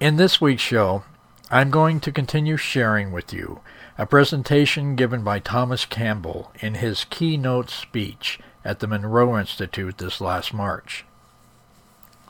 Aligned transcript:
In 0.00 0.14
this 0.14 0.40
week's 0.40 0.62
show, 0.62 1.02
I'm 1.50 1.70
going 1.70 1.98
to 2.00 2.12
continue 2.12 2.56
sharing 2.56 3.10
with 3.10 3.32
you 3.32 3.62
a 3.98 4.06
presentation 4.06 4.94
given 4.94 5.24
by 5.24 5.40
Thomas 5.40 5.84
Campbell 5.84 6.52
in 6.60 6.74
his 6.74 7.02
keynote 7.02 7.68
speech 7.68 8.38
at 8.64 8.78
the 8.78 8.86
Monroe 8.86 9.36
Institute 9.36 9.98
this 9.98 10.20
last 10.20 10.54
March. 10.54 11.04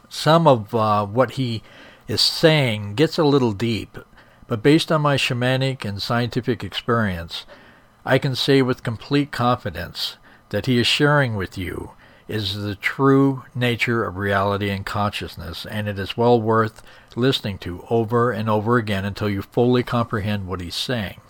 Some 0.09 0.47
of 0.47 0.75
uh, 0.75 1.05
what 1.05 1.33
he 1.33 1.63
is 2.07 2.23
saying 2.23 2.95
gets 2.95 3.19
a 3.19 3.25
little 3.25 3.53
deep, 3.53 3.99
but 4.47 4.63
based 4.63 4.91
on 4.91 5.03
my 5.03 5.17
shamanic 5.17 5.85
and 5.85 6.01
scientific 6.01 6.65
experience, 6.65 7.45
I 8.03 8.17
can 8.17 8.35
say 8.35 8.63
with 8.63 8.83
complete 8.83 9.31
confidence 9.31 10.17
that 10.49 10.65
he 10.65 10.79
is 10.79 10.87
sharing 10.87 11.37
with 11.37 11.59
you 11.59 11.91
is 12.29 12.55
the 12.55 12.75
true 12.75 13.45
nature 13.55 14.05
of 14.05 14.17
reality 14.17 14.71
and 14.71 14.85
consciousness, 14.85 15.67
and 15.67 15.89
it 15.89 15.99
is 15.99 16.17
well 16.17 16.41
worth 16.41 16.83
listening 17.19 17.59
to 17.59 17.85
over 17.91 18.31
and 18.31 18.49
over 18.49 18.77
again 18.77 19.05
until 19.05 19.29
you 19.29 19.43
fully 19.43 19.83
comprehend 19.83 20.47
what 20.47 20.61
he's 20.61 20.75
saying. 20.75 21.21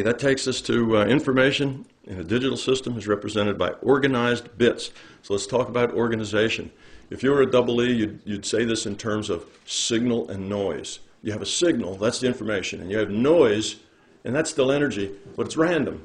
Okay, 0.00 0.08
that 0.08 0.18
takes 0.18 0.48
us 0.48 0.62
to 0.62 0.96
uh, 0.96 1.04
information 1.04 1.84
in 2.04 2.18
a 2.18 2.24
digital 2.24 2.56
system 2.56 2.96
is 2.96 3.06
represented 3.06 3.58
by 3.58 3.72
organized 3.82 4.56
bits. 4.56 4.92
So 5.20 5.34
let's 5.34 5.46
talk 5.46 5.68
about 5.68 5.92
organization. 5.92 6.70
If 7.10 7.22
you 7.22 7.30
were 7.32 7.42
a 7.42 7.50
double 7.50 7.82
E, 7.82 7.92
you'd, 7.92 8.22
you'd 8.24 8.46
say 8.46 8.64
this 8.64 8.86
in 8.86 8.96
terms 8.96 9.28
of 9.28 9.44
signal 9.66 10.30
and 10.30 10.48
noise. 10.48 11.00
You 11.20 11.32
have 11.32 11.42
a 11.42 11.46
signal, 11.46 11.96
that's 11.96 12.18
the 12.18 12.28
information, 12.28 12.80
and 12.80 12.90
you 12.90 12.96
have 12.96 13.10
noise, 13.10 13.76
and 14.24 14.34
that's 14.34 14.48
still 14.48 14.72
energy, 14.72 15.12
but 15.36 15.44
it's 15.44 15.58
random. 15.58 16.02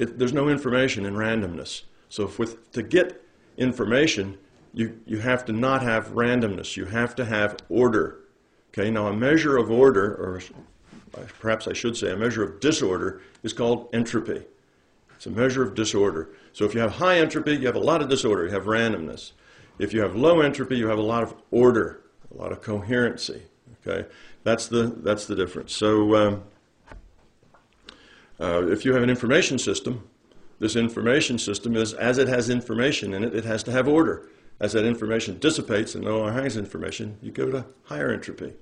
It, 0.00 0.18
there's 0.18 0.32
no 0.32 0.48
information 0.48 1.06
in 1.06 1.14
randomness. 1.14 1.82
So 2.08 2.24
if 2.24 2.36
with, 2.36 2.72
to 2.72 2.82
get 2.82 3.22
information, 3.56 4.38
you, 4.74 5.00
you 5.06 5.20
have 5.20 5.44
to 5.44 5.52
not 5.52 5.82
have 5.82 6.08
randomness. 6.08 6.76
You 6.76 6.86
have 6.86 7.14
to 7.14 7.26
have 7.26 7.58
order. 7.68 8.24
Okay, 8.70 8.90
now 8.90 9.06
a 9.06 9.12
measure 9.12 9.56
of 9.56 9.70
order, 9.70 10.16
or 10.16 10.40
perhaps 11.38 11.66
I 11.68 11.72
should 11.72 11.96
say 11.96 12.12
a 12.12 12.16
measure 12.16 12.42
of 12.42 12.60
disorder, 12.60 13.22
is 13.42 13.52
called 13.52 13.88
entropy. 13.92 14.44
It's 15.14 15.26
a 15.26 15.30
measure 15.30 15.62
of 15.62 15.74
disorder. 15.74 16.30
So 16.52 16.64
if 16.64 16.74
you 16.74 16.80
have 16.80 16.92
high 16.92 17.18
entropy, 17.18 17.56
you 17.56 17.66
have 17.66 17.76
a 17.76 17.80
lot 17.80 18.02
of 18.02 18.08
disorder, 18.08 18.44
you 18.44 18.50
have 18.50 18.64
randomness. 18.64 19.32
If 19.78 19.92
you 19.92 20.00
have 20.00 20.14
low 20.16 20.40
entropy, 20.40 20.76
you 20.76 20.88
have 20.88 20.98
a 20.98 21.02
lot 21.02 21.22
of 21.22 21.34
order, 21.50 22.02
a 22.34 22.40
lot 22.40 22.52
of 22.52 22.62
coherency. 22.62 23.42
Okay, 23.86 24.08
that's 24.42 24.68
the 24.68 24.84
that's 25.02 25.26
the 25.26 25.34
difference. 25.34 25.74
So 25.74 26.16
um, 26.16 26.42
uh, 28.40 28.66
if 28.68 28.84
you 28.84 28.92
have 28.94 29.02
an 29.02 29.10
information 29.10 29.58
system, 29.58 30.08
this 30.58 30.76
information 30.76 31.38
system 31.38 31.76
is 31.76 31.94
as 31.94 32.18
it 32.18 32.28
has 32.28 32.48
information 32.50 33.14
in 33.14 33.24
it, 33.24 33.34
it 33.34 33.44
has 33.44 33.62
to 33.64 33.72
have 33.72 33.88
order. 33.88 34.28
As 34.58 34.72
that 34.72 34.86
information 34.86 35.38
dissipates 35.38 35.94
and 35.94 36.04
no 36.04 36.20
longer 36.20 36.42
has 36.42 36.56
information, 36.56 37.18
you 37.20 37.30
go 37.30 37.50
to 37.50 37.66
higher 37.84 38.10
entropy. 38.10 38.54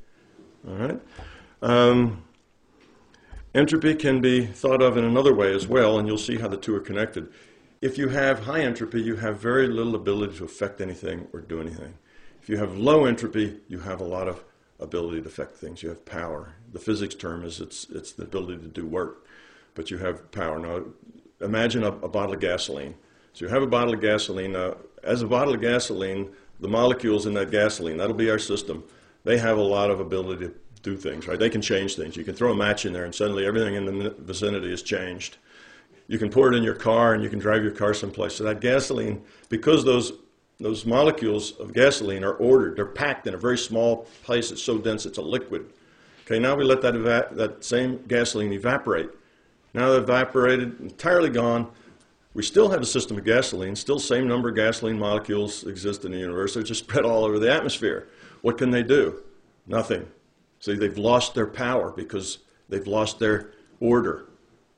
All 0.67 0.75
right. 0.75 1.01
Um, 1.63 2.25
Entropy 3.55 3.95
can 3.95 4.21
be 4.21 4.45
thought 4.45 4.83
of 4.83 4.97
in 4.97 5.05
another 5.05 5.33
way 5.33 5.55
as 5.55 5.69
well, 5.69 5.97
and 5.97 6.09
you'll 6.09 6.19
see 6.19 6.39
how 6.39 6.49
the 6.49 6.57
two 6.57 6.75
are 6.75 6.81
connected. 6.81 7.33
If 7.81 7.97
you 7.97 8.09
have 8.09 8.41
high 8.41 8.63
entropy, 8.63 9.01
you 9.01 9.15
have 9.17 9.39
very 9.39 9.69
little 9.69 9.95
ability 9.95 10.39
to 10.39 10.45
affect 10.45 10.81
anything 10.81 11.29
or 11.33 11.41
do 11.41 11.61
anything. 11.61 11.95
If 12.43 12.49
you 12.49 12.57
have 12.57 12.77
low 12.77 13.05
entropy, 13.05 13.61
you 13.69 13.79
have 13.79 14.01
a 14.01 14.05
lot 14.05 14.27
of 14.27 14.43
ability 14.81 15.21
to 15.23 15.29
affect 15.29 15.57
things. 15.57 15.85
You 15.85 15.91
have 15.91 16.05
power. 16.05 16.55
The 16.73 16.81
physics 16.81 17.15
term 17.15 17.45
is 17.45 17.61
it's, 17.61 17.87
it's 17.91 18.11
the 18.11 18.25
ability 18.25 18.61
to 18.63 18.69
do 18.69 18.87
work, 18.87 19.25
but 19.77 19.89
you 19.89 19.99
have 19.99 20.33
power. 20.33 20.59
Now, 20.59 20.87
imagine 21.41 21.85
a, 21.85 21.89
a 21.89 22.09
bottle 22.09 22.35
of 22.35 22.41
gasoline. 22.41 22.97
So 23.35 23.45
you 23.45 23.53
have 23.53 23.63
a 23.63 23.69
bottle 23.69 23.95
of 23.95 24.01
gasoline. 24.01 24.53
Now, 24.55 24.79
as 25.05 25.23
a 25.23 25.29
bottle 25.29 25.55
of 25.55 25.61
gasoline, 25.61 26.31
the 26.59 26.69
molecules 26.69 27.25
in 27.25 27.35
that 27.35 27.53
gasoline, 27.53 27.99
that'll 27.99 28.15
be 28.15 28.31
our 28.31 28.39
system, 28.41 28.83
they 29.23 29.39
have 29.39 29.59
a 29.59 29.63
lot 29.63 29.93
of 29.93 30.01
ability 30.01 30.47
to 30.47 30.55
do 30.85 30.97
things, 30.97 31.27
right? 31.27 31.39
They 31.39 31.51
can 31.51 31.63
change 31.63 31.97
things. 31.97 32.17
You 32.17 32.25
can 32.25 32.35
throw 32.35 32.53
a 32.53 32.57
match 32.57 32.87
in 32.87 32.93
there 32.93 33.05
and 33.05 33.15
suddenly 33.15 33.45
everything 33.45 33.75
in 33.75 33.87
the 33.87 34.11
vicinity 34.19 34.73
is 34.73 34.83
changed. 34.83 35.39
You 36.07 36.19
can 36.19 36.31
pour 36.31 36.53
it 36.53 36.55
in 36.55 36.63
your 36.63 36.75
car 36.75 37.15
and 37.15 37.25
you 37.25 37.31
can 37.31 37.39
drive 37.39 37.63
your 37.63 37.73
car 37.73 37.95
someplace. 37.95 38.37
So 38.37 38.45
that 38.45 38.61
gasoline, 38.61 39.23
because 39.49 39.85
those 39.85 40.13
those 40.61 40.87
molecules 40.87 41.51
of 41.59 41.73
gasoline 41.73 42.23
are 42.23 42.35
ordered, 42.35 42.77
they're 42.77 42.87
packed 42.87 43.27
in 43.27 43.35
a 43.35 43.37
very 43.37 43.59
small 43.59 44.07
place. 44.23 44.53
It's 44.53 44.63
so 44.63 44.79
dense 44.79 45.05
it's 45.05 45.19
a 45.19 45.23
liquid. 45.23 45.73
Okay, 46.27 46.39
now 46.39 46.55
we 46.55 46.65
let 46.65 46.83
that 46.83 47.35
that 47.35 47.65
same 47.65 48.05
gasoline 48.07 48.53
evaporate. 48.53 49.11
Now 49.73 49.91
they've 49.91 50.03
evaporated, 50.03 50.79
entirely 50.81 51.31
gone. 51.31 51.71
We 52.35 52.43
still 52.43 52.69
have 52.69 52.83
a 52.83 52.87
system 52.87 53.17
of 53.17 53.25
gasoline, 53.25 53.75
still 53.75 53.99
same 53.99 54.29
number 54.29 54.51
of 54.51 54.57
gasoline 54.57 54.99
molecules 54.99 55.65
exist 55.65 56.05
in 56.05 56.13
the 56.13 56.19
universe. 56.19 56.55
They're 56.55 56.63
just 56.63 56.85
spread 56.85 57.05
all 57.05 57.25
over 57.25 57.39
the 57.39 57.51
atmosphere. 57.51 58.09
What 58.43 58.59
can 58.59 58.71
they 58.71 58.83
do? 58.83 59.23
Nothing. 59.67 60.07
See, 60.65 60.77
they've 60.77 60.97
lost 60.97 61.35
their 61.35 61.47
power 61.47 61.91
because 61.91 62.39
they've 62.71 62.87
lost 62.87 63.19
their 63.19 63.51
order. 63.81 64.31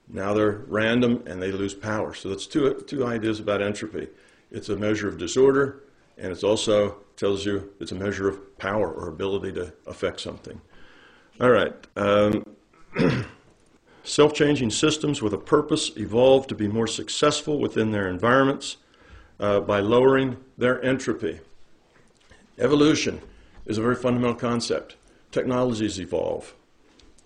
Now 0.09 0.35
they're 0.35 0.65
random 0.67 1.23
and 1.29 1.41
they 1.41 1.53
lose 1.53 1.75
power. 1.75 2.13
So 2.13 2.29
that's 2.29 2.49
two, 2.49 2.83
two 2.89 3.07
ideas 3.07 3.39
about 3.39 3.63
entropy. 3.63 4.09
It's 4.51 4.69
a 4.69 4.75
measure 4.75 5.07
of 5.07 5.17
disorder, 5.17 5.85
and 6.19 6.33
it 6.33 6.43
also 6.43 6.97
tells 7.17 7.47
you 7.47 7.73
it's 7.79 7.93
a 7.93 7.95
measure 7.95 8.29
of 8.29 8.59
power 8.59 8.91
or 8.91 9.09
ability 9.09 9.53
to 9.53 9.73
affect 9.87 10.19
something. 10.19 10.61
All 11.41 11.51
right. 11.51 11.73
Um, 11.95 12.45
Self 14.03 14.35
changing 14.35 14.71
systems 14.71 15.23
with 15.23 15.35
a 15.35 15.39
purpose 15.39 15.93
evolve 15.97 16.49
to 16.49 16.57
be 16.57 16.67
more 16.67 16.89
successful 16.89 17.61
within 17.61 17.93
their 17.93 18.09
environments 18.09 18.79
uh, 19.39 19.61
by 19.61 19.79
lowering 19.79 20.37
their 20.59 20.85
entropy. 20.85 21.39
Evolution 22.59 23.21
is 23.67 23.79
a 23.79 23.83
very 23.83 23.95
fundamental 23.95 24.35
concept 24.35 24.97
technologies 25.39 26.01
evolve. 26.01 26.45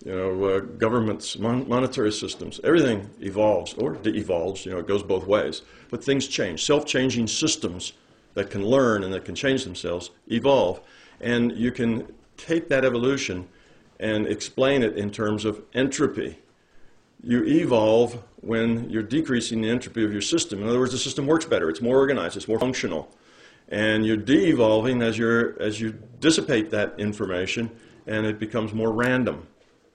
You 0.03 0.15
know, 0.17 0.45
uh, 0.45 0.59
governments, 0.85 1.37
mon- 1.37 1.67
monetary 1.69 2.11
systems, 2.11 2.59
everything 2.63 2.99
evolves 3.21 3.73
or 3.75 3.89
de-evolves. 4.05 4.65
You 4.65 4.71
know, 4.71 4.79
it 4.79 4.87
goes 4.87 5.03
both 5.03 5.25
ways. 5.35 5.61
But 5.91 6.03
things 6.03 6.27
change. 6.27 6.57
Self-changing 6.71 7.27
systems 7.27 7.93
that 8.33 8.49
can 8.49 8.63
learn 8.65 9.03
and 9.03 9.13
that 9.13 9.23
can 9.25 9.35
change 9.35 9.63
themselves 9.63 10.09
evolve, 10.39 10.81
and 11.19 11.51
you 11.63 11.71
can 11.71 11.91
take 12.37 12.63
that 12.69 12.83
evolution 12.83 13.47
and 13.99 14.25
explain 14.25 14.83
it 14.83 14.97
in 14.97 15.11
terms 15.11 15.45
of 15.45 15.61
entropy. 15.73 16.39
You 17.23 17.43
evolve 17.43 18.17
when 18.41 18.89
you're 18.89 19.09
decreasing 19.17 19.61
the 19.61 19.69
entropy 19.69 20.03
of 20.03 20.11
your 20.11 20.23
system. 20.23 20.61
In 20.61 20.67
other 20.67 20.79
words, 20.79 20.93
the 20.93 20.97
system 20.97 21.27
works 21.27 21.45
better. 21.45 21.69
It's 21.69 21.81
more 21.81 21.97
organized. 21.97 22.35
It's 22.35 22.47
more 22.47 22.59
functional. 22.59 23.03
And 23.69 24.05
you're 24.07 24.17
de-evolving 24.17 25.03
as, 25.03 25.17
you're, 25.17 25.61
as 25.61 25.79
you 25.79 25.93
dissipate 26.19 26.71
that 26.71 26.95
information 26.97 27.69
and 28.11 28.25
it 28.25 28.37
becomes 28.39 28.73
more 28.73 28.91
random. 28.91 29.37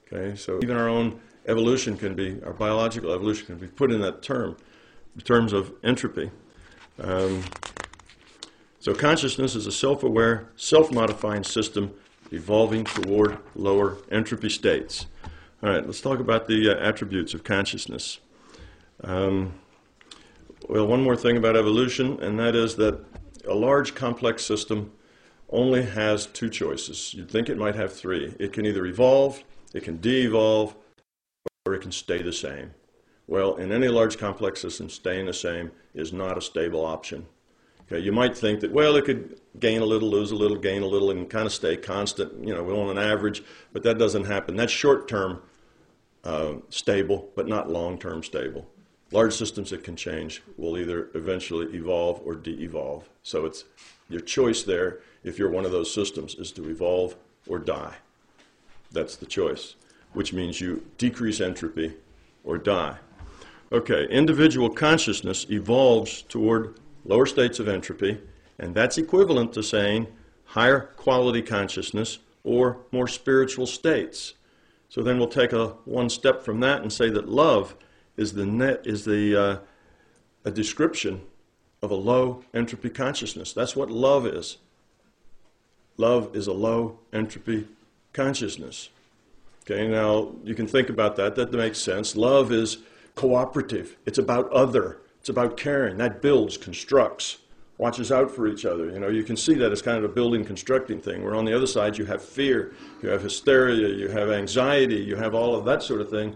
Okay, 0.05 0.35
so 0.35 0.59
even 0.63 0.75
our 0.75 0.89
own 0.89 1.19
evolution 1.45 1.97
can 1.97 2.15
be, 2.15 2.41
our 2.43 2.53
biological 2.53 3.11
evolution 3.11 3.45
can 3.45 3.57
be 3.57 3.67
put 3.67 3.91
in 3.91 4.01
that 4.01 4.21
term, 4.21 4.57
in 5.15 5.21
terms 5.21 5.53
of 5.53 5.71
entropy. 5.83 6.31
Um, 6.99 7.43
So 8.79 8.93
consciousness 8.93 9.53
is 9.55 9.67
a 9.67 9.71
self-aware, 9.71 10.47
self-modifying 10.55 11.43
system 11.43 11.91
evolving 12.31 12.85
toward 12.85 13.37
lower 13.53 13.97
entropy 14.11 14.49
states. 14.49 15.07
All 15.61 15.69
right, 15.69 15.85
let's 15.85 15.99
talk 15.99 16.19
about 16.19 16.47
the 16.47 16.69
uh, 16.69 16.89
attributes 16.89 17.33
of 17.33 17.43
consciousness. 17.43 18.21
Um, 19.03 19.55
well, 20.69 20.87
one 20.87 21.03
more 21.03 21.17
thing 21.17 21.35
about 21.35 21.57
evolution, 21.57 22.17
and 22.23 22.39
that 22.39 22.55
is 22.55 22.75
that 22.75 23.03
a 23.45 23.55
large 23.55 23.93
complex 23.93 24.45
system 24.45 24.91
only 25.49 25.83
has 25.83 26.25
two 26.25 26.49
choices. 26.49 27.13
You'd 27.13 27.31
think 27.31 27.49
it 27.49 27.57
might 27.57 27.75
have 27.75 27.93
three. 27.93 28.35
It 28.39 28.53
can 28.53 28.65
either 28.65 28.85
evolve, 28.85 29.43
it 29.73 29.83
can 29.83 29.97
de-evolve, 29.97 30.75
or 31.65 31.73
it 31.73 31.81
can 31.81 31.91
stay 31.91 32.21
the 32.21 32.33
same. 32.33 32.73
Well, 33.27 33.55
in 33.55 33.71
any 33.71 33.87
large 33.87 34.17
complex 34.17 34.61
system, 34.61 34.89
staying 34.89 35.25
the 35.25 35.33
same 35.33 35.71
is 35.93 36.13
not 36.13 36.37
a 36.37 36.41
stable 36.41 36.85
option. 36.85 37.27
Okay, 37.83 37.99
you 37.99 38.11
might 38.11 38.37
think 38.37 38.59
that, 38.61 38.71
well, 38.71 38.95
it 38.97 39.05
could 39.05 39.39
gain 39.59 39.81
a 39.81 39.85
little, 39.85 40.09
lose 40.09 40.31
a 40.31 40.35
little, 40.35 40.57
gain 40.57 40.81
a 40.81 40.87
little, 40.87 41.09
and 41.09 41.29
kind 41.29 41.45
of 41.45 41.53
stay 41.53 41.77
constant, 41.77 42.45
you 42.45 42.53
know, 42.53 42.69
on 42.81 42.97
an 42.97 43.01
average, 43.01 43.43
but 43.71 43.83
that 43.83 43.97
doesn't 43.97 44.25
happen. 44.25 44.55
That's 44.57 44.71
short 44.71 45.07
term 45.07 45.41
uh, 46.23 46.55
stable, 46.69 47.29
but 47.35 47.47
not 47.47 47.69
long 47.69 47.97
term 47.97 48.23
stable. 48.23 48.67
Large 49.11 49.33
systems 49.33 49.69
that 49.69 49.85
can 49.85 49.95
change 49.95 50.43
will 50.57 50.77
either 50.77 51.09
eventually 51.13 51.73
evolve 51.73 52.21
or 52.25 52.35
de 52.35 52.61
evolve. 52.61 53.09
So 53.23 53.45
it's 53.45 53.63
your 54.09 54.19
choice 54.19 54.63
there, 54.63 54.99
if 55.23 55.37
you're 55.37 55.49
one 55.49 55.65
of 55.65 55.71
those 55.71 55.93
systems, 55.93 56.35
is 56.35 56.51
to 56.53 56.69
evolve 56.69 57.15
or 57.47 57.59
die. 57.59 57.95
That's 58.91 59.15
the 59.15 59.25
choice, 59.25 59.75
which 60.13 60.33
means 60.33 60.61
you 60.61 60.85
decrease 60.97 61.41
entropy 61.41 61.93
or 62.43 62.57
die. 62.57 62.97
Okay, 63.71 64.07
individual 64.09 64.69
consciousness 64.69 65.45
evolves 65.49 66.21
toward 66.23 66.79
lower 67.03 67.25
states 67.25 67.59
of 67.59 67.67
entropy, 67.67 68.21
and 68.59 68.73
that's 68.73 68.97
equivalent 68.97 69.53
to 69.53 69.63
saying 69.63 70.07
higher 70.45 70.79
quality 70.95 71.41
consciousness 71.41 72.19
or 72.43 72.77
more 72.91 73.07
spiritual 73.07 73.65
states. 73.65 74.35
So 74.89 75.03
then 75.03 75.17
we'll 75.17 75.27
take 75.27 75.51
a 75.51 75.67
one 75.83 76.09
step 76.09 76.43
from 76.43 76.61
that 76.61 76.81
and 76.81 76.91
say 76.91 77.09
that 77.09 77.27
love 77.27 77.75
is 78.15 78.33
the 78.33 78.45
net 78.45 78.81
is 78.85 79.03
the 79.03 79.35
uh, 79.35 79.57
a 80.45 80.51
description 80.51 81.21
of 81.81 81.91
a 81.91 81.95
low 81.95 82.43
entropy 82.53 82.89
consciousness. 82.89 83.51
That's 83.51 83.75
what 83.75 83.91
love 83.91 84.25
is. 84.25 84.57
Love 85.97 86.35
is 86.35 86.47
a 86.47 86.53
low 86.53 86.99
entropy 87.11 87.67
consciousness. 88.13 88.89
Okay, 89.63 89.87
now 89.87 90.31
you 90.43 90.55
can 90.55 90.67
think 90.67 90.89
about 90.89 91.15
that. 91.17 91.35
That 91.35 91.51
makes 91.51 91.79
sense. 91.79 92.15
Love 92.15 92.51
is 92.51 92.77
cooperative. 93.15 93.97
It's 94.05 94.17
about 94.17 94.51
other. 94.51 94.99
It's 95.19 95.29
about 95.29 95.57
caring. 95.57 95.97
That 95.97 96.21
builds, 96.21 96.55
constructs, 96.55 97.39
watches 97.77 98.11
out 98.11 98.31
for 98.31 98.47
each 98.47 98.65
other. 98.65 98.89
You 98.91 98.99
know, 98.99 99.09
you 99.09 99.23
can 99.23 99.35
see 99.35 99.55
that 99.55 99.71
as 99.71 99.81
kind 99.81 99.97
of 99.97 100.03
a 100.03 100.13
building 100.13 100.45
constructing 100.45 101.01
thing. 101.01 101.23
Where 101.23 101.35
on 101.35 101.45
the 101.45 101.53
other 101.53 101.67
side 101.67 101.97
you 101.97 102.05
have 102.05 102.23
fear, 102.23 102.73
you 103.01 103.09
have 103.09 103.21
hysteria, 103.21 103.89
you 103.89 104.07
have 104.07 104.29
anxiety, 104.29 104.95
you 104.95 105.15
have 105.15 105.35
all 105.35 105.55
of 105.55 105.65
that 105.65 105.83
sort 105.83 105.99
of 105.99 106.09
thing. 106.09 106.35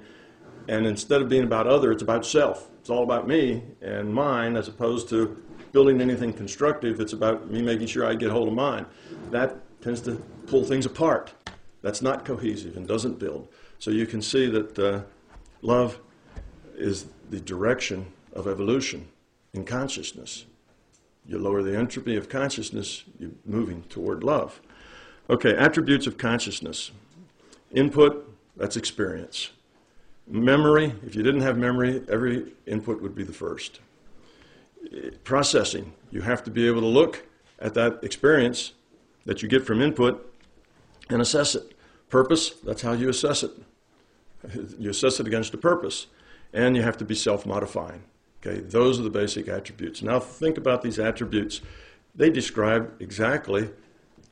And 0.68 0.86
instead 0.86 1.22
of 1.22 1.30
being 1.30 1.44
about 1.44 1.68
other, 1.68 1.92
it's 1.92 2.04
about 2.04 2.26
self. 2.26 2.70
It's 2.80 2.90
all 2.90 3.04
about 3.04 3.28
me 3.28 3.64
and 3.82 4.14
mine 4.14 4.58
as 4.58 4.68
opposed 4.68 5.08
to 5.10 5.42
building 5.72 6.02
anything 6.02 6.34
constructive. 6.34 7.00
It's 7.00 7.14
about 7.14 7.50
me 7.50 7.62
making 7.62 7.88
sure 7.88 8.06
I 8.06 8.16
get 8.16 8.30
hold 8.30 8.48
of 8.48 8.54
mine. 8.54 8.86
That 9.32 9.58
tends 9.82 10.02
to 10.02 10.16
pull 10.48 10.64
things 10.64 10.86
apart. 10.86 11.34
That's 11.82 12.02
not 12.02 12.26
cohesive 12.26 12.78
and 12.78 12.88
doesn't 12.88 13.18
build. 13.18 13.48
So 13.80 13.90
you 13.90 14.06
can 14.06 14.22
see 14.22 14.48
that 14.48 14.78
uh, 14.78 15.02
love 15.62 16.00
is 16.76 17.08
the 17.30 17.40
direction 17.40 18.06
of 18.34 18.48
evolution 18.48 19.08
in 19.54 19.66
consciousness. 19.66 20.46
You 21.26 21.40
lower 21.40 21.64
the 21.64 21.78
entropy 21.78 22.16
of 22.16 22.30
consciousness, 22.30 23.04
you're 23.20 23.32
moving 23.46 23.84
toward 23.84 24.24
love. 24.24 24.62
Okay, 25.30 25.56
attributes 25.56 26.08
of 26.08 26.18
consciousness. 26.18 26.92
Input, 27.72 28.28
that's 28.58 28.76
experience. 28.76 29.52
Memory, 30.28 30.94
if 31.06 31.16
you 31.16 31.24
didn't 31.24 31.42
have 31.42 31.58
memory, 31.58 32.04
every 32.10 32.54
input 32.66 33.02
would 33.02 33.16
be 33.16 33.24
the 33.24 33.34
first. 33.34 33.80
Processing, 35.24 35.94
you 36.12 36.22
have 36.22 36.44
to 36.44 36.52
be 36.52 36.68
able 36.68 36.82
to 36.82 36.88
look 36.88 37.26
at 37.60 37.74
that 37.76 38.04
experience 38.04 38.74
that 39.26 39.42
you 39.42 39.50
get 39.50 39.66
from 39.66 39.82
input 39.82 40.34
and 41.10 41.22
assess 41.22 41.56
it. 41.56 41.74
Purpose, 42.10 42.52
that's 42.64 42.82
how 42.82 42.94
you 42.94 43.10
assess 43.10 43.44
it. 43.44 43.52
You 44.80 44.90
assess 44.90 45.20
it 45.20 45.28
against 45.28 45.54
a 45.54 45.58
purpose. 45.58 46.08
And 46.54 46.76
you 46.76 46.82
have 46.82 46.98
to 46.98 47.06
be 47.06 47.16
self 47.16 47.46
modifying. 47.46 48.04
Okay, 48.46 48.60
those 48.60 49.00
are 49.00 49.04
the 49.04 49.10
basic 49.10 49.48
attributes. 49.48 50.02
Now 50.02 50.20
think 50.20 50.58
about 50.58 50.82
these 50.82 51.00
attributes. 51.00 51.62
They 52.16 52.30
describe 52.30 52.92
exactly 53.00 53.70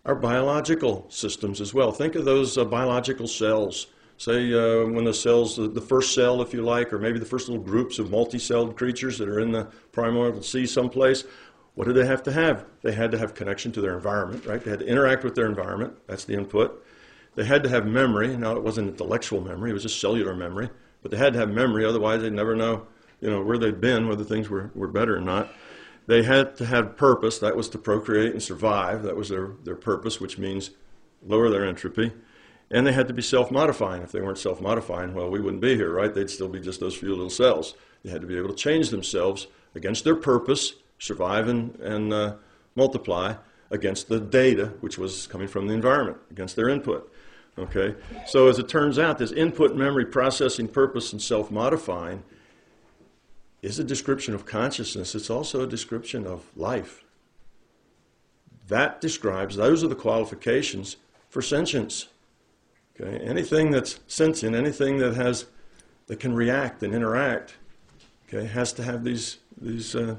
our 0.06 0.16
biological 0.16 1.06
systems 1.10 1.62
as 1.62 1.74
well. 1.74 1.92
Think 1.92 2.16
of 2.16 2.26
those 2.26 2.58
uh, 2.58 2.66
biological 2.66 3.28
cells. 3.28 3.88
Say 4.18 4.54
uh, 4.54 4.86
when 4.88 5.06
the 5.06 5.14
cells, 5.14 5.56
the 5.56 5.80
first 5.80 6.14
cell, 6.14 6.42
if 6.42 6.54
you 6.54 6.62
like, 6.62 6.92
or 6.92 7.00
maybe 7.00 7.20
the 7.20 7.26
first 7.26 7.48
little 7.48 7.64
groups 7.64 8.00
of 8.00 8.12
multi-celled 8.12 8.76
creatures 8.76 9.18
that 9.18 9.30
are 9.30 9.40
in 9.40 9.52
the 9.52 9.66
primordial 9.94 10.44
sea 10.44 10.66
someplace. 10.66 11.24
What 11.80 11.88
did 11.88 11.96
they 11.96 12.06
have 12.06 12.24
to 12.24 12.34
have? 12.34 12.66
They 12.82 12.92
had 12.92 13.10
to 13.12 13.18
have 13.18 13.34
connection 13.34 13.72
to 13.72 13.80
their 13.80 13.96
environment, 13.96 14.46
right? 14.46 14.62
They 14.62 14.70
had 14.70 14.82
to 14.82 14.86
interact 14.86 15.24
with 15.24 15.36
their 15.36 15.46
environment. 15.46 15.94
That's 16.08 16.26
the 16.26 16.34
input. 16.34 16.86
They 17.36 17.46
had 17.46 17.64
to 17.64 17.70
have 17.70 17.86
memory. 17.86 18.36
Now 18.36 18.58
it 18.58 18.64
wasn't 18.64 18.90
intellectual 18.90 19.40
memory; 19.40 19.70
it 19.70 19.74
was 19.74 19.84
just 19.84 20.02
cellular 20.02 20.36
memory. 20.36 20.70
But 21.02 21.12
they 21.12 21.18
had 21.18 21.32
to 21.32 21.40
have 21.40 21.50
memory, 21.50 21.86
otherwise 21.86 22.22
they'd 22.22 22.34
never 22.34 22.54
know 22.54 22.86
you 23.22 23.30
know, 23.30 23.42
where 23.42 23.58
they'd 23.58 23.80
been, 23.80 24.10
whether 24.10 24.26
things 24.26 24.50
were, 24.50 24.72
were 24.76 24.90
better 24.90 25.16
or 25.16 25.22
not. 25.22 25.54
They 26.06 26.24
had 26.24 26.58
to 26.58 26.66
have 26.66 26.98
purpose. 26.98 27.40
That 27.40 27.56
was 27.56 27.70
to 27.70 27.78
procreate 27.78 28.34
and 28.34 28.44
survive. 28.44 29.04
That 29.04 29.16
was 29.16 29.30
their, 29.30 29.52
their 29.64 29.78
purpose, 29.78 30.20
which 30.20 30.38
means 30.38 30.72
lower 31.26 31.50
their 31.50 31.66
entropy. 31.66 32.12
And 32.70 32.86
they 32.86 32.92
had 32.92 33.08
to 33.08 33.14
be 33.14 33.22
self 33.22 33.52
modifying. 33.52 34.02
If 34.02 34.12
they 34.12 34.20
weren't 34.20 34.38
self 34.38 34.62
modifying, 34.62 35.14
well, 35.14 35.30
we 35.30 35.40
wouldn't 35.40 35.62
be 35.62 35.76
here, 35.76 35.94
right? 35.94 36.14
They'd 36.14 36.30
still 36.30 36.50
be 36.50 36.60
just 36.60 36.80
those 36.80 36.96
few 36.96 37.10
little 37.10 37.30
cells. 37.30 37.74
They 38.04 38.12
had 38.12 38.22
to 38.22 38.28
be 38.28 38.38
able 38.38 38.50
to 38.50 38.56
change 38.56 38.90
themselves 38.90 39.48
against 39.76 40.04
their 40.04 40.16
purpose, 40.16 40.74
survive 41.00 41.48
and, 41.48 41.76
and 41.80 42.14
uh, 42.14 42.36
multiply, 42.76 43.34
against 43.72 44.10
the 44.10 44.20
data, 44.20 44.74
which 44.82 44.98
was 44.98 45.28
coming 45.28 45.48
from 45.48 45.68
the 45.68 45.74
environment, 45.74 46.18
against 46.32 46.56
their 46.56 46.70
input. 46.70 47.12
Okay? 47.58 47.96
So 48.26 48.48
as 48.48 48.58
it 48.58 48.68
turns 48.68 48.98
out, 48.98 49.18
this 49.18 49.32
input, 49.32 49.76
memory, 49.76 50.06
processing, 50.06 50.68
purpose, 50.68 51.12
and 51.12 51.22
self 51.22 51.52
modifying 51.52 52.24
is 53.62 53.78
a 53.78 53.84
description 53.84 54.34
of 54.34 54.46
consciousness, 54.46 55.16
it's 55.16 55.30
also 55.30 55.62
a 55.62 55.68
description 55.68 56.26
of 56.26 56.46
life. 56.56 57.04
That 58.68 59.02
describes, 59.02 59.56
those 59.56 59.84
are 59.84 59.88
the 59.88 59.96
qualifications 59.96 60.96
for 61.30 61.42
sentience. 61.42 62.08
Okay? 63.00 63.18
Anything 63.20 63.72
that's 63.72 64.00
sentient, 64.08 64.56
anything 64.56 64.98
that 65.00 65.16
has 65.16 65.46
that 66.08 66.20
can 66.20 66.34
react 66.34 66.82
and 66.82 66.94
interact, 66.94 67.56
okay, 68.28 68.48
has 68.48 68.74
to 68.74 68.84
have 68.84 69.04
these 69.04 69.38
these 69.62 69.96
uh, 69.96 70.16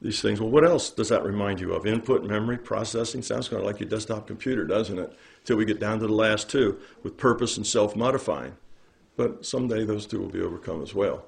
these 0.00 0.20
things. 0.20 0.40
Well, 0.40 0.50
what 0.50 0.64
else 0.64 0.90
does 0.90 1.08
that 1.08 1.24
remind 1.24 1.60
you 1.60 1.72
of? 1.72 1.86
Input, 1.86 2.24
memory, 2.24 2.58
processing. 2.58 3.22
Sounds 3.22 3.48
kind 3.48 3.60
of 3.60 3.66
like 3.66 3.80
your 3.80 3.88
desktop 3.88 4.26
computer, 4.26 4.64
doesn't 4.64 4.98
it? 4.98 5.16
Till 5.44 5.56
we 5.56 5.64
get 5.64 5.80
down 5.80 6.00
to 6.00 6.06
the 6.06 6.12
last 6.12 6.50
two, 6.50 6.78
with 7.02 7.16
purpose 7.16 7.56
and 7.56 7.66
self-modifying. 7.66 8.56
But 9.16 9.46
someday 9.46 9.84
those 9.84 10.06
two 10.06 10.20
will 10.20 10.28
be 10.28 10.40
overcome 10.40 10.82
as 10.82 10.94
well 10.94 11.24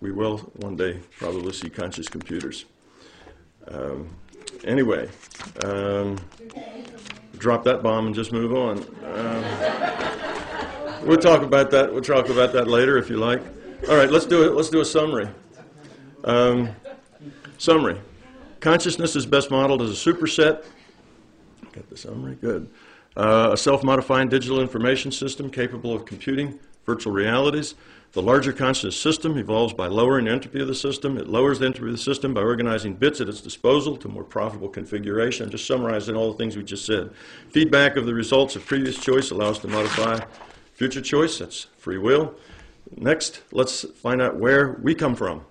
we 0.00 0.12
will 0.12 0.38
one 0.56 0.76
day 0.76 1.00
probably 1.18 1.52
see 1.52 1.68
conscious 1.68 2.08
computers. 2.08 2.64
Um, 3.66 4.08
anyway, 4.64 5.08
um, 5.64 6.18
drop 7.36 7.64
that 7.64 7.82
bomb 7.82 8.06
and 8.06 8.14
just 8.14 8.32
move 8.32 8.54
on. 8.54 8.78
Um, 9.04 9.44
we'll 11.06 11.18
talk 11.18 11.42
about 11.42 11.70
that. 11.72 11.92
We'll 11.92 12.02
talk 12.02 12.28
about 12.28 12.52
that 12.52 12.68
later 12.68 12.96
if 12.96 13.10
you 13.10 13.16
like. 13.16 13.42
All 13.88 13.96
right, 13.96 14.10
let's 14.10 14.26
do 14.26 14.44
it. 14.44 14.54
Let's 14.54 14.70
do 14.70 14.80
a 14.80 14.84
summary. 14.84 15.28
Um, 16.24 16.70
summary: 17.58 18.00
Consciousness 18.60 19.14
is 19.14 19.26
best 19.26 19.50
modeled 19.50 19.82
as 19.82 19.90
a 19.90 20.12
superset. 20.12 20.64
Got 21.72 21.90
the 21.90 21.96
summary. 21.96 22.36
Good. 22.40 22.70
Uh, 23.16 23.50
a 23.52 23.56
self-modifying 23.56 24.28
digital 24.28 24.60
information 24.60 25.10
system 25.10 25.50
capable 25.50 25.94
of 25.94 26.04
computing 26.06 26.58
virtual 26.86 27.12
realities. 27.12 27.74
The 28.12 28.22
larger 28.22 28.54
consciousness 28.54 28.96
system 28.96 29.36
evolves 29.36 29.74
by 29.74 29.88
lowering 29.88 30.24
the 30.24 30.30
entropy 30.30 30.60
of 30.62 30.66
the 30.66 30.74
system. 30.74 31.18
It 31.18 31.28
lowers 31.28 31.58
the 31.58 31.66
entropy 31.66 31.90
of 31.90 31.96
the 31.96 32.02
system 32.02 32.32
by 32.32 32.40
organizing 32.40 32.94
bits 32.94 33.20
at 33.20 33.28
its 33.28 33.42
disposal 33.42 33.98
to 33.98 34.08
more 34.08 34.24
profitable 34.24 34.68
configuration. 34.70 35.44
I'm 35.44 35.50
just 35.50 35.66
summarizing 35.66 36.16
all 36.16 36.32
the 36.32 36.38
things 36.38 36.56
we 36.56 36.62
just 36.62 36.86
said. 36.86 37.10
Feedback 37.50 37.96
of 37.96 38.06
the 38.06 38.14
results 38.14 38.56
of 38.56 38.64
previous 38.64 38.96
choice 38.98 39.30
allows 39.30 39.58
to 39.58 39.68
modify 39.68 40.20
future 40.72 41.02
choice. 41.02 41.38
That's 41.38 41.66
free 41.76 41.98
will. 41.98 42.34
Next, 42.96 43.42
let's 43.52 43.82
find 43.82 44.22
out 44.22 44.36
where 44.36 44.78
we 44.82 44.94
come 44.94 45.14
from. 45.14 45.44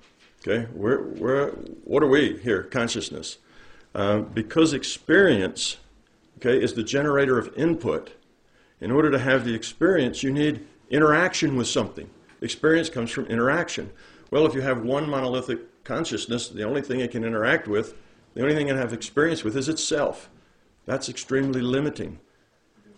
Okay, 0.47 0.65
where, 0.73 0.99
where, 0.99 1.49
what 1.83 2.01
are 2.01 2.07
we 2.07 2.37
here? 2.37 2.63
Consciousness. 2.63 3.37
Uh, 3.93 4.19
because 4.19 4.71
experience, 4.71 5.75
okay, 6.37 6.57
is 6.57 6.73
the 6.73 6.83
generator 6.83 7.37
of 7.37 7.53
input. 7.57 8.11
In 8.79 8.89
order 8.89 9.11
to 9.11 9.19
have 9.19 9.43
the 9.43 9.53
experience, 9.53 10.23
you 10.23 10.31
need 10.31 10.65
interaction 10.89 11.57
with 11.57 11.67
something. 11.67 12.09
Experience 12.39 12.89
comes 12.89 13.11
from 13.11 13.25
interaction. 13.25 13.91
Well, 14.31 14.45
if 14.45 14.53
you 14.53 14.61
have 14.61 14.83
one 14.83 15.09
monolithic 15.09 15.83
consciousness, 15.83 16.47
the 16.47 16.63
only 16.63 16.81
thing 16.81 17.01
it 17.01 17.11
can 17.11 17.25
interact 17.25 17.67
with 17.67 17.95
The 18.33 18.41
only 18.41 18.55
thing 18.55 18.67
it 18.67 18.69
can 18.69 18.77
have 18.77 18.93
experience 18.93 19.43
with 19.43 19.57
is 19.57 19.67
itself. 19.67 20.29
That's 20.85 21.09
extremely 21.09 21.59
limiting. 21.59 22.19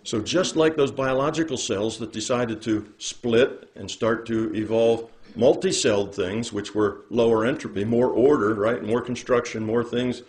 So 0.04 0.22
just 0.22 0.56
like 0.56 0.76
those 0.76 0.92
biological 0.92 1.58
cells 1.58 1.98
that 1.98 2.14
decided 2.14 2.62
to 2.64 2.94
split 3.00 3.72
and 3.76 3.90
start 3.90 4.28
to 4.28 4.54
evolve 4.54 5.10
multi-celled 5.36 6.14
things, 6.16 6.52
which 6.52 6.74
were 6.76 7.02
lower 7.10 7.46
entropy, 7.46 7.86
more 7.86 8.10
order, 8.10 8.54
right, 8.56 8.84
more 8.84 9.02
construction, 9.02 9.66
more 9.66 9.84
things 9.84 10.24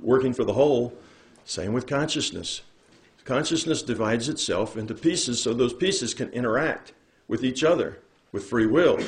working 0.00 0.32
for 0.32 0.44
the 0.44 0.52
whole, 0.52 0.92
same 1.44 1.72
with 1.72 1.86
consciousness. 1.86 2.62
Consciousness 3.24 3.82
divides 3.82 4.28
itself 4.28 4.76
into 4.76 4.94
pieces 4.94 5.42
so 5.42 5.52
those 5.52 5.72
pieces 5.72 6.14
can 6.14 6.28
interact 6.30 6.92
with 7.28 7.44
each 7.44 7.64
other 7.64 7.98
with 8.32 8.44
free 8.44 8.66
will. 8.66 8.98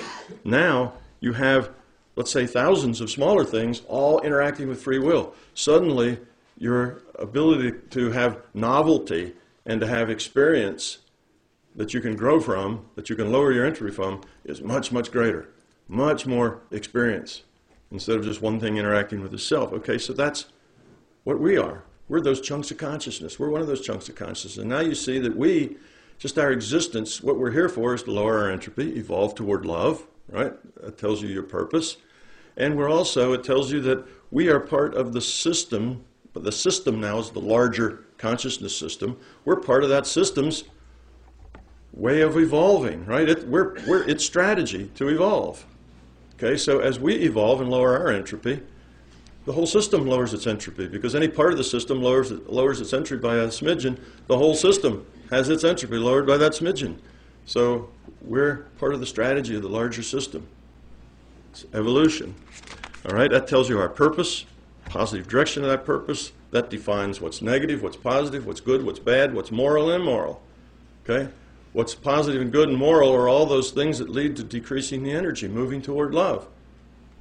Now 0.45 0.95
you 1.21 1.33
have, 1.35 1.71
let's 2.17 2.31
say, 2.31 2.47
thousands 2.47 3.01
of 3.01 3.11
smaller 3.11 3.45
things 3.45 3.83
all 3.87 4.21
interacting 4.21 4.69
with 4.69 4.83
free 4.83 4.99
will. 4.99 5.35
Suddenly, 5.55 6.19
your 6.59 7.03
ability 7.17 7.79
to 7.91 8.11
have 8.11 8.43
novelty 8.55 9.35
and 9.67 9.81
to 9.81 9.87
have 9.87 10.11
experience 10.11 10.99
that 11.79 11.95
you 11.95 12.01
can 12.01 12.17
grow 12.17 12.41
from, 12.41 12.85
that 12.97 13.09
you 13.09 13.15
can 13.15 13.31
lower 13.31 13.53
your 13.53 13.65
entropy 13.65 13.95
from, 13.95 14.21
is 14.45 14.61
much, 14.61 14.91
much 14.91 15.13
greater. 15.13 15.49
Much 15.87 16.27
more 16.27 16.61
experience 16.73 17.45
instead 17.93 18.17
of 18.17 18.25
just 18.25 18.43
one 18.43 18.59
thing 18.61 18.77
interacting 18.77 19.23
with 19.23 19.33
itself. 19.33 19.73
Okay, 19.73 19.97
so 19.97 20.13
that's 20.13 20.47
what 21.23 21.41
we 21.41 21.57
are. 21.57 21.85
We're 22.09 22.21
those 22.21 22.41
chunks 22.41 22.71
of 22.73 22.79
consciousness. 22.79 23.39
We're 23.39 23.49
one 23.49 23.61
of 23.61 23.69
those 23.69 23.81
chunks 23.81 24.09
of 24.09 24.17
consciousness. 24.17 24.59
And 24.59 24.69
now 24.69 24.81
you 24.81 24.95
see 24.95 25.21
that 25.21 25.37
we, 25.37 25.77
just 26.19 26.37
our 26.37 26.51
existence, 26.51 27.23
what 27.23 27.39
we're 27.39 27.53
here 27.53 27.69
for 27.69 27.95
is 27.95 28.03
to 28.03 28.11
lower 28.11 28.39
our 28.39 28.51
entropy, 28.51 28.97
evolve 28.99 29.37
toward 29.37 29.65
love, 29.65 30.05
right? 30.29 30.53
That 30.83 30.99
tells 30.99 31.23
you 31.23 31.29
your 31.29 31.45
purpose. 31.45 31.97
And 32.57 32.77
we're 32.77 32.91
also, 32.91 33.35
it 33.35 33.45
tells 33.45 33.71
you 33.71 33.81
that 33.83 34.05
we 34.33 34.49
are 34.49 34.59
part 34.59 34.95
of 34.95 35.13
the 35.13 35.21
system, 35.21 36.05
but 36.33 36.43
the 36.43 36.53
system 36.53 37.01
now 37.01 37.21
is 37.21 37.31
the 37.31 37.41
larger 37.41 38.05
consciousness 38.19 38.77
system. 38.77 39.17
We're 39.45 39.61
part 39.61 39.85
of 39.85 39.91
that 39.91 40.09
system's 40.09 40.65
way 41.99 42.21
of 42.21 42.39
evolving, 42.39 43.05
right? 43.05 43.29
It, 43.29 43.47
we're, 43.49 43.75
we're, 43.87 44.09
it's 44.09 44.25
strategy 44.25 44.91
to 44.95 45.09
evolve. 45.09 45.67
Okay, 46.37 46.57
so 46.57 46.79
as 46.79 47.01
we 47.01 47.17
evolve 47.17 47.61
and 47.61 47.69
lower 47.69 47.99
our 47.99 48.09
entropy, 48.09 48.63
the 49.45 49.53
whole 49.53 49.67
system 49.67 50.07
lowers 50.07 50.33
its 50.33 50.47
entropy 50.47 50.87
because 50.87 51.15
any 51.15 51.27
part 51.27 51.51
of 51.51 51.59
the 51.59 51.65
system 51.65 52.01
lowers, 52.01 52.31
lowers 52.31 52.81
its 52.81 52.93
entropy 52.93 53.21
by 53.21 53.37
a 53.37 53.49
smidgen. 53.49 53.99
The 54.29 54.39
whole 54.39 54.55
system 54.55 55.05
has 55.31 55.49
its 55.49 55.65
entropy 55.65 55.97
lowered 55.97 56.27
by 56.27 56.37
that 56.37 56.53
smidgen. 56.53 56.99
So 57.45 57.91
we're 58.23 58.67
part 58.79 58.95
of 58.95 59.01
the 59.01 59.07
strategy 59.07 59.57
of 59.57 59.63
the 59.63 59.69
larger 59.69 60.03
system. 60.03 60.47
It's 61.51 61.65
evolution. 61.75 62.35
All 63.09 63.17
right, 63.17 63.31
that 63.31 63.49
tells 63.49 63.69
you 63.69 63.81
our 63.81 63.89
purpose, 63.89 64.45
positive 64.85 65.27
direction 65.27 65.65
of 65.65 65.71
that 65.71 65.85
purpose. 65.85 66.33
That 66.51 66.71
defines 66.71 67.21
what's 67.21 67.43
negative, 67.43 67.83
what's 67.83 67.97
positive, 67.97 68.47
what's 68.47 68.61
good, 68.61 68.85
what's 68.85 69.01
bad, 69.01 69.35
what's 69.35 69.51
moral 69.51 69.91
and 69.91 70.03
immoral. 70.03 70.41
Okay? 71.05 71.31
What's 71.73 71.95
positive 71.95 72.41
and 72.41 72.51
good 72.51 72.69
and 72.69 72.79
moral 72.79 73.15
are 73.15 73.29
all 73.29 73.47
those 73.47 73.71
things 73.71 73.99
that 73.99 74.09
lead 74.09 74.37
to 74.37 74.45
decreasing 74.45 75.03
the 75.03 75.13
energy, 75.13 75.49
moving 75.49 75.83
toward 75.83 76.15
love. 76.15 76.49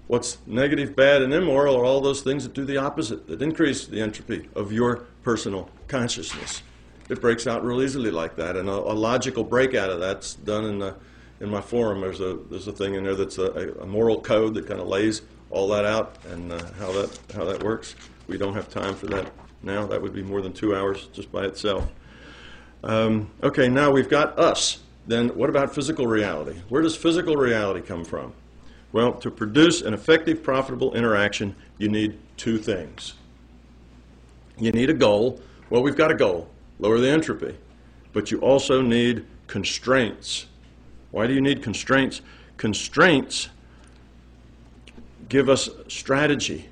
What's 0.08 0.38
negative, 0.48 0.96
bad, 0.96 1.22
and 1.22 1.34
immoral 1.34 1.76
are 1.76 1.84
all 1.84 2.00
those 2.00 2.22
things 2.22 2.44
that 2.44 2.54
do 2.54 2.64
the 2.64 2.78
opposite, 2.78 3.28
that 3.28 3.42
increase 3.42 3.86
the 3.86 4.00
entropy 4.00 4.50
of 4.56 4.72
your 4.72 5.04
personal 5.22 5.70
consciousness. 5.90 6.64
It 7.10 7.20
breaks 7.20 7.46
out 7.46 7.66
real 7.66 7.82
easily 7.82 8.12
like 8.12 8.38
that, 8.38 8.56
and 8.56 8.70
a, 8.70 8.74
a 8.74 8.96
logical 8.96 9.44
breakout 9.44 9.90
of 9.90 10.00
that's 10.00 10.36
done 10.36 10.64
in 10.64 10.80
the 10.80 10.96
in 11.40 11.50
my 11.50 11.62
forum. 11.62 12.02
There's 12.02 12.22
a 12.22 12.40
there's 12.50 12.68
a 12.68 12.72
thing 12.72 12.96
in 12.96 13.04
there 13.04 13.16
that's 13.16 13.38
a, 13.38 13.74
a 13.82 13.86
moral 13.86 14.22
code 14.22 14.54
that 14.56 14.66
kind 14.68 14.80
of 14.80 14.88
lays 14.88 15.22
all 15.50 15.68
that 15.70 15.86
out 15.86 16.18
and 16.30 16.52
uh, 16.52 16.60
how 16.80 16.92
that 16.94 17.20
how 17.36 17.46
that 17.46 17.62
works. 17.62 17.96
We 18.28 18.38
don't 18.38 18.54
have 18.54 18.70
time 18.70 18.96
for 18.96 19.08
that 19.08 19.32
now. 19.62 19.86
That 19.86 20.02
would 20.02 20.14
be 20.14 20.24
more 20.24 20.42
than 20.42 20.54
two 20.54 20.76
hours 20.76 21.08
just 21.14 21.32
by 21.32 21.46
itself. 21.46 21.92
Um, 22.84 23.30
okay, 23.44 23.68
now 23.68 23.92
we've 23.92 24.10
got 24.10 24.38
us. 24.38 24.80
Then 25.08 25.30
what 25.30 25.50
about 25.50 25.74
physical 25.74 26.06
reality? 26.08 26.60
Where 26.70 26.82
does 26.82 26.96
physical 26.96 27.36
reality 27.36 27.82
come 27.82 28.04
from? 28.04 28.34
Well, 28.92 29.14
to 29.14 29.32
produce 29.32 29.82
an 29.82 29.94
effective, 29.94 30.44
profitable 30.44 30.94
interaction, 30.94 31.56
you 31.78 31.90
need 31.90 32.18
two 32.38 32.58
things. 32.58 33.14
You 34.58 34.72
need 34.72 34.90
a 34.90 34.94
goal. 34.94 35.42
Well, 35.70 35.84
we've 35.84 35.96
got 35.96 36.12
a 36.12 36.16
goal 36.16 36.50
lower 36.80 37.00
the 37.00 37.10
entropy. 37.10 37.56
But 38.14 38.32
you 38.32 38.40
also 38.40 38.82
need 38.82 39.26
constraints. 39.48 40.48
Why 41.12 41.28
do 41.28 41.34
you 41.34 41.42
need 41.42 41.64
constraints? 41.64 42.22
Constraints 42.58 43.50
give 45.30 45.50
us 45.50 45.70
strategy, 45.88 46.70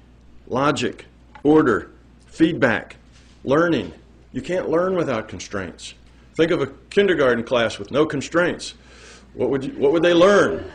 logic, 0.48 1.06
order, 1.44 1.92
feedback, 2.28 2.96
learning. 3.44 3.94
You 4.36 4.42
can't 4.42 4.70
learn 4.70 4.98
without 4.98 5.30
constraints. 5.30 5.94
Think 6.34 6.52
of 6.52 6.62
a 6.62 6.68
kindergarten 6.90 7.46
class 7.46 7.80
with 7.80 7.90
no 7.90 8.06
constraints. 8.06 8.74
What 9.34 9.50
would, 9.50 9.64
you, 9.64 9.72
what 9.78 9.94
would 9.94 10.04
they 10.04 10.14
learn? 10.14 10.70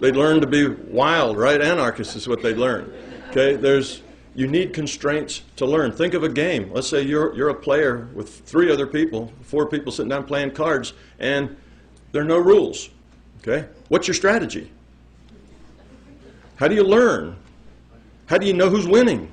They'd 0.00 0.16
learn 0.16 0.40
to 0.40 0.46
be 0.46 0.68
wild, 0.68 1.36
right? 1.36 1.60
Anarchists 1.60 2.16
is 2.16 2.26
what 2.26 2.42
they'd 2.42 2.56
learn. 2.56 2.90
Okay, 3.28 3.56
there's 3.56 4.00
you 4.34 4.46
need 4.46 4.72
constraints 4.72 5.42
to 5.56 5.66
learn. 5.66 5.92
Think 5.92 6.14
of 6.14 6.22
a 6.22 6.30
game. 6.30 6.72
Let's 6.72 6.88
say 6.88 7.02
you're 7.02 7.36
you're 7.36 7.50
a 7.50 7.54
player 7.54 8.08
with 8.14 8.40
three 8.40 8.72
other 8.72 8.86
people, 8.86 9.30
four 9.42 9.66
people 9.66 9.92
sitting 9.92 10.08
down 10.08 10.24
playing 10.24 10.52
cards, 10.52 10.94
and 11.18 11.54
there 12.12 12.22
are 12.22 12.26
no 12.26 12.38
rules. 12.38 12.88
Okay, 13.42 13.68
what's 13.88 14.08
your 14.08 14.14
strategy? 14.14 14.72
How 16.56 16.68
do 16.68 16.74
you 16.74 16.84
learn? 16.84 17.36
How 18.26 18.38
do 18.38 18.46
you 18.46 18.54
know 18.54 18.70
who's 18.70 18.88
winning? 18.88 19.30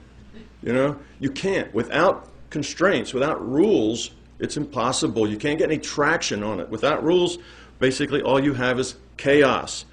You 0.62 0.74
know, 0.74 1.00
you 1.22 1.32
can't 1.32 1.74
without 1.74 2.31
constraints, 2.52 3.14
without 3.14 3.46
rules. 3.46 4.12
It's 4.38 4.58
impossible. 4.58 5.28
You 5.28 5.38
can't 5.38 5.58
get 5.58 5.72
any 5.72 5.80
traction 5.80 6.44
on 6.44 6.60
it. 6.60 6.70
Without 6.70 7.04
rules, 7.04 7.40
basically 7.80 8.22
all 8.22 8.40
you 8.40 8.54
have 8.54 8.80
is 8.80 8.96
chaos 9.18 9.86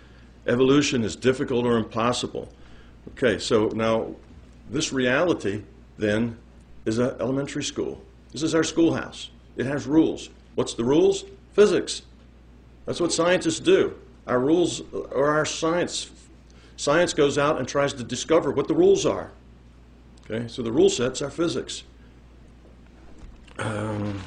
evolution 0.48 1.04
is 1.04 1.14
difficult 1.14 1.66
or 1.66 1.76
impossible. 1.76 2.48
Okay, 3.10 3.38
so 3.38 3.68
now 3.68 4.14
this 4.70 4.92
reality 4.92 5.62
then 5.98 6.36
is 6.84 6.98
an 6.98 7.14
elementary 7.20 7.62
school. 7.62 8.02
This 8.32 8.42
is 8.42 8.54
our 8.54 8.64
schoolhouse. 8.64 9.30
It 9.56 9.66
has 9.66 9.86
rules. 9.86 10.30
What's 10.54 10.74
the 10.74 10.84
rules? 10.84 11.24
Physics. 11.52 12.02
That's 12.86 13.00
what 13.00 13.12
scientists 13.12 13.60
do. 13.60 13.94
Our 14.26 14.40
rules 14.40 14.82
are 14.92 15.36
our 15.36 15.44
science. 15.44 16.10
Science 16.76 17.12
goes 17.12 17.38
out 17.38 17.58
and 17.58 17.66
tries 17.68 17.92
to 17.94 18.04
discover 18.04 18.50
what 18.50 18.68
the 18.68 18.74
rules 18.74 19.04
are. 19.04 19.30
Okay, 20.24 20.46
so 20.48 20.62
the 20.62 20.72
rule 20.72 20.90
sets 20.90 21.22
are 21.22 21.30
physics. 21.30 21.84
Um. 23.58 24.20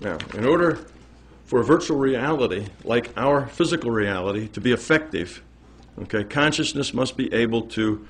Now, 0.00 0.18
in 0.34 0.44
order 0.44 0.84
for 1.44 1.62
virtual 1.62 1.98
reality, 1.98 2.66
like 2.82 3.16
our 3.16 3.46
physical 3.46 3.90
reality, 3.90 4.48
to 4.48 4.60
be 4.60 4.72
effective, 4.72 5.42
okay, 6.02 6.24
consciousness 6.24 6.92
must 6.92 7.16
be 7.16 7.32
able 7.32 7.62
to 7.62 8.06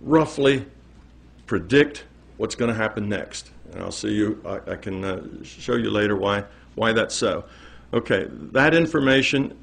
roughly 0.00 0.64
predict 1.46 2.04
what's 2.36 2.54
going 2.54 2.70
to 2.70 2.74
happen 2.74 3.08
next. 3.08 3.50
And 3.72 3.82
I'll 3.82 3.92
see 3.92 4.14
you, 4.14 4.40
I, 4.46 4.72
I 4.72 4.76
can 4.76 5.04
uh, 5.04 5.22
show 5.42 5.74
you 5.74 5.90
later 5.90 6.16
why, 6.16 6.44
why 6.76 6.92
that's 6.92 7.14
so. 7.14 7.44
Okay, 7.92 8.26
that 8.30 8.74
information 8.74 9.58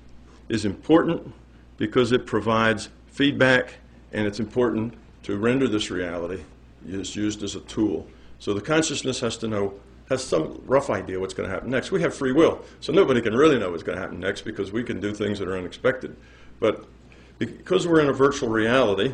is 0.49 0.65
important 0.65 1.33
because 1.77 2.11
it 2.11 2.25
provides 2.25 2.89
feedback 3.07 3.73
and 4.13 4.27
it's 4.27 4.39
important 4.39 4.93
to 5.23 5.37
render 5.37 5.67
this 5.67 5.89
reality. 5.89 6.43
It's 6.87 7.15
used 7.15 7.43
as 7.43 7.55
a 7.55 7.61
tool. 7.61 8.07
So 8.39 8.53
the 8.53 8.61
consciousness 8.61 9.19
has 9.19 9.37
to 9.37 9.47
know 9.47 9.73
has 10.09 10.23
some 10.23 10.61
rough 10.65 10.89
idea 10.89 11.17
what's 11.19 11.33
going 11.33 11.47
to 11.47 11.55
happen 11.55 11.69
next. 11.69 11.91
We 11.91 12.01
have 12.01 12.13
free 12.13 12.33
will, 12.33 12.61
so 12.81 12.91
nobody 12.91 13.21
can 13.21 13.33
really 13.33 13.57
know 13.57 13.71
what's 13.71 13.83
going 13.83 13.95
to 13.95 14.01
happen 14.01 14.19
next 14.19 14.41
because 14.41 14.71
we 14.71 14.83
can 14.83 14.99
do 14.99 15.13
things 15.13 15.39
that 15.39 15.47
are 15.47 15.57
unexpected. 15.57 16.17
But 16.59 16.85
because 17.37 17.87
we're 17.87 18.01
in 18.01 18.09
a 18.09 18.13
virtual 18.13 18.49
reality, 18.49 19.13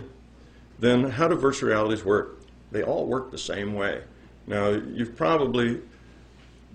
then 0.80 1.12
how 1.12 1.28
do 1.28 1.36
virtual 1.36 1.70
realities 1.70 2.04
work? 2.04 2.40
They 2.72 2.84
all 2.84 3.06
work 3.06 3.30
the 3.30 3.38
same 3.38 3.76
way. 3.76 4.02
Now, 4.48 4.70
you've 4.70 5.16
probably 5.16 5.82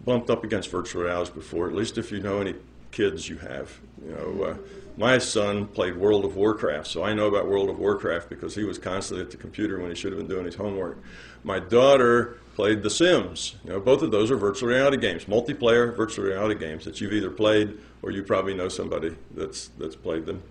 bumped 0.04 0.30
up 0.30 0.44
against 0.44 0.70
virtual 0.70 1.02
realities 1.02 1.34
before, 1.34 1.66
at 1.68 1.74
least 1.74 1.98
if 1.98 2.12
you 2.12 2.20
know 2.20 2.40
any 2.40 2.54
kids 2.92 3.28
you 3.28 3.38
have. 3.38 3.80
You 4.04 4.12
know, 4.12 4.44
uh, 4.44 4.56
my 4.96 5.18
son 5.18 5.66
played 5.66 5.96
World 5.96 6.24
of 6.24 6.36
Warcraft, 6.36 6.86
so 6.86 7.02
I 7.02 7.14
know 7.14 7.26
about 7.26 7.46
World 7.46 7.70
of 7.70 7.78
Warcraft 7.78 8.28
because 8.28 8.54
he 8.54 8.64
was 8.64 8.78
constantly 8.78 9.24
at 9.24 9.30
the 9.30 9.36
computer 9.36 9.78
when 9.78 9.88
he 9.88 9.94
should 9.94 10.12
have 10.12 10.18
been 10.18 10.28
doing 10.28 10.44
his 10.44 10.54
homework. 10.54 10.98
My 11.44 11.58
daughter 11.58 12.38
played 12.54 12.82
The 12.82 12.90
Sims. 12.90 13.56
You 13.64 13.70
know, 13.70 13.80
both 13.80 14.02
of 14.02 14.10
those 14.10 14.30
are 14.30 14.36
virtual 14.36 14.68
reality 14.68 14.98
games, 14.98 15.24
multiplayer 15.24 15.96
virtual 15.96 16.26
reality 16.26 16.54
games 16.54 16.84
that 16.84 17.00
you've 17.00 17.12
either 17.12 17.30
played 17.30 17.78
or 18.02 18.10
you 18.10 18.22
probably 18.22 18.54
know 18.54 18.68
somebody 18.68 19.16
that's 19.34 19.68
that's 19.78 19.96
played 19.96 20.26
them. 20.26 20.42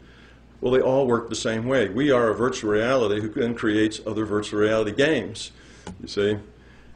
Well, 0.60 0.72
they 0.72 0.82
all 0.82 1.08
work 1.08 1.30
the 1.30 1.36
same 1.36 1.68
way. 1.68 1.90
We 1.90 2.12
are 2.12 2.30
a 2.30 2.36
virtual 2.36 2.72
reality 2.72 3.20
who 3.20 3.30
then 3.30 3.56
creates 3.56 4.00
other 4.06 4.26
virtual 4.26 4.60
reality 4.60 4.92
games. 4.92 5.52
You 6.02 6.08
see. 6.08 6.38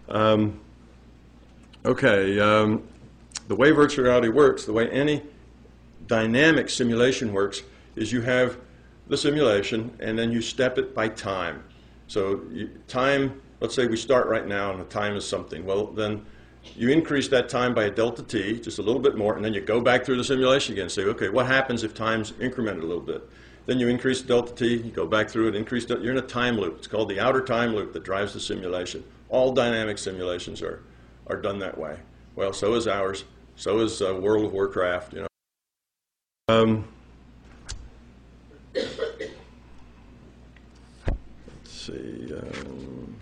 Um, 0.07 0.59
okay, 1.83 2.39
um, 2.39 2.83
the 3.47 3.55
way 3.55 3.71
virtual 3.71 4.05
reality 4.05 4.29
works, 4.29 4.65
the 4.65 4.73
way 4.73 4.89
any 4.89 5.23
dynamic 6.07 6.69
simulation 6.69 7.33
works, 7.33 7.63
is 7.95 8.11
you 8.11 8.21
have 8.21 8.57
the 9.07 9.17
simulation 9.17 9.95
and 9.99 10.17
then 10.17 10.31
you 10.31 10.41
step 10.41 10.77
it 10.77 10.93
by 10.93 11.07
time. 11.07 11.63
So 12.07 12.41
you, 12.51 12.69
time, 12.87 13.41
let's 13.59 13.75
say 13.75 13.87
we 13.87 13.97
start 13.97 14.27
right 14.27 14.47
now 14.47 14.71
and 14.71 14.79
the 14.79 14.85
time 14.85 15.15
is 15.15 15.27
something. 15.27 15.65
Well, 15.65 15.87
then 15.87 16.25
you 16.75 16.89
increase 16.89 17.27
that 17.29 17.47
time 17.49 17.73
by 17.73 17.85
a 17.85 17.91
delta 17.91 18.23
t, 18.23 18.59
just 18.59 18.79
a 18.79 18.81
little 18.81 19.01
bit 19.01 19.15
more, 19.15 19.35
and 19.35 19.45
then 19.45 19.53
you 19.53 19.61
go 19.61 19.79
back 19.79 20.03
through 20.03 20.17
the 20.17 20.23
simulation 20.23 20.73
again 20.73 20.83
and 20.83 20.91
say, 20.91 21.03
okay, 21.03 21.29
what 21.29 21.45
happens 21.45 21.83
if 21.83 21.93
time's 21.93 22.31
incremented 22.33 22.81
a 22.81 22.85
little 22.85 23.01
bit? 23.01 23.27
Then 23.67 23.79
you 23.79 23.87
increase 23.87 24.21
delta 24.21 24.53
t, 24.53 24.75
you 24.77 24.91
go 24.91 25.07
back 25.07 25.29
through 25.29 25.49
it, 25.49 25.55
increase, 25.55 25.87
you're 25.89 26.11
in 26.11 26.17
a 26.17 26.21
time 26.21 26.57
loop. 26.57 26.77
It's 26.77 26.87
called 26.87 27.09
the 27.09 27.19
outer 27.19 27.41
time 27.41 27.75
loop 27.75 27.93
that 27.93 28.03
drives 28.03 28.33
the 28.33 28.39
simulation. 28.39 29.03
All 29.29 29.53
dynamic 29.53 29.97
simulations 29.97 30.61
are, 30.61 30.83
are 31.27 31.37
done 31.37 31.59
that 31.59 31.77
way. 31.77 31.97
Well, 32.35 32.53
so 32.53 32.73
is 32.75 32.87
ours. 32.87 33.25
So 33.55 33.79
is 33.79 34.01
uh, 34.01 34.15
World 34.15 34.45
of 34.45 34.51
Warcraft, 34.51 35.13
you 35.13 35.21
know. 35.21 35.27
Um, 36.47 36.85
let's 38.75 38.91
see. 41.65 42.31
Um, 42.35 43.15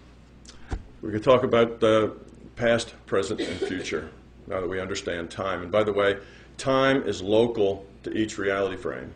we 1.01 1.09
could 1.09 1.23
talk 1.23 1.43
about 1.43 1.79
the 1.79 2.17
past, 2.57 2.93
present, 3.05 3.39
and 3.39 3.57
future 3.61 4.09
now 4.47 4.59
that 4.59 4.67
we 4.67 4.77
understand 4.81 5.31
time. 5.31 5.61
And 5.61 5.71
by 5.71 5.83
the 5.83 5.93
way, 5.93 6.17
time 6.57 7.01
is 7.03 7.21
local 7.21 7.85
to 8.03 8.11
each 8.11 8.37
reality 8.37 8.75
frame. 8.75 9.13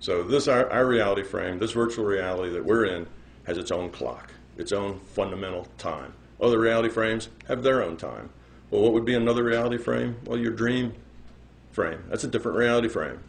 So 0.00 0.22
this 0.22 0.48
our, 0.48 0.70
our 0.70 0.84
reality 0.84 1.22
frame, 1.22 1.58
this 1.58 1.72
virtual 1.72 2.04
reality 2.04 2.52
that 2.52 2.62
we're 2.62 2.84
in, 2.84 3.06
has 3.44 3.56
its 3.56 3.70
own 3.70 3.88
clock, 3.88 4.34
its 4.58 4.70
own 4.70 5.00
fundamental 5.00 5.66
time. 5.78 6.12
Other 6.42 6.58
reality 6.58 6.90
frames 6.90 7.30
have 7.48 7.62
their 7.62 7.82
own 7.82 7.96
time. 7.96 8.28
Well, 8.70 8.82
what 8.82 8.92
would 8.92 9.06
be 9.06 9.14
another 9.14 9.44
reality 9.44 9.78
frame? 9.78 10.16
Well, 10.26 10.36
your 10.38 10.52
dream 10.52 10.92
frame. 11.72 12.04
That's 12.10 12.24
a 12.24 12.28
different 12.28 12.58
reality 12.58 12.88
frame. 12.88 13.20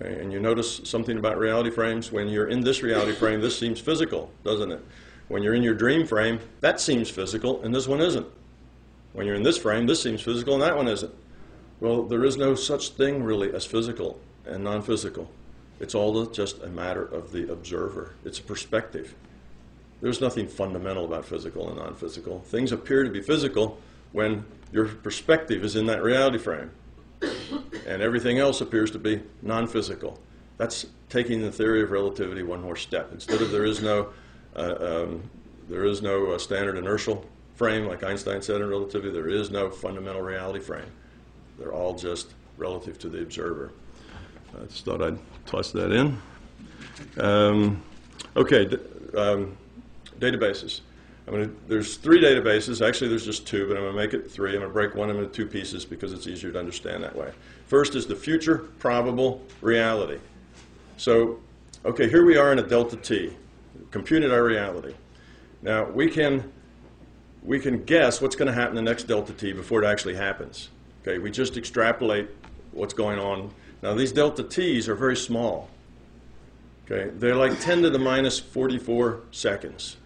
Okay, 0.00 0.20
and 0.20 0.32
you 0.32 0.40
notice 0.40 0.80
something 0.84 1.18
about 1.18 1.38
reality 1.38 1.70
frames. 1.70 2.10
When 2.10 2.28
you're 2.28 2.48
in 2.48 2.60
this 2.60 2.82
reality 2.82 3.12
frame, 3.12 3.40
this 3.40 3.58
seems 3.58 3.80
physical, 3.80 4.30
doesn't 4.44 4.72
it? 4.72 4.82
When 5.28 5.42
you're 5.42 5.54
in 5.54 5.62
your 5.62 5.74
dream 5.74 6.06
frame, 6.06 6.40
that 6.60 6.80
seems 6.80 7.10
physical, 7.10 7.62
and 7.62 7.74
this 7.74 7.86
one 7.86 8.00
isn't. 8.00 8.26
When 9.12 9.26
you're 9.26 9.36
in 9.36 9.42
this 9.42 9.58
frame, 9.58 9.86
this 9.86 10.02
seems 10.02 10.22
physical, 10.22 10.54
and 10.54 10.62
that 10.62 10.76
one 10.76 10.88
isn't. 10.88 11.12
Well, 11.80 12.02
there 12.04 12.24
is 12.24 12.36
no 12.36 12.54
such 12.54 12.90
thing 12.90 13.22
really 13.22 13.52
as 13.52 13.66
physical 13.66 14.18
and 14.46 14.64
non 14.64 14.82
physical. 14.82 15.30
It's 15.80 15.94
all 15.94 16.26
just 16.26 16.62
a 16.62 16.68
matter 16.68 17.04
of 17.04 17.32
the 17.32 17.50
observer, 17.50 18.14
it's 18.24 18.38
a 18.38 18.42
perspective. 18.42 19.14
There's 20.00 20.20
nothing 20.20 20.48
fundamental 20.48 21.04
about 21.04 21.26
physical 21.26 21.68
and 21.68 21.78
non 21.78 21.94
physical. 21.94 22.40
Things 22.40 22.72
appear 22.72 23.04
to 23.04 23.10
be 23.10 23.20
physical 23.20 23.78
when 24.12 24.44
your 24.72 24.86
perspective 24.86 25.62
is 25.62 25.76
in 25.76 25.86
that 25.86 26.02
reality 26.02 26.38
frame, 26.38 26.70
and 27.86 28.02
everything 28.02 28.38
else 28.38 28.60
appears 28.60 28.90
to 28.92 28.98
be 28.98 29.22
non 29.42 29.66
physical. 29.66 30.18
That's 30.58 30.86
taking 31.08 31.40
the 31.40 31.50
theory 31.50 31.82
of 31.82 31.90
relativity 31.90 32.42
one 32.42 32.62
more 32.62 32.76
step. 32.76 33.10
Instead 33.12 33.40
of 33.42 33.50
there 33.50 33.64
is 33.64 33.82
no, 33.82 34.08
uh, 34.54 34.74
um, 34.80 35.30
there 35.68 35.84
is 35.84 36.02
no 36.02 36.32
uh, 36.32 36.38
standard 36.38 36.76
inertial 36.76 37.24
frame, 37.54 37.86
like 37.86 38.02
Einstein 38.02 38.40
said 38.40 38.60
in 38.60 38.68
relativity, 38.68 39.10
there 39.10 39.28
is 39.28 39.50
no 39.50 39.70
fundamental 39.70 40.22
reality 40.22 40.60
frame. 40.60 40.90
They're 41.58 41.72
all 41.72 41.94
just 41.94 42.34
relative 42.56 42.98
to 43.00 43.08
the 43.08 43.22
observer. 43.22 43.72
I 44.60 44.64
just 44.66 44.84
thought 44.84 45.02
I'd 45.02 45.18
toss 45.46 45.70
that 45.72 45.92
in. 45.92 46.20
Um, 47.18 47.82
okay, 48.36 48.66
um, 49.16 49.56
databases. 50.18 50.80
Gonna, 51.30 51.50
there's 51.68 51.96
three 51.96 52.20
databases. 52.20 52.86
Actually, 52.86 53.08
there's 53.08 53.24
just 53.24 53.46
two, 53.46 53.68
but 53.68 53.76
I'm 53.76 53.84
going 53.84 53.94
to 53.94 53.96
make 53.96 54.14
it 54.14 54.30
three. 54.30 54.50
I'm 54.50 54.58
going 54.58 54.68
to 54.68 54.72
break 54.72 54.94
one 54.94 55.10
into 55.10 55.26
two 55.26 55.46
pieces 55.46 55.84
because 55.84 56.12
it's 56.12 56.26
easier 56.26 56.50
to 56.50 56.58
understand 56.58 57.04
that 57.04 57.14
way. 57.14 57.30
First 57.66 57.94
is 57.94 58.06
the 58.06 58.16
future 58.16 58.58
probable 58.78 59.42
reality. 59.60 60.18
So, 60.96 61.38
okay, 61.84 62.08
here 62.08 62.24
we 62.24 62.36
are 62.36 62.52
in 62.52 62.58
a 62.58 62.62
delta 62.62 62.96
t, 62.96 63.36
computed 63.90 64.32
our 64.32 64.42
reality. 64.42 64.94
Now, 65.62 65.84
we 65.84 66.08
can, 66.08 66.50
we 67.44 67.60
can 67.60 67.84
guess 67.84 68.20
what's 68.20 68.34
going 68.34 68.48
to 68.48 68.52
happen 68.52 68.76
in 68.76 68.84
the 68.84 68.90
next 68.90 69.04
delta 69.04 69.32
t 69.32 69.52
before 69.52 69.82
it 69.82 69.86
actually 69.86 70.16
happens. 70.16 70.68
Okay, 71.02 71.18
we 71.18 71.30
just 71.30 71.56
extrapolate 71.56 72.28
what's 72.72 72.94
going 72.94 73.18
on. 73.18 73.52
Now, 73.82 73.94
these 73.94 74.12
delta 74.12 74.42
t's 74.42 74.88
are 74.88 74.94
very 74.94 75.16
small. 75.16 75.68
Okay, 76.84 77.10
they're 77.14 77.36
like 77.36 77.60
10 77.60 77.82
to 77.82 77.90
the 77.90 78.00
minus 78.00 78.40
44 78.40 79.20
seconds. 79.30 79.96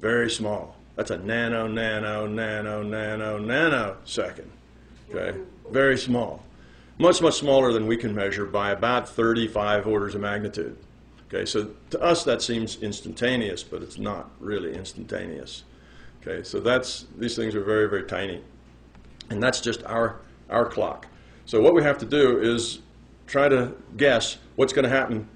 Very 0.00 0.30
small. 0.30 0.76
That's 0.96 1.10
a 1.10 1.18
nano, 1.18 1.66
nano, 1.66 2.26
nano, 2.26 2.82
nano, 2.82 3.38
nanosecond. 3.38 4.48
Okay? 5.10 5.38
Very 5.70 5.98
small. 5.98 6.42
Much, 6.98 7.22
much 7.22 7.38
smaller 7.38 7.72
than 7.72 7.86
we 7.86 7.96
can 7.96 8.14
measure 8.14 8.44
by 8.44 8.70
about 8.70 9.08
35 9.08 9.86
orders 9.86 10.14
of 10.14 10.20
magnitude. 10.20 10.76
Okay, 11.32 11.46
so 11.46 11.70
to 11.90 12.02
us 12.02 12.24
that 12.24 12.42
seems 12.42 12.82
instantaneous, 12.82 13.62
but 13.62 13.82
it's 13.82 13.98
not 13.98 14.30
really 14.40 14.74
instantaneous. 14.74 15.62
Okay, 16.20 16.42
so 16.42 16.58
that's 16.58 17.06
these 17.16 17.36
things 17.36 17.54
are 17.54 17.62
very, 17.62 17.88
very 17.88 18.02
tiny. 18.02 18.42
And 19.30 19.40
that's 19.42 19.60
just 19.60 19.84
our 19.84 20.20
our 20.50 20.66
clock. 20.66 21.06
So 21.46 21.60
what 21.60 21.72
we 21.72 21.82
have 21.84 21.98
to 21.98 22.06
do 22.06 22.40
is 22.40 22.80
try 23.28 23.48
to 23.48 23.72
guess 23.96 24.38
what's 24.56 24.72
going 24.72 24.82
to 24.82 24.88
happen 24.90 25.28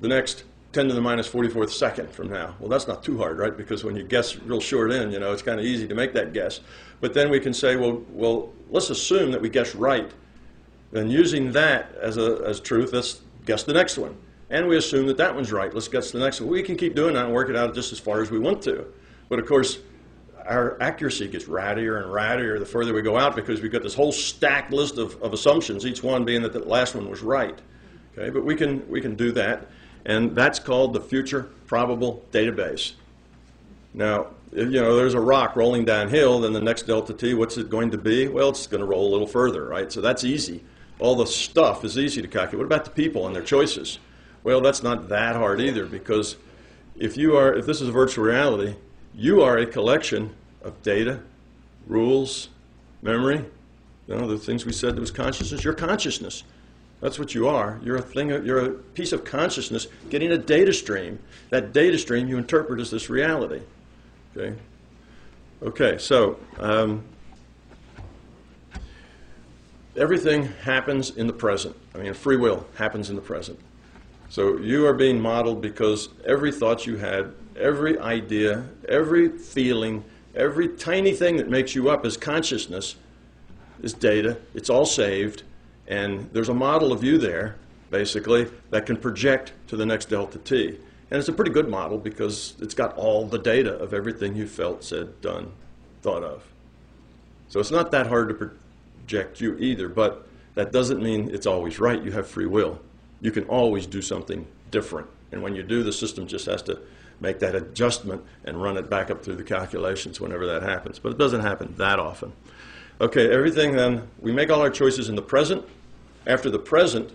the 0.00 0.08
next 0.08 0.42
10 0.72 0.88
to 0.88 0.94
the 0.94 1.00
minus 1.00 1.28
44th 1.28 1.70
second 1.70 2.10
from 2.10 2.28
now. 2.28 2.54
Well, 2.60 2.68
that's 2.68 2.86
not 2.86 3.02
too 3.02 3.16
hard, 3.16 3.38
right? 3.38 3.56
Because 3.56 3.84
when 3.84 3.96
you 3.96 4.04
guess 4.04 4.36
real 4.36 4.60
short 4.60 4.92
in, 4.92 5.10
you 5.10 5.18
know, 5.18 5.32
it's 5.32 5.42
kind 5.42 5.58
of 5.58 5.64
easy 5.64 5.88
to 5.88 5.94
make 5.94 6.12
that 6.12 6.32
guess. 6.32 6.60
But 7.00 7.14
then 7.14 7.30
we 7.30 7.40
can 7.40 7.54
say, 7.54 7.76
well, 7.76 8.02
well, 8.10 8.52
let's 8.68 8.90
assume 8.90 9.30
that 9.32 9.40
we 9.40 9.48
guess 9.48 9.74
right. 9.74 10.10
Then 10.92 11.10
using 11.10 11.52
that 11.52 11.94
as, 12.00 12.18
a, 12.18 12.42
as 12.46 12.60
truth, 12.60 12.92
let's 12.92 13.20
guess 13.46 13.62
the 13.62 13.72
next 13.72 13.96
one. 13.96 14.16
And 14.50 14.66
we 14.68 14.76
assume 14.76 15.06
that 15.06 15.16
that 15.18 15.34
one's 15.34 15.52
right. 15.52 15.72
Let's 15.72 15.88
guess 15.88 16.10
the 16.10 16.18
next 16.18 16.40
one. 16.40 16.50
We 16.50 16.62
can 16.62 16.76
keep 16.76 16.94
doing 16.94 17.14
that 17.14 17.26
and 17.26 17.34
work 17.34 17.48
it 17.48 17.56
out 17.56 17.74
just 17.74 17.92
as 17.92 17.98
far 17.98 18.20
as 18.20 18.30
we 18.30 18.38
want 18.38 18.62
to. 18.62 18.86
But 19.28 19.38
of 19.38 19.46
course, 19.46 19.78
our 20.46 20.80
accuracy 20.82 21.28
gets 21.28 21.44
rattier 21.44 22.02
and 22.02 22.10
rattier 22.10 22.58
the 22.58 22.66
further 22.66 22.94
we 22.94 23.02
go 23.02 23.18
out 23.18 23.36
because 23.36 23.60
we've 23.60 23.72
got 23.72 23.82
this 23.82 23.94
whole 23.94 24.12
stacked 24.12 24.72
list 24.72 24.96
of, 24.96 25.20
of 25.22 25.34
assumptions, 25.34 25.84
each 25.84 26.02
one 26.02 26.24
being 26.24 26.42
that 26.42 26.54
the 26.54 26.60
last 26.60 26.94
one 26.94 27.08
was 27.08 27.20
right. 27.22 27.58
Okay, 28.16 28.30
but 28.30 28.44
we 28.44 28.54
can, 28.54 28.88
we 28.88 29.00
can 29.00 29.14
do 29.14 29.32
that 29.32 29.68
and 30.04 30.34
that's 30.34 30.58
called 30.58 30.92
the 30.92 31.00
future 31.00 31.48
probable 31.66 32.24
database. 32.32 32.92
Now, 33.94 34.28
you 34.52 34.66
know, 34.66 34.96
there's 34.96 35.14
a 35.14 35.20
rock 35.20 35.56
rolling 35.56 35.84
downhill, 35.84 36.40
then 36.40 36.52
the 36.52 36.60
next 36.60 36.82
delta 36.82 37.12
t, 37.12 37.34
what's 37.34 37.58
it 37.58 37.68
going 37.68 37.90
to 37.90 37.98
be? 37.98 38.28
Well, 38.28 38.48
it's 38.50 38.66
going 38.66 38.80
to 38.80 38.86
roll 38.86 39.08
a 39.08 39.12
little 39.12 39.26
further, 39.26 39.66
right? 39.66 39.92
So 39.92 40.00
that's 40.00 40.24
easy. 40.24 40.64
All 40.98 41.14
the 41.14 41.26
stuff 41.26 41.84
is 41.84 41.98
easy 41.98 42.22
to 42.22 42.28
calculate. 42.28 42.58
What 42.58 42.66
about 42.66 42.84
the 42.84 42.90
people 42.90 43.26
and 43.26 43.36
their 43.36 43.42
choices? 43.42 43.98
Well, 44.42 44.60
that's 44.60 44.82
not 44.82 45.08
that 45.10 45.36
hard 45.36 45.60
either 45.60 45.86
because 45.86 46.36
if 46.96 47.16
you 47.16 47.36
are, 47.36 47.54
if 47.54 47.66
this 47.66 47.80
is 47.80 47.88
virtual 47.90 48.24
reality, 48.24 48.76
you 49.14 49.42
are 49.42 49.58
a 49.58 49.66
collection 49.66 50.34
of 50.62 50.80
data, 50.82 51.20
rules, 51.86 52.48
memory, 53.02 53.44
you 54.06 54.14
know, 54.16 54.26
the 54.26 54.38
things 54.38 54.64
we 54.64 54.72
said 54.72 54.96
that 54.96 55.00
was 55.00 55.10
consciousness, 55.10 55.62
your 55.62 55.74
consciousness. 55.74 56.44
That's 57.00 57.18
what 57.18 57.34
you 57.34 57.46
are. 57.48 57.78
You're 57.82 57.96
a 57.96 58.02
thing. 58.02 58.30
You're 58.30 58.64
a 58.64 58.70
piece 58.70 59.12
of 59.12 59.24
consciousness 59.24 59.86
getting 60.10 60.32
a 60.32 60.38
data 60.38 60.72
stream. 60.72 61.18
That 61.50 61.72
data 61.72 61.98
stream 61.98 62.28
you 62.28 62.38
interpret 62.38 62.80
as 62.80 62.90
this 62.90 63.08
reality. 63.08 63.60
Okay. 64.36 64.56
Okay. 65.62 65.98
So 65.98 66.38
um, 66.58 67.04
everything 69.96 70.46
happens 70.62 71.10
in 71.10 71.28
the 71.28 71.32
present. 71.32 71.76
I 71.94 71.98
mean, 71.98 72.14
free 72.14 72.36
will 72.36 72.66
happens 72.76 73.10
in 73.10 73.16
the 73.16 73.22
present. 73.22 73.58
So 74.28 74.58
you 74.58 74.86
are 74.86 74.92
being 74.92 75.20
modeled 75.20 75.62
because 75.62 76.08
every 76.26 76.52
thought 76.52 76.84
you 76.84 76.96
had, 76.96 77.32
every 77.56 77.98
idea, 77.98 78.64
every 78.88 79.30
feeling, 79.30 80.04
every 80.34 80.68
tiny 80.68 81.12
thing 81.12 81.36
that 81.36 81.48
makes 81.48 81.74
you 81.74 81.88
up 81.90 82.04
as 82.04 82.16
consciousness 82.16 82.96
is 83.82 83.94
data. 83.94 84.36
It's 84.52 84.68
all 84.68 84.84
saved 84.84 85.44
and 85.88 86.28
there's 86.32 86.50
a 86.50 86.54
model 86.54 86.92
of 86.92 87.02
you 87.02 87.18
there, 87.18 87.56
basically, 87.90 88.46
that 88.70 88.86
can 88.86 88.96
project 88.96 89.54
to 89.68 89.76
the 89.76 89.86
next 89.86 90.10
delta 90.10 90.38
t. 90.38 90.78
And 91.10 91.18
it's 91.18 91.28
a 91.28 91.32
pretty 91.32 91.50
good 91.50 91.68
model 91.68 91.96
because 91.96 92.54
it's 92.60 92.74
got 92.74 92.94
all 92.96 93.26
the 93.26 93.38
data 93.38 93.72
of 93.78 93.94
everything 93.94 94.36
you 94.36 94.46
felt, 94.46 94.84
said, 94.84 95.18
done, 95.22 95.50
thought 96.02 96.22
of. 96.22 96.44
So 97.48 97.58
it's 97.58 97.70
not 97.70 97.90
that 97.92 98.06
hard 98.06 98.28
to 98.28 98.34
project 98.34 99.40
you 99.40 99.56
either, 99.56 99.88
but 99.88 100.28
that 100.54 100.70
doesn't 100.70 101.02
mean 101.02 101.34
it's 101.34 101.46
always 101.46 101.80
right. 101.80 102.02
You 102.02 102.12
have 102.12 102.28
free 102.28 102.44
will. 102.44 102.78
You 103.22 103.30
can 103.30 103.44
always 103.44 103.86
do 103.86 104.02
something 104.02 104.46
different. 104.70 105.08
And 105.32 105.42
when 105.42 105.56
you 105.56 105.62
do, 105.62 105.82
the 105.82 105.92
system 105.92 106.26
just 106.26 106.44
has 106.44 106.60
to 106.64 106.78
make 107.20 107.38
that 107.38 107.54
adjustment 107.54 108.22
and 108.44 108.62
run 108.62 108.76
it 108.76 108.90
back 108.90 109.10
up 109.10 109.24
through 109.24 109.36
the 109.36 109.44
calculations 109.44 110.20
whenever 110.20 110.44
that 110.46 110.62
happens. 110.62 110.98
But 110.98 111.12
it 111.12 111.18
doesn't 111.18 111.40
happen 111.40 111.74
that 111.78 111.98
often. 111.98 112.32
Okay, 113.00 113.32
everything 113.32 113.74
then, 113.76 114.08
we 114.20 114.32
make 114.32 114.50
all 114.50 114.60
our 114.60 114.70
choices 114.70 115.08
in 115.08 115.16
the 115.16 115.22
present 115.22 115.64
after 116.28 116.50
the 116.50 116.58
present, 116.58 117.10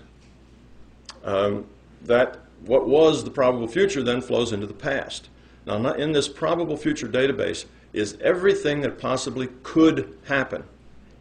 um, 1.23 1.65
that 2.01 2.39
what 2.65 2.87
was 2.87 3.23
the 3.23 3.31
probable 3.31 3.67
future 3.67 4.03
then 4.03 4.19
flows 4.19 4.51
into 4.51 4.67
the 4.67 4.73
past. 4.73 5.29
Now, 5.65 5.93
in 5.93 6.11
this 6.11 6.27
probable 6.27 6.75
future 6.75 7.07
database 7.07 7.65
is 7.93 8.17
everything 8.19 8.81
that 8.81 8.97
possibly 8.97 9.47
could 9.61 10.17
happen 10.25 10.63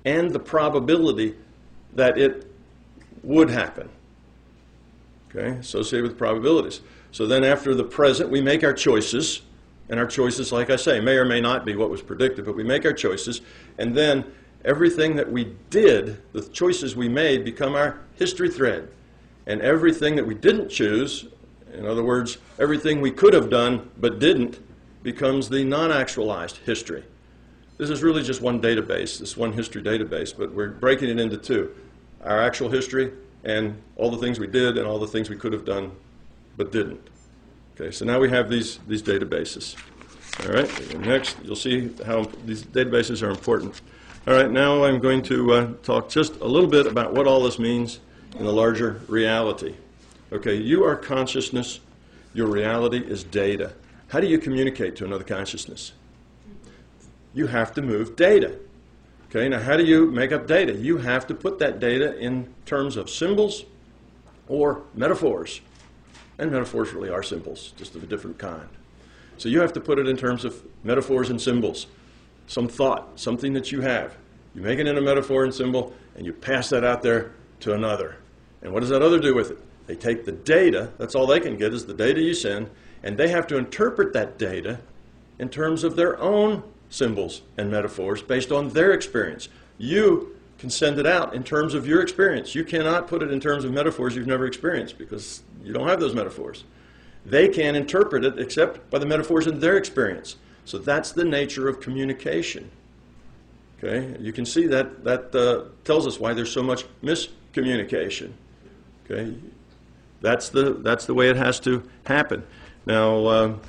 and 0.04 0.30
the 0.32 0.40
probability 0.40 1.36
that 1.94 2.18
it 2.18 2.50
would 3.22 3.50
happen. 3.50 3.88
Okay, 5.30 5.58
associated 5.58 6.08
with 6.08 6.18
probabilities. 6.18 6.80
So 7.12 7.26
then 7.26 7.44
after 7.44 7.74
the 7.74 7.84
present, 7.84 8.30
we 8.30 8.40
make 8.40 8.64
our 8.64 8.72
choices. 8.72 9.42
And 9.88 10.00
our 10.00 10.06
choices, 10.06 10.52
like 10.52 10.70
I 10.70 10.76
say, 10.76 11.00
may 11.00 11.16
or 11.16 11.24
may 11.24 11.40
not 11.40 11.64
be 11.64 11.76
what 11.76 11.90
was 11.90 12.00
predicted, 12.00 12.46
but 12.46 12.56
we 12.56 12.64
make 12.64 12.86
our 12.86 12.92
choices, 12.92 13.42
and 13.78 13.94
then 13.94 14.24
everything 14.64 15.16
that 15.16 15.30
we 15.30 15.54
did, 15.70 16.20
the 16.32 16.42
choices 16.42 16.94
we 16.94 17.08
made, 17.08 17.44
become 17.44 17.74
our 17.74 18.00
history 18.16 18.50
thread. 18.50 18.88
And 19.46 19.60
everything 19.60 20.16
that 20.16 20.26
we 20.26 20.34
didn't 20.34 20.68
choose, 20.68 21.26
in 21.72 21.86
other 21.86 22.04
words, 22.04 22.38
everything 22.58 23.00
we 23.00 23.10
could 23.10 23.34
have 23.34 23.50
done 23.50 23.90
but 23.98 24.18
didn't, 24.18 24.60
becomes 25.02 25.48
the 25.48 25.64
non 25.64 25.90
actualized 25.90 26.58
history. 26.58 27.04
This 27.78 27.90
is 27.90 28.02
really 28.02 28.22
just 28.22 28.40
one 28.40 28.60
database, 28.60 29.18
this 29.18 29.36
one 29.36 29.52
history 29.52 29.82
database, 29.82 30.36
but 30.36 30.52
we're 30.52 30.70
breaking 30.70 31.08
it 31.08 31.18
into 31.18 31.36
two 31.36 31.74
our 32.24 32.40
actual 32.40 32.68
history 32.68 33.12
and 33.44 33.80
all 33.96 34.10
the 34.10 34.18
things 34.18 34.38
we 34.38 34.46
did 34.46 34.78
and 34.78 34.86
all 34.86 34.98
the 34.98 35.06
things 35.06 35.28
we 35.28 35.36
could 35.36 35.52
have 35.52 35.64
done 35.64 35.90
but 36.56 36.70
didn't. 36.70 37.00
Okay, 37.74 37.90
so 37.90 38.04
now 38.04 38.20
we 38.20 38.28
have 38.30 38.48
these, 38.48 38.78
these 38.86 39.02
databases. 39.02 39.76
All 40.44 40.52
right, 40.52 40.98
next 41.00 41.36
you'll 41.42 41.56
see 41.56 41.90
how 42.06 42.24
these 42.44 42.62
databases 42.62 43.22
are 43.22 43.30
important. 43.30 43.80
All 44.24 44.34
right, 44.34 44.48
now 44.48 44.84
I'm 44.84 45.00
going 45.00 45.20
to 45.22 45.52
uh, 45.52 45.72
talk 45.82 46.08
just 46.08 46.36
a 46.36 46.44
little 46.44 46.68
bit 46.68 46.86
about 46.86 47.12
what 47.12 47.26
all 47.26 47.42
this 47.42 47.58
means 47.58 47.98
in 48.38 48.44
the 48.44 48.52
larger 48.52 49.00
reality. 49.08 49.74
Okay, 50.30 50.54
you 50.54 50.84
are 50.84 50.94
consciousness, 50.94 51.80
your 52.32 52.46
reality 52.46 52.98
is 52.98 53.24
data. 53.24 53.72
How 54.06 54.20
do 54.20 54.28
you 54.28 54.38
communicate 54.38 54.94
to 54.96 55.04
another 55.04 55.24
consciousness? 55.24 55.92
You 57.34 57.48
have 57.48 57.74
to 57.74 57.82
move 57.82 58.14
data. 58.14 58.60
Okay, 59.28 59.48
now 59.48 59.58
how 59.58 59.76
do 59.76 59.84
you 59.84 60.08
make 60.08 60.30
up 60.30 60.46
data? 60.46 60.72
You 60.72 60.98
have 60.98 61.26
to 61.26 61.34
put 61.34 61.58
that 61.58 61.80
data 61.80 62.16
in 62.16 62.54
terms 62.64 62.96
of 62.96 63.10
symbols 63.10 63.64
or 64.46 64.82
metaphors. 64.94 65.62
And 66.38 66.52
metaphors 66.52 66.92
really 66.92 67.10
are 67.10 67.24
symbols, 67.24 67.72
just 67.76 67.96
of 67.96 68.04
a 68.04 68.06
different 68.06 68.38
kind. 68.38 68.68
So 69.36 69.48
you 69.48 69.60
have 69.62 69.72
to 69.72 69.80
put 69.80 69.98
it 69.98 70.06
in 70.06 70.16
terms 70.16 70.44
of 70.44 70.62
metaphors 70.84 71.28
and 71.28 71.42
symbols. 71.42 71.88
Some 72.46 72.68
thought, 72.68 73.18
something 73.18 73.52
that 73.54 73.72
you 73.72 73.80
have. 73.80 74.16
You 74.54 74.62
make 74.62 74.78
it 74.78 74.86
in 74.86 74.98
a 74.98 75.00
metaphor 75.00 75.44
and 75.44 75.54
symbol, 75.54 75.94
and 76.16 76.26
you 76.26 76.32
pass 76.32 76.68
that 76.70 76.84
out 76.84 77.02
there 77.02 77.32
to 77.60 77.72
another. 77.72 78.16
And 78.62 78.72
what 78.72 78.80
does 78.80 78.90
that 78.90 79.02
other 79.02 79.18
do 79.18 79.34
with 79.34 79.50
it? 79.50 79.58
They 79.86 79.96
take 79.96 80.24
the 80.24 80.32
data, 80.32 80.90
that's 80.98 81.14
all 81.14 81.26
they 81.26 81.40
can 81.40 81.56
get 81.56 81.72
is 81.72 81.86
the 81.86 81.94
data 81.94 82.20
you 82.20 82.34
send, 82.34 82.70
and 83.02 83.16
they 83.16 83.28
have 83.28 83.46
to 83.48 83.56
interpret 83.56 84.12
that 84.12 84.38
data 84.38 84.80
in 85.38 85.48
terms 85.48 85.82
of 85.84 85.96
their 85.96 86.20
own 86.20 86.62
symbols 86.88 87.42
and 87.56 87.70
metaphors 87.70 88.22
based 88.22 88.52
on 88.52 88.68
their 88.70 88.92
experience. 88.92 89.48
You 89.78 90.36
can 90.58 90.70
send 90.70 90.98
it 90.98 91.06
out 91.06 91.34
in 91.34 91.42
terms 91.42 91.74
of 91.74 91.86
your 91.88 92.00
experience. 92.00 92.54
You 92.54 92.62
cannot 92.62 93.08
put 93.08 93.22
it 93.22 93.32
in 93.32 93.40
terms 93.40 93.64
of 93.64 93.72
metaphors 93.72 94.14
you've 94.14 94.28
never 94.28 94.46
experienced 94.46 94.98
because 94.98 95.42
you 95.64 95.72
don't 95.72 95.88
have 95.88 95.98
those 95.98 96.14
metaphors. 96.14 96.64
They 97.26 97.48
can't 97.48 97.76
interpret 97.76 98.24
it 98.24 98.38
except 98.38 98.88
by 98.90 98.98
the 98.98 99.06
metaphors 99.06 99.46
in 99.46 99.58
their 99.58 99.76
experience. 99.76 100.36
So 100.64 100.78
that's 100.78 101.12
the 101.12 101.24
nature 101.24 101.68
of 101.68 101.80
communication. 101.80 102.70
Okay, 103.78 104.16
you 104.20 104.32
can 104.32 104.46
see 104.46 104.66
that 104.66 105.04
that 105.04 105.34
uh, 105.34 105.68
tells 105.84 106.06
us 106.06 106.20
why 106.20 106.34
there's 106.34 106.52
so 106.52 106.62
much 106.62 106.84
miscommunication. 107.02 108.32
Okay, 109.04 109.34
that's 110.20 110.48
the 110.50 110.74
that's 110.74 111.06
the 111.06 111.14
way 111.14 111.28
it 111.28 111.36
has 111.36 111.60
to 111.60 111.82
happen. 112.04 112.44
Now. 112.86 113.26
Um, 113.28 113.60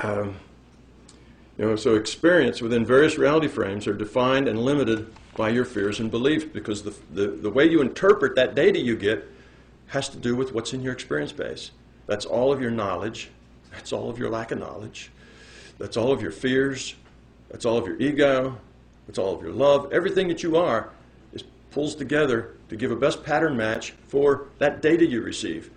um, 0.00 0.36
you 1.58 1.64
know, 1.64 1.74
so 1.74 1.96
experience 1.96 2.62
within 2.62 2.86
various 2.86 3.18
reality 3.18 3.48
frames 3.48 3.88
are 3.88 3.92
defined 3.92 4.46
and 4.46 4.60
limited 4.60 5.12
by 5.36 5.48
your 5.48 5.64
fears 5.64 5.98
and 5.98 6.10
beliefs 6.10 6.44
because 6.44 6.82
the, 6.82 6.94
the, 7.12 7.28
the 7.28 7.50
way 7.50 7.68
you 7.68 7.80
interpret 7.80 8.36
that 8.36 8.54
data 8.54 8.78
you 8.78 8.96
get 8.96 9.28
has 9.88 10.08
to 10.10 10.16
do 10.16 10.36
with 10.36 10.52
what's 10.52 10.72
in 10.72 10.82
your 10.82 10.92
experience 10.92 11.32
base. 11.32 11.72
That's 12.06 12.24
all 12.24 12.52
of 12.52 12.60
your 12.60 12.70
knowledge. 12.70 13.30
That's 13.72 13.92
all 13.92 14.10
of 14.10 14.18
your 14.18 14.30
lack 14.30 14.50
of 14.50 14.58
knowledge. 14.58 15.10
That's 15.78 15.96
all 15.96 16.12
of 16.12 16.20
your 16.20 16.30
fears. 16.30 16.94
That's 17.50 17.64
all 17.64 17.76
of 17.76 17.86
your 17.86 18.00
ego. 18.00 18.58
That's 19.06 19.18
all 19.18 19.34
of 19.34 19.42
your 19.42 19.52
love. 19.52 19.92
Everything 19.92 20.28
that 20.28 20.42
you 20.42 20.56
are 20.56 20.90
is 21.32 21.42
pulls 21.70 21.94
together 21.94 22.54
to 22.68 22.76
give 22.76 22.90
a 22.90 22.96
best 22.96 23.24
pattern 23.24 23.56
match 23.56 23.92
for 24.08 24.48
that 24.58 24.82
data 24.82 25.06
you 25.06 25.22
receive. 25.22 25.70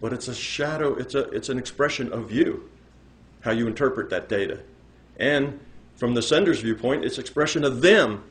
But 0.00 0.12
it's 0.12 0.28
a 0.28 0.34
shadow, 0.34 0.94
it's, 0.94 1.14
a, 1.14 1.30
it's 1.30 1.48
an 1.48 1.58
expression 1.58 2.12
of 2.12 2.30
you, 2.30 2.68
how 3.40 3.52
you 3.52 3.66
interpret 3.66 4.10
that 4.10 4.28
data. 4.28 4.60
And 5.18 5.58
from 5.96 6.14
the 6.14 6.22
sender's 6.22 6.60
viewpoint, 6.60 7.04
it's 7.04 7.18
expression 7.18 7.64
of 7.64 7.80
them 7.80 8.22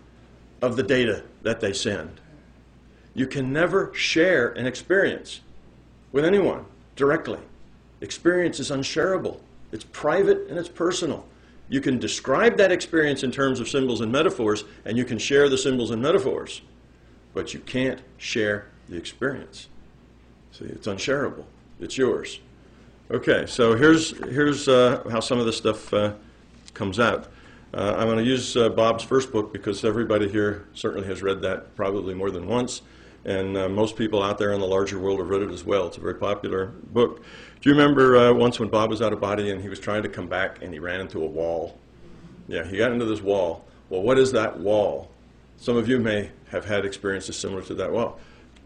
of 0.62 0.76
the 0.76 0.84
data 0.84 1.24
that 1.42 1.60
they 1.60 1.74
send. 1.74 2.22
You 3.16 3.26
can 3.26 3.52
never 3.52 3.94
share 3.96 4.50
an 4.50 4.68
experience 4.68 5.42
with 6.12 6.26
anyone 6.26 6.66
directly. 6.96 7.40
Experience 8.02 8.60
is 8.60 8.72
unshareable. 8.72 9.42
It's 9.72 9.86
private 9.86 10.48
and 10.50 10.58
it's 10.58 10.70
personal. 10.70 11.26
You 11.70 11.82
can 11.82 11.98
describe 11.98 12.58
that 12.58 12.72
experience 12.72 13.24
in 13.24 13.32
terms 13.32 13.60
of 13.60 13.68
symbols 13.68 14.02
and 14.02 14.12
metaphors, 14.12 14.64
and 14.86 14.98
you 14.98 15.06
can 15.06 15.18
share 15.18 15.50
the 15.50 15.58
symbols 15.58 15.92
and 15.92 16.02
metaphors, 16.02 16.62
but 17.34 17.54
you 17.54 17.60
can't 17.60 18.02
share 18.18 18.68
the 18.88 18.98
experience. 18.98 19.68
See, 20.52 20.66
it's 20.66 20.88
unshareable. 20.88 21.48
It's 21.80 21.98
yours. 21.98 22.40
Okay, 23.12 23.46
so 23.48 23.76
here's, 23.76 24.18
here's 24.30 24.68
uh, 24.68 25.04
how 25.12 25.20
some 25.20 25.40
of 25.40 25.46
this 25.46 25.58
stuff 25.58 25.94
uh, 25.94 26.14
comes 26.74 27.00
out. 27.00 27.32
Uh, 27.74 27.96
I'm 27.98 28.08
going 28.08 28.20
to 28.20 28.24
use 28.24 28.56
uh, 28.56 28.70
Bob's 28.70 29.04
first 29.04 29.32
book 29.32 29.52
because 29.52 29.84
everybody 29.84 30.30
here 30.30 30.66
certainly 30.74 31.08
has 31.08 31.22
read 31.22 31.42
that 31.42 31.76
probably 31.76 32.14
more 32.14 32.32
than 32.32 32.48
once, 32.48 32.82
and 33.26 33.58
uh, 33.58 33.68
most 33.68 33.98
people 33.98 34.22
out 34.22 34.38
there 34.38 34.52
in 34.52 34.62
the 34.62 34.68
larger 34.68 35.00
world 35.00 35.20
have 35.20 35.30
read 35.30 35.42
it 35.42 35.52
as 35.52 35.64
well. 35.64 35.88
It's 35.88 35.98
a 35.98 36.02
very 36.02 36.16
popular 36.16 36.68
book. 36.68 37.24
Do 37.60 37.70
you 37.70 37.76
remember 37.76 38.18
uh, 38.18 38.34
once 38.34 38.60
when 38.60 38.70
Bob 38.70 38.92
was 38.92 39.02
out 39.02 39.12
of 39.12 39.20
body 39.20 39.50
and 39.50 39.62
he 39.62 39.68
was 39.68 39.80
trying 39.80 40.04
to 40.04 40.10
come 40.10 40.28
back 40.28 40.62
and 40.62 40.72
he 40.72 40.80
ran 40.80 41.02
into 41.02 41.24
a 41.24 41.26
wall? 41.26 41.78
Yeah, 42.48 42.64
he 42.64 42.78
got 42.78 42.92
into 42.92 43.06
this 43.06 43.22
wall. 43.22 43.66
Well, 43.90 44.04
what 44.04 44.20
is 44.20 44.32
that 44.34 44.60
wall? 44.60 45.10
Some 45.58 45.76
of 45.76 45.88
you 45.88 46.00
may 46.00 46.30
have 46.50 46.66
had 46.66 46.86
experiences 46.86 47.38
similar 47.38 47.64
to 47.64 47.74
that 47.76 47.92
wall. 47.92 48.20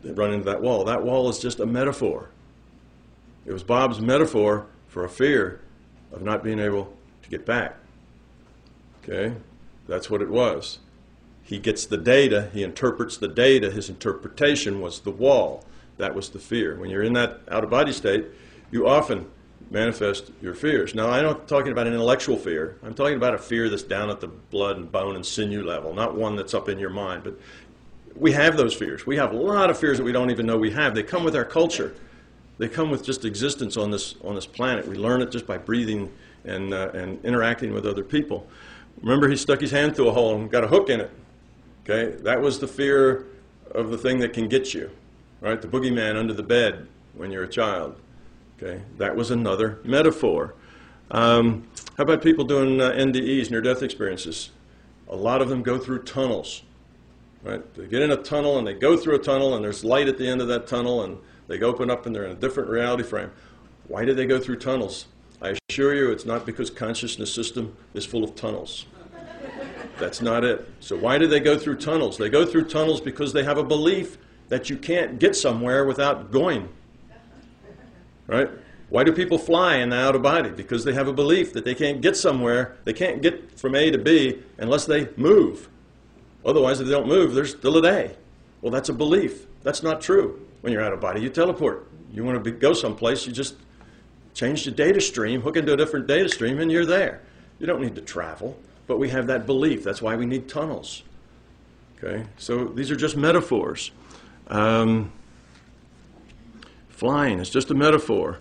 They 0.04 0.12
run 0.12 0.34
into 0.34 0.45
that 0.45 0.62
wall. 0.62 0.84
That 0.84 1.04
wall 1.04 1.30
is 1.30 1.39
just 1.39 1.60
a 1.60 1.65
metaphor. 1.65 2.30
It 3.45 3.54
was 3.54 3.63
Bob's 3.63 4.02
metaphor 4.02 4.67
for 4.88 5.06
a 5.06 5.10
fear 5.10 5.62
of 6.12 6.22
not 6.22 6.43
being 6.43 6.60
able 6.60 6.93
to 7.24 7.30
get 7.30 7.45
back. 7.45 7.78
Okay? 9.04 9.36
That's 9.88 10.10
what 10.10 10.22
it 10.22 10.30
was. 10.30 10.80
He 11.50 11.58
gets 11.58 11.88
the 11.88 11.98
data, 11.98 12.52
he 12.54 12.62
interprets 12.62 13.18
the 13.18 13.28
data. 13.28 13.72
His 13.72 13.90
interpretation 13.90 14.82
was 14.82 15.00
the 15.00 15.10
wall. 15.10 15.66
That 15.98 16.14
was 16.14 16.30
the 16.30 16.38
fear. 16.38 16.78
When 16.78 16.92
you're 16.92 17.02
in 17.02 17.14
that 17.14 17.42
out 17.50 17.64
of 17.64 17.72
body 17.72 17.92
state, 17.92 18.28
you 18.70 18.88
often 18.88 19.26
manifest 19.72 20.32
your 20.44 20.54
fears. 20.54 20.94
Now, 20.94 21.10
I'm 21.10 21.24
not 21.24 21.48
talking 21.48 21.72
about 21.72 21.88
an 21.88 21.94
intellectual 21.94 22.38
fear. 22.38 22.78
I'm 22.84 22.94
talking 22.94 23.16
about 23.16 23.34
a 23.34 23.40
fear 23.40 23.68
that's 23.68 23.82
down 23.82 24.12
at 24.12 24.20
the 24.20 24.28
blood 24.28 24.78
and 24.78 24.92
bone 24.92 25.16
and 25.16 25.26
sinew 25.26 25.64
level, 25.64 25.92
not 25.92 26.16
one 26.16 26.36
that's 26.36 26.54
up 26.54 26.70
in 26.70 26.78
your 26.78 26.92
mind. 26.92 27.24
But 27.24 27.40
we 28.16 28.32
have 28.34 28.56
those 28.56 28.76
fears. 28.76 29.08
We 29.08 29.18
have 29.18 29.34
a 29.34 29.36
lot 29.36 29.72
of 29.72 29.80
fears 29.80 29.98
that 29.98 30.04
we 30.04 30.12
don't 30.12 30.30
even 30.30 30.46
know 30.46 30.56
we 30.56 30.70
have. 30.70 30.94
They 30.94 31.02
come 31.02 31.24
with 31.24 31.36
our 31.36 31.46
culture. 31.46 31.96
They 32.60 32.70
come 32.70 32.92
with 32.92 33.04
just 33.04 33.26
existence 33.26 33.76
on 33.76 33.90
this 33.90 34.14
on 34.24 34.36
this 34.36 34.46
planet. 34.46 34.88
We 34.88 34.98
learn 34.98 35.24
it 35.24 35.32
just 35.32 35.48
by 35.48 35.58
breathing 35.58 36.12
and 36.46 36.76
uh, 36.76 36.92
and 36.94 37.26
interacting 37.26 37.74
with 37.74 37.88
other 37.88 38.04
people. 38.04 38.46
Remember, 39.02 39.28
he 39.28 39.36
stuck 39.36 39.62
his 39.62 39.72
hand 39.72 39.96
through 39.96 40.10
a 40.10 40.14
hole 40.14 40.36
and 40.36 40.52
got 40.52 40.64
a 40.64 40.68
hook 40.68 40.90
in 40.90 41.02
it. 41.02 41.10
Okay, 41.84 42.15
that 42.22 42.42
was 42.42 42.60
the 42.60 42.68
fear 42.68 43.26
of 43.72 43.89
the 43.89 43.98
thing 43.98 44.20
that 44.20 44.34
can 44.34 44.48
get 44.48 44.74
you, 44.74 44.92
right? 45.42 45.62
The 45.62 45.68
boogeyman 45.68 46.15
under 46.15 46.34
the 46.34 46.44
bed 46.44 46.88
when 47.13 47.32
you're 47.32 47.44
a 47.44 47.50
child. 47.50 48.00
Okay, 48.58 48.82
that 48.98 49.15
was 49.15 49.32
another 49.32 49.80
metaphor. 49.84 50.56
Um, 51.12 51.68
how 51.98 52.04
about 52.04 52.22
people 52.22 52.46
doing 52.46 52.80
uh, 52.80 52.92
NDEs, 52.92 53.50
near-death 53.50 53.82
experiences? 53.82 54.52
A 55.10 55.15
lot 55.15 55.42
of 55.42 55.50
them 55.50 55.63
go 55.63 55.78
through 55.78 56.04
tunnels. 56.04 56.63
Right? 57.42 57.74
They 57.74 57.88
get 57.88 58.02
in 58.02 58.12
a 58.12 58.18
tunnel 58.18 58.58
and 58.58 58.68
they 58.68 58.74
go 58.74 58.98
through 58.98 59.15
a 59.15 59.20
tunnel 59.20 59.56
and 59.56 59.63
there's 59.63 59.84
light 59.84 60.08
at 60.08 60.18
the 60.18 60.28
end 60.28 60.42
of 60.42 60.50
that 60.50 60.68
tunnel 60.68 61.04
and 61.04 61.18
they 61.48 61.60
open 61.62 61.89
up 61.89 62.06
and 62.06 62.13
they're 62.13 62.26
in 62.26 62.32
a 62.32 62.36
different 62.36 62.70
reality 62.70 63.04
frame. 63.04 63.32
Why 63.88 64.06
do 64.06 64.13
they 64.13 64.26
go 64.26 64.39
through 64.39 64.58
tunnels? 64.58 65.08
I 65.42 65.58
assure 65.70 65.96
you 65.96 66.12
it's 66.12 66.26
not 66.26 66.46
because 66.46 66.70
consciousness 66.70 67.34
system 67.34 67.76
is 67.94 68.06
full 68.06 68.24
of 68.24 68.36
tunnels. 68.36 68.86
That's 70.00 70.22
not 70.22 70.44
it. 70.44 70.68
So 70.80 70.98
why 70.98 71.18
do 71.18 71.28
they 71.28 71.40
go 71.40 71.58
through 71.58 71.78
tunnels? 71.78 72.18
They 72.18 72.30
go 72.30 72.46
through 72.46 72.66
tunnels 72.66 73.02
because 73.02 73.34
they 73.34 73.44
have 73.44 73.58
a 73.58 73.64
belief 73.64 74.18
that 74.48 74.70
you 74.70 74.78
can't 74.78 75.20
get 75.20 75.36
somewhere 75.36 75.86
without 75.86 76.32
going. 76.32 76.70
Right? 78.28 78.50
Why 78.90 79.04
do 79.04 79.12
people 79.12 79.38
fly 79.38 79.78
in 79.78 79.90
the 79.90 79.98
outer 79.98 80.20
body? 80.20 80.50
Because 80.50 80.84
they 80.84 80.94
have 80.94 81.08
a 81.08 81.14
belief 81.14 81.54
that 81.54 81.64
they 81.64 81.76
can't 81.76 82.02
get 82.02 82.18
somewhere, 82.18 82.78
they 82.86 82.94
can't 82.94 83.22
get 83.22 83.60
from 83.60 83.76
A 83.76 83.92
to 83.92 83.98
B 83.98 84.40
unless 84.58 84.86
they 84.86 85.10
move. 85.16 85.70
Otherwise, 86.44 86.80
if 86.80 86.88
they 86.88 86.94
don't 86.94 87.08
move, 87.08 87.34
there's 87.34 87.52
still 87.52 87.78
a 87.78 87.82
day. 87.82 88.16
Well, 88.62 88.72
that's 88.72 88.90
a 88.90 88.94
belief. 88.94 89.46
That's 89.62 89.84
not 89.84 90.02
true. 90.02 90.46
When 90.62 90.74
you're 90.74 90.82
out 90.82 90.94
of 90.94 91.00
body, 91.00 91.22
you 91.22 91.30
teleport. 91.30 91.88
You 92.12 92.24
want 92.24 92.44
to 92.44 92.52
be, 92.52 92.58
go 92.58 92.74
someplace, 92.74 93.28
you 93.28 93.32
just 93.32 93.56
change 94.34 94.66
the 94.66 94.72
data 94.72 95.00
stream, 95.00 95.42
hook 95.42 95.58
into 95.58 95.74
a 95.74 95.78
different 95.78 96.08
data 96.08 96.28
stream, 96.30 96.60
and 96.60 96.72
you're 96.72 96.86
there. 96.86 97.22
You 97.60 97.68
don't 97.68 97.82
need 97.82 97.96
to 97.96 98.02
travel, 98.02 98.58
but 98.89 98.97
we 98.97 99.10
have 99.10 99.28
that 99.28 99.45
belief. 99.45 99.84
That's 99.84 100.02
why 100.02 100.15
we 100.15 100.25
need 100.25 100.49
tunnels. 100.49 101.04
Okay, 101.97 102.25
so 102.38 102.65
these 102.65 102.89
are 102.89 102.95
just 102.95 103.15
metaphors. 103.15 103.91
Um, 104.47 105.12
flying 106.89 107.39
is 107.39 107.52
just 107.52 107.69
a 107.69 107.75
metaphor. 107.75 108.39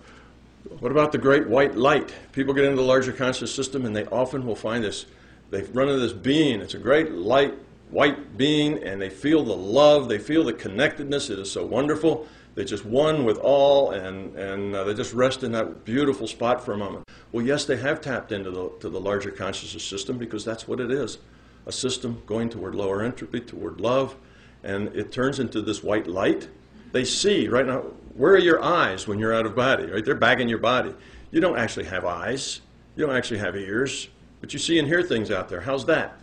What 0.80 0.90
about 0.90 1.12
the 1.12 1.18
great 1.18 1.48
white 1.48 1.76
light? 1.76 2.14
People 2.32 2.54
get 2.54 2.64
into 2.64 2.76
the 2.76 2.82
larger 2.82 3.12
conscious 3.12 3.54
system 3.54 3.84
and 3.84 3.94
they 3.94 4.06
often 4.06 4.46
will 4.46 4.56
find 4.56 4.82
this, 4.82 5.04
they 5.50 5.62
run 5.64 5.88
into 5.88 6.00
this 6.00 6.14
being. 6.14 6.62
It's 6.62 6.74
a 6.74 6.78
great 6.78 7.12
light, 7.12 7.52
white 7.90 8.38
being, 8.38 8.82
and 8.82 9.02
they 9.02 9.10
feel 9.10 9.44
the 9.44 9.56
love, 9.56 10.08
they 10.08 10.18
feel 10.18 10.44
the 10.44 10.54
connectedness. 10.54 11.28
It 11.28 11.38
is 11.38 11.52
so 11.52 11.66
wonderful. 11.66 12.26
They 12.58 12.64
just 12.64 12.84
one 12.84 13.24
with 13.24 13.38
all, 13.38 13.92
and, 13.92 14.34
and 14.34 14.74
uh, 14.74 14.82
they 14.82 14.92
just 14.92 15.14
rest 15.14 15.44
in 15.44 15.52
that 15.52 15.84
beautiful 15.84 16.26
spot 16.26 16.64
for 16.64 16.72
a 16.72 16.76
moment. 16.76 17.08
Well, 17.30 17.46
yes, 17.46 17.64
they 17.64 17.76
have 17.76 18.00
tapped 18.00 18.32
into 18.32 18.50
the, 18.50 18.72
to 18.80 18.88
the 18.88 18.98
larger 18.98 19.30
consciousness 19.30 19.84
system 19.84 20.18
because 20.18 20.44
that's 20.44 20.66
what 20.66 20.80
it 20.80 20.90
is 20.90 21.18
a 21.66 21.70
system 21.70 22.20
going 22.26 22.48
toward 22.48 22.74
lower 22.74 23.00
entropy, 23.00 23.38
toward 23.38 23.80
love, 23.80 24.16
and 24.64 24.88
it 24.88 25.12
turns 25.12 25.38
into 25.38 25.62
this 25.62 25.84
white 25.84 26.08
light. 26.08 26.48
They 26.90 27.04
see, 27.04 27.46
right 27.46 27.64
now, 27.64 27.82
where 28.16 28.32
are 28.32 28.38
your 28.38 28.60
eyes 28.60 29.06
when 29.06 29.20
you're 29.20 29.32
out 29.32 29.46
of 29.46 29.54
body? 29.54 29.86
Right? 29.86 30.04
They're 30.04 30.16
back 30.16 30.40
in 30.40 30.48
your 30.48 30.58
body. 30.58 30.92
You 31.30 31.40
don't 31.40 31.60
actually 31.60 31.86
have 31.86 32.04
eyes, 32.04 32.60
you 32.96 33.06
don't 33.06 33.14
actually 33.14 33.38
have 33.38 33.54
ears, 33.54 34.08
but 34.40 34.52
you 34.52 34.58
see 34.58 34.80
and 34.80 34.88
hear 34.88 35.04
things 35.04 35.30
out 35.30 35.48
there. 35.48 35.60
How's 35.60 35.86
that? 35.86 36.18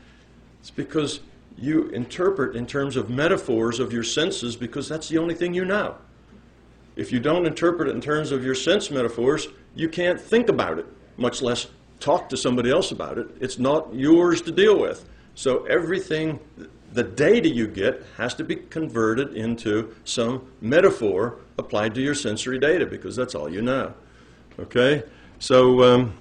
It's 0.60 0.70
because 0.70 1.22
you 1.58 1.88
interpret 1.92 2.58
in 2.58 2.68
terms 2.68 2.98
of 2.98 3.10
metaphors 3.10 3.80
of 3.80 3.94
your 3.94 4.04
senses 4.04 4.58
because 4.58 4.90
that's 4.90 5.08
the 5.08 5.18
only 5.18 5.34
thing 5.34 5.54
you 5.54 5.64
know. 5.64 5.96
If 6.96 7.12
you 7.12 7.20
don't 7.20 7.46
interpret 7.46 7.90
it 7.90 7.96
in 7.96 8.02
terms 8.02 8.32
of 8.32 8.44
your 8.44 8.56
sense 8.56 8.90
metaphors, 8.90 9.48
you 9.76 9.90
can't 9.90 10.20
think 10.20 10.50
about 10.50 10.80
it, 10.80 10.86
much 11.18 11.42
less 11.42 11.68
talk 12.00 12.30
to 12.30 12.38
somebody 12.38 12.72
else 12.72 12.92
about 12.92 13.18
it. 13.18 13.28
It's 13.40 13.60
not 13.60 13.94
yours 13.94 14.42
to 14.44 14.52
deal 14.52 14.80
with. 14.80 15.08
So 15.36 15.66
everything, 15.66 16.40
the 16.94 17.04
data 17.04 17.50
you 17.50 17.68
get 17.68 18.04
has 18.18 18.34
to 18.36 18.44
be 18.44 18.56
converted 18.56 19.36
into 19.36 19.94
some 20.06 20.50
metaphor 20.62 21.40
applied 21.58 21.94
to 21.96 22.02
your 22.02 22.16
sensory 22.16 22.60
data 22.60 22.86
because 22.86 23.16
that's 23.16 23.36
all 23.36 23.50
you 23.50 23.62
know. 23.62 23.94
Okay? 24.60 25.04
So, 25.40 25.84
um, 25.84 26.14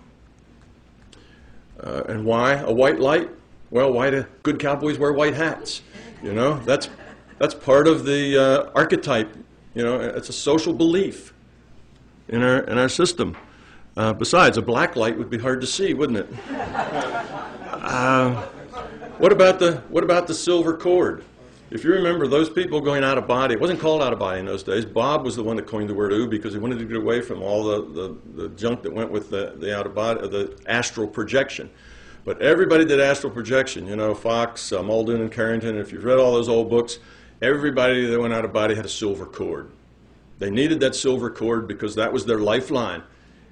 uh, 1.80 2.02
and 2.08 2.24
why 2.24 2.54
a 2.54 2.72
white 2.72 2.98
light? 2.98 3.30
Well, 3.70 3.92
why 3.92 4.10
do 4.10 4.24
good 4.42 4.58
cowboys 4.58 4.98
wear 4.98 5.12
white 5.12 5.34
hats? 5.34 5.82
You 6.22 6.32
know, 6.32 6.58
that's, 6.60 6.88
that's 7.38 7.54
part 7.54 7.86
of 7.86 8.04
the 8.04 8.38
uh, 8.38 8.70
archetype 8.74 9.36
you 9.74 9.82
know, 9.82 10.00
it's 10.00 10.28
a 10.28 10.32
social 10.32 10.72
belief 10.72 11.34
in 12.28 12.42
our, 12.42 12.60
in 12.60 12.78
our 12.78 12.88
system. 12.88 13.36
Uh, 13.96 14.12
besides, 14.12 14.56
a 14.56 14.62
black 14.62 14.96
light 14.96 15.16
would 15.16 15.30
be 15.30 15.38
hard 15.38 15.60
to 15.60 15.66
see, 15.66 15.94
wouldn't 15.94 16.18
it? 16.18 16.28
Uh, 17.86 18.42
what, 19.18 19.32
about 19.32 19.58
the, 19.58 19.76
what 19.88 20.02
about 20.02 20.26
the 20.26 20.34
silver 20.34 20.76
cord? 20.76 21.24
If 21.70 21.82
you 21.82 21.92
remember 21.92 22.26
those 22.26 22.50
people 22.50 22.80
going 22.80 23.02
out 23.02 23.18
of 23.18 23.26
body, 23.26 23.54
it 23.54 23.60
wasn't 23.60 23.80
called 23.80 24.02
out 24.02 24.12
of 24.12 24.18
body 24.18 24.38
in 24.38 24.46
those 24.46 24.62
days. 24.62 24.84
Bob 24.84 25.24
was 25.24 25.34
the 25.34 25.42
one 25.42 25.56
that 25.56 25.66
coined 25.66 25.88
the 25.88 25.94
word 25.94 26.12
ooh 26.12 26.28
because 26.28 26.52
he 26.52 26.58
wanted 26.58 26.78
to 26.78 26.84
get 26.84 26.96
away 26.96 27.20
from 27.20 27.42
all 27.42 27.64
the, 27.64 27.82
the, 27.82 28.42
the 28.42 28.48
junk 28.50 28.82
that 28.82 28.92
went 28.92 29.10
with 29.10 29.30
the, 29.30 29.54
the 29.56 29.76
out 29.76 29.86
of 29.86 29.94
body, 29.94 30.20
the 30.28 30.56
astral 30.66 31.06
projection. 31.06 31.70
But 32.24 32.40
everybody 32.40 32.84
did 32.84 33.00
astral 33.00 33.32
projection. 33.32 33.86
You 33.86 33.96
know, 33.96 34.14
Fox, 34.14 34.72
uh, 34.72 34.82
Muldoon, 34.82 35.20
and 35.20 35.32
Carrington. 35.32 35.76
If 35.76 35.92
you've 35.92 36.04
read 36.04 36.18
all 36.18 36.32
those 36.32 36.48
old 36.48 36.70
books, 36.70 36.98
Everybody 37.42 38.06
that 38.06 38.20
went 38.20 38.32
out 38.32 38.44
of 38.44 38.52
body 38.52 38.74
had 38.74 38.84
a 38.84 38.88
silver 38.88 39.26
cord. 39.26 39.70
They 40.38 40.50
needed 40.50 40.80
that 40.80 40.94
silver 40.94 41.30
cord 41.30 41.68
because 41.68 41.94
that 41.96 42.12
was 42.12 42.24
their 42.24 42.38
lifeline. 42.38 43.02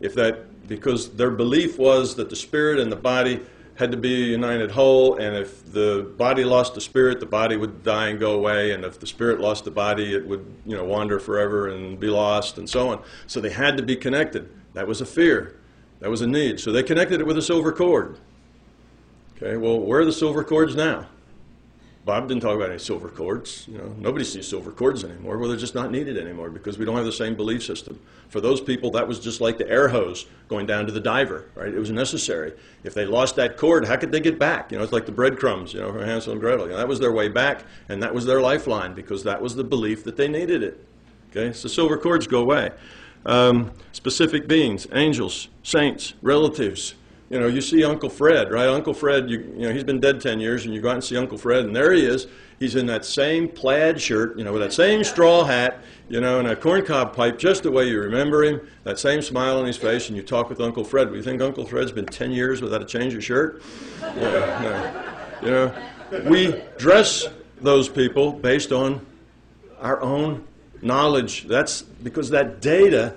If 0.01 0.15
that, 0.15 0.69
because 0.69 1.11
their 1.11 1.31
belief 1.31 1.79
was 1.79 2.17
that 2.17 2.31
the 2.31 2.37
spirit 2.37 2.81
and 2.81 2.91
the 2.91 2.97
body 2.97 3.41
had 3.75 3.91
to 3.91 3.97
be 3.97 4.11
united 4.11 4.71
whole, 4.71 5.17
and 5.17 5.35
if 5.37 5.73
the 5.73 6.13
body 6.17 6.45
lost 6.45 6.75
the 6.75 6.81
spirit, 6.81 7.21
the 7.21 7.27
body 7.27 7.57
would 7.57 7.83
die 7.83 8.09
and 8.09 8.21
go 8.21 8.33
away, 8.33 8.73
and 8.73 8.85
if 8.85 9.01
the 9.01 9.07
spirit 9.07 9.41
lost 9.41 9.65
the 9.65 9.71
body, 9.71 10.15
it 10.15 10.27
would, 10.27 10.45
you 10.67 10.77
know, 10.77 10.85
wander 10.85 11.19
forever 11.19 11.69
and 11.69 11.99
be 11.99 12.09
lost, 12.09 12.59
and 12.59 12.69
so 12.69 12.91
on. 12.91 13.03
So 13.27 13.41
they 13.41 13.51
had 13.51 13.77
to 13.79 13.83
be 13.83 13.97
connected. 13.97 14.49
That 14.75 14.87
was 14.87 15.01
a 15.01 15.07
fear. 15.07 15.57
That 16.01 16.11
was 16.11 16.21
a 16.21 16.27
need. 16.27 16.61
So 16.61 16.73
they 16.73 16.83
connected 16.83 17.21
it 17.21 17.27
with 17.27 17.39
a 17.39 17.43
silver 17.43 17.73
cord. 17.73 18.19
Okay, 19.37 19.57
well, 19.57 19.81
where 19.81 20.01
are 20.01 20.05
the 20.05 20.13
silver 20.13 20.45
cords 20.45 20.75
now? 20.75 21.07
Bob 22.05 22.27
didn't 22.27 22.43
talk 22.43 22.57
about 22.57 22.71
any 22.71 22.81
silver 22.81 23.09
cords. 23.09 23.67
You 23.69 23.79
know, 23.79 23.95
nobody 23.97 24.25
sees 24.25 24.49
silver 24.49 24.73
cords 24.73 25.05
anymore. 25.05 25.39
Well, 25.39 25.49
they're 25.49 25.57
just 25.57 25.77
not 25.77 25.93
needed 25.93 26.19
anymore 26.19 26.51
because 26.51 26.77
we 26.77 26.85
don't 26.85 26.97
have 26.97 27.05
the 27.05 27.13
same 27.13 27.37
belief 27.37 27.63
system. 27.63 28.01
For 28.29 28.41
those 28.41 28.61
people, 28.61 28.91
that 28.93 29.07
was 29.07 29.21
just 29.21 29.41
like 29.41 29.57
the 29.57 29.69
air 29.71 29.89
hose 29.89 30.27
going 30.49 30.67
down 30.67 30.87
to 30.87 30.93
the 30.93 31.01
diver, 31.01 31.49
right? 31.55 31.73
It 31.73 31.79
was 31.79 31.93
necessary. 31.93 32.55
If 32.83 32.93
they 32.95 33.05
lost 33.05 33.37
that 33.37 33.57
cord, 33.57 33.87
how 33.87 33.97
could 33.97 34.11
they 34.11 34.19
get 34.19 34.37
back? 34.37 34.73
You 34.73 34.79
know, 34.79 34.85
it's 34.85 34.93
like 34.93 35.07
the 35.07 35.13
breadcrumbs, 35.13 35.75
you 35.75 35.81
know, 35.81 35.93
from 35.93 36.03
Hansel 36.03 36.33
and 36.33 36.41
Gretel. 36.41 36.67
You 36.67 36.73
know, 36.73 36.79
that 36.79 36.89
was 36.89 36.99
their 36.99 37.13
way 37.13 37.29
back, 37.29 37.63
and 37.89 38.03
that 38.03 38.13
was 38.13 38.27
their 38.27 38.41
lifeline 38.41 38.95
because 38.95 39.23
that 39.23 39.41
was 39.41 39.55
the 39.55 39.65
belief 39.65 40.03
that 40.03 40.17
they 40.17 40.27
needed 40.27 40.65
it. 40.65 40.85
Okay, 41.31 41.53
so 41.53 41.69
silver 41.69 41.97
cords 41.97 42.27
go 42.27 42.41
away. 42.41 42.73
Um, 43.25 43.71
specific 43.93 44.49
beings, 44.49 44.89
angels, 44.93 45.49
saints, 45.63 46.15
relatives, 46.21 46.95
you 47.33 47.41
know, 47.41 47.47
you 47.47 47.63
see 47.63 47.83
Uncle 47.83 48.11
Fred, 48.11 48.53
right? 48.53 48.69
Uncle 48.69 48.93
Fred, 48.93 49.31
you, 49.31 49.39
you 49.57 49.67
know, 49.67 49.73
he's 49.73 49.85
been 49.85 50.01
dead 50.01 50.21
10 50.21 50.39
years, 50.39 50.67
and 50.67 50.75
you 50.75 50.83
go 50.83 50.91
out 50.91 50.97
and 50.97 51.05
see 51.05 51.17
Uncle 51.17 51.39
Fred, 51.39 51.65
and 51.65 51.75
there 51.75 51.91
he 51.95 52.05
is. 52.05 52.27
He's 52.59 52.77
in 52.77 52.85
that 52.87 53.07
same 53.07 53.49
plaid 53.49 53.99
shirt, 53.99 54.37
you 54.37 54.45
know, 54.45 54.53
with 54.53 54.61
that 54.61 54.75
same 54.75 55.03
straw 55.03 55.43
hat, 55.43 55.79
you 56.11 56.21
know, 56.21 56.41
and 56.41 56.49
a 56.49 56.55
corncob 56.55 57.15
pipe, 57.15 57.39
just 57.39 57.63
the 57.63 57.71
way 57.71 57.89
you 57.89 57.99
remember 58.01 58.45
him, 58.45 58.61
that 58.85 58.99
same 58.99 59.23
smile 59.23 59.59
on 59.59 59.65
his 59.65 59.79
face, 59.79 60.09
and 60.09 60.17
you 60.17 60.23
talk 60.23 60.51
with 60.51 60.61
Uncle 60.61 60.85
Fred. 60.85 61.09
Do 61.09 61.17
you 61.17 61.23
think 61.23 61.41
Uncle 61.41 61.65
Fred's 61.65 61.91
been 61.91 62.05
10 62.05 62.33
years 62.33 62.61
without 62.61 62.83
a 62.83 62.85
change 62.85 63.15
of 63.15 63.25
shirt? 63.25 63.63
Yeah, 64.03 65.33
no. 65.41 65.47
You 65.47 65.51
know, 65.51 66.31
we 66.31 66.63
dress 66.77 67.29
those 67.63 67.89
people 67.89 68.33
based 68.33 68.73
on 68.73 69.05
our 69.81 70.03
own 70.03 70.47
knowledge. 70.83 71.45
That's 71.45 71.81
because 71.81 72.29
that 72.29 72.61
data 72.61 73.15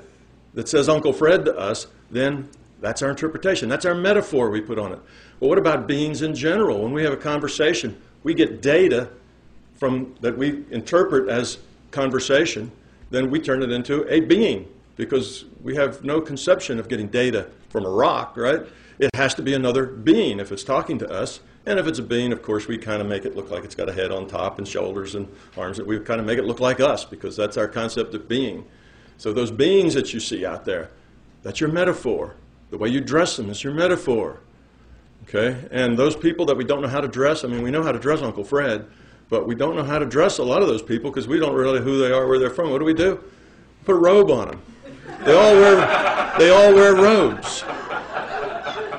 that 0.53 0.69
says 0.69 0.87
Uncle 0.87 1.11
Fred 1.11 1.43
to 1.45 1.57
us 1.57 1.87
then 2.09 2.47
that's 2.85 3.01
our 3.01 3.09
interpretation. 3.09 3.67
That's 3.67 3.85
our 3.85 3.95
metaphor 3.95 4.49
we 4.49 4.61
put 4.61 4.77
on 4.77 4.91
it. 4.91 4.99
Well, 5.39 5.49
what 5.49 5.57
about 5.57 5.87
beings 5.87 6.21
in 6.21 6.35
general? 6.35 6.81
When 6.81 6.93
we 6.93 7.03
have 7.03 7.13
a 7.13 7.17
conversation, 7.17 7.99
we 8.23 8.33
get 8.33 8.61
data 8.61 9.09
from 9.75 10.15
that 10.21 10.37
we 10.37 10.63
interpret 10.71 11.29
as 11.29 11.57
conversation, 11.91 12.71
then 13.09 13.29
we 13.29 13.39
turn 13.39 13.61
it 13.61 13.71
into 13.71 14.05
a 14.11 14.19
being 14.21 14.67
because 14.95 15.45
we 15.63 15.75
have 15.75 16.03
no 16.03 16.21
conception 16.21 16.79
of 16.79 16.87
getting 16.87 17.07
data 17.07 17.49
from 17.69 17.85
a 17.85 17.89
rock, 17.89 18.37
right? 18.37 18.61
It 18.99 19.09
has 19.15 19.33
to 19.35 19.41
be 19.41 19.53
another 19.53 19.85
being 19.85 20.39
if 20.39 20.51
it's 20.51 20.63
talking 20.63 20.97
to 20.99 21.11
us. 21.11 21.41
And 21.65 21.79
if 21.79 21.87
it's 21.87 21.99
a 21.99 22.03
being, 22.03 22.31
of 22.31 22.43
course, 22.43 22.67
we 22.67 22.77
kind 22.77 23.01
of 23.01 23.07
make 23.07 23.25
it 23.25 23.35
look 23.35 23.49
like 23.49 23.63
it's 23.63 23.75
got 23.75 23.89
a 23.89 23.93
head 23.93 24.11
on 24.11 24.27
top 24.27 24.59
and 24.59 24.67
shoulders 24.67 25.15
and 25.15 25.27
arms. 25.57 25.81
We 25.81 25.99
kind 25.99 26.19
of 26.19 26.25
make 26.25 26.37
it 26.37 26.45
look 26.45 26.59
like 26.59 26.79
us 26.79 27.03
because 27.03 27.35
that's 27.35 27.57
our 27.57 27.67
concept 27.67 28.13
of 28.13 28.27
being. 28.27 28.65
So 29.17 29.33
those 29.33 29.51
beings 29.51 29.95
that 29.95 30.13
you 30.13 30.19
see 30.19 30.45
out 30.45 30.65
there, 30.65 30.91
that's 31.41 31.59
your 31.59 31.71
metaphor. 31.71 32.35
The 32.69 32.77
way 32.77 32.89
you 32.89 33.01
dress 33.01 33.37
them 33.37 33.49
is 33.49 33.63
your 33.63 33.73
metaphor. 33.73 34.39
Okay? 35.23 35.67
And 35.71 35.97
those 35.97 36.15
people 36.15 36.45
that 36.45 36.57
we 36.57 36.63
don't 36.63 36.81
know 36.81 36.87
how 36.87 37.01
to 37.01 37.07
dress, 37.07 37.43
I 37.43 37.47
mean, 37.47 37.61
we 37.61 37.71
know 37.71 37.83
how 37.83 37.91
to 37.91 37.99
dress 37.99 38.21
Uncle 38.21 38.43
Fred, 38.43 38.85
but 39.29 39.47
we 39.47 39.55
don't 39.55 39.75
know 39.75 39.83
how 39.83 39.99
to 39.99 40.05
dress 40.05 40.37
a 40.37 40.43
lot 40.43 40.61
of 40.61 40.67
those 40.67 40.81
people 40.81 41.09
because 41.09 41.27
we 41.27 41.39
don't 41.39 41.53
really 41.53 41.79
know 41.79 41.85
who 41.85 41.99
they 41.99 42.11
are, 42.11 42.27
where 42.27 42.39
they're 42.39 42.49
from. 42.49 42.71
What 42.71 42.79
do 42.79 42.85
we 42.85 42.93
do? 42.93 43.23
Put 43.85 43.93
a 43.93 43.99
robe 43.99 44.29
on 44.31 44.49
them. 44.49 44.61
They 45.23 45.33
all 45.33 45.53
wear, 45.53 46.35
they 46.37 46.49
all 46.49 46.73
wear 46.73 46.95
robes. 46.95 47.63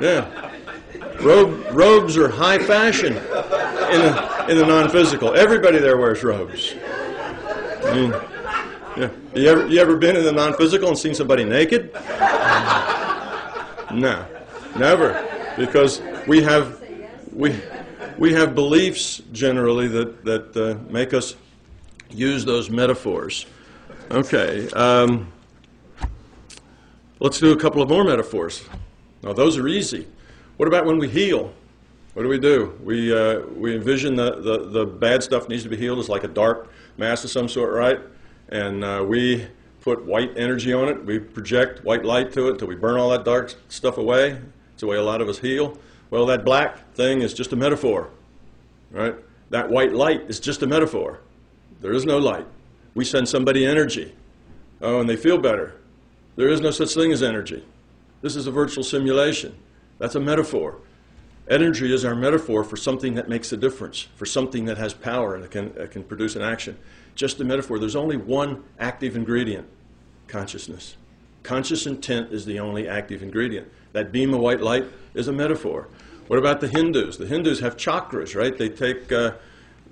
Yeah. 0.01 0.51
Robe, 1.21 1.65
robes 1.71 2.17
are 2.17 2.29
high 2.29 2.59
fashion 2.59 3.13
in 3.13 4.01
the, 4.03 4.47
in 4.51 4.59
the 4.59 4.67
non 4.67 4.91
physical. 4.91 5.35
Everybody 5.35 5.79
there 5.79 5.97
wears 5.97 6.23
robes. 6.23 6.75
I 7.85 7.95
mean, 7.95 8.11
yeah. 8.97 9.11
You 9.35 9.49
ever, 9.49 9.67
you 9.67 9.81
ever 9.81 9.97
been 9.97 10.17
in 10.17 10.25
the 10.25 10.33
non 10.33 10.55
physical 10.55 10.89
and 10.89 10.99
seen 10.99 11.15
somebody 11.15 11.45
naked? 11.45 11.93
No, 13.97 14.27
never, 14.79 15.55
because 15.57 16.03
we 16.27 16.43
have 16.43 16.85
we 17.33 17.59
we 18.19 18.35
have 18.35 18.55
beliefs 18.55 19.23
generally 19.33 19.89
that 19.89 20.23
that 20.23 20.55
uh, 20.55 20.93
make 20.93 21.15
us 21.15 21.35
use 22.11 22.45
those 22.45 22.69
metaphors. 22.69 23.47
Okay, 24.11 24.69
um, 24.73 25.33
let's 27.21 27.41
do 27.41 27.53
a 27.53 27.57
couple 27.57 27.81
of 27.81 27.89
more 27.89 28.05
metaphors. 28.05 28.63
Now 29.23 29.33
those 29.33 29.57
are 29.57 29.67
easy. 29.67 30.07
What 30.59 30.69
about 30.69 30.85
when 30.85 30.99
we 30.99 31.09
heal? 31.09 31.55
What 32.13 32.23
do 32.23 32.29
we 32.29 32.39
do? 32.39 32.79
We 32.85 33.17
uh, 33.17 33.41
we 33.55 33.75
envision 33.75 34.15
the, 34.15 34.43
the 34.43 34.69
the 34.69 34.85
bad 34.85 35.23
stuff 35.23 35.49
needs 35.49 35.63
to 35.63 35.71
be 35.71 35.77
healed 35.79 36.01
as 36.01 36.11
like 36.11 36.25
a 36.25 36.29
dark 36.29 36.71
mass 36.99 37.25
of 37.25 37.31
some 37.31 37.49
sort, 37.49 37.73
right? 37.73 38.01
And 38.51 38.85
uh, 38.85 39.03
we 39.09 39.47
put 39.87 40.05
white 40.05 40.37
energy 40.37 40.73
on 40.73 40.89
it. 40.89 41.07
We 41.07 41.21
project 41.21 41.85
white 41.85 42.05
light 42.05 42.33
to 42.33 42.49
it 42.49 42.55
until 42.55 42.67
we 42.67 42.75
burn 42.75 42.99
all 42.99 43.11
that 43.11 43.25
dark 43.25 43.55
stuff 43.69 43.99
away. 43.99 44.37
It's 44.73 44.81
the 44.81 44.89
way 44.89 44.97
a 44.97 45.03
lot 45.03 45.21
of 45.21 45.29
us 45.29 45.39
heal. 45.39 45.79
Well, 46.11 46.27
that 46.27 46.45
black 46.45 46.93
thing 46.95 47.23
is 47.23 47.33
just 47.33 47.53
a 47.53 47.57
metaphor, 47.57 48.11
right? 48.91 49.15
That 49.51 49.71
white 49.71 49.93
light 49.93 50.23
is 50.23 50.41
just 50.41 50.65
a 50.65 50.67
metaphor. 50.67 51.21
There 51.81 51.93
is 51.93 52.05
no 52.05 52.19
light. 52.19 52.49
We 52.97 53.05
send 53.05 53.29
somebody 53.29 53.65
energy. 53.65 54.13
Oh, 54.81 54.99
and 54.99 55.09
they 55.09 55.15
feel 55.15 55.39
better. 55.39 55.77
There 56.35 56.49
is 56.49 56.61
no 56.61 56.73
such 56.73 56.93
thing 56.93 57.13
as 57.13 57.23
energy. 57.23 57.65
This 58.23 58.35
is 58.35 58.49
a 58.49 58.51
virtual 58.51 58.83
simulation. 58.83 59.55
That's 59.99 60.17
a 60.17 60.21
metaphor. 60.21 60.81
Energy 61.49 61.95
is 61.95 62.05
our 62.05 62.17
metaphor 62.17 62.65
for 62.65 62.77
something 62.77 63.15
that 63.15 63.29
makes 63.29 63.53
a 63.53 63.57
difference, 63.57 64.09
for 64.17 64.27
something 64.27 64.65
that 64.65 64.79
has 64.79 64.95
power 64.95 65.37
and 65.37 65.49
can, 65.49 65.71
can 65.91 66.03
produce 66.03 66.35
an 66.35 66.43
action. 66.43 66.77
Just 67.17 67.41
a 67.41 67.45
metaphor. 67.45 67.81
There's 67.81 67.97
only 67.97 68.17
one 68.17 68.63
active 68.79 69.17
ingredient 69.17 69.67
consciousness. 70.29 70.97
Conscious 71.43 71.87
intent 71.87 72.33
is 72.33 72.45
the 72.45 72.61
only 72.61 72.89
active 72.89 73.23
ingredient. 73.23 73.69
That 73.93 74.13
beam 74.13 74.35
of 74.35 74.41
white 74.41 74.61
light 74.61 74.85
is 75.15 75.27
a 75.27 75.33
metaphor. 75.33 75.89
What 76.29 76.39
about 76.39 76.61
the 76.61 76.69
Hindus? 76.69 77.19
The 77.19 77.27
Hindus 77.27 77.61
have 77.61 77.77
chakras, 77.77 78.35
right? 78.35 78.57
They 78.57 78.69
take, 78.69 79.11
uh, 79.11 79.33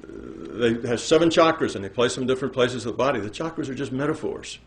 they 0.03 0.75
have 0.89 1.01
seven 1.01 1.29
chakras 1.31 1.75
and 1.75 1.85
they 1.85 1.89
place 1.89 2.15
them 2.15 2.23
in 2.23 2.29
different 2.29 2.53
places 2.53 2.85
of 2.87 2.93
the 2.93 2.99
body. 2.99 3.21
The 3.21 3.31
chakras 3.31 3.69
are 3.69 3.75
just 3.75 3.93
metaphors. 3.93 4.59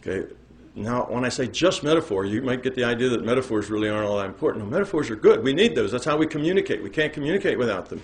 Okay. 0.00 0.32
Now, 0.74 1.06
when 1.08 1.24
I 1.24 1.30
say 1.30 1.46
just 1.46 1.82
metaphor, 1.82 2.26
you 2.26 2.42
might 2.42 2.62
get 2.62 2.74
the 2.74 2.84
idea 2.84 3.08
that 3.08 3.24
metaphors 3.24 3.70
really 3.70 3.88
aren't 3.88 4.06
all 4.06 4.18
that 4.18 4.26
important. 4.26 4.64
No, 4.64 4.70
metaphors 4.70 5.08
are 5.08 5.16
good. 5.16 5.42
We 5.42 5.54
need 5.54 5.74
those. 5.74 5.90
That's 5.90 6.04
how 6.04 6.18
we 6.18 6.26
communicate. 6.26 6.82
We 6.82 6.90
can't 6.90 7.14
communicate 7.14 7.56
without 7.56 7.88
them. 7.88 8.02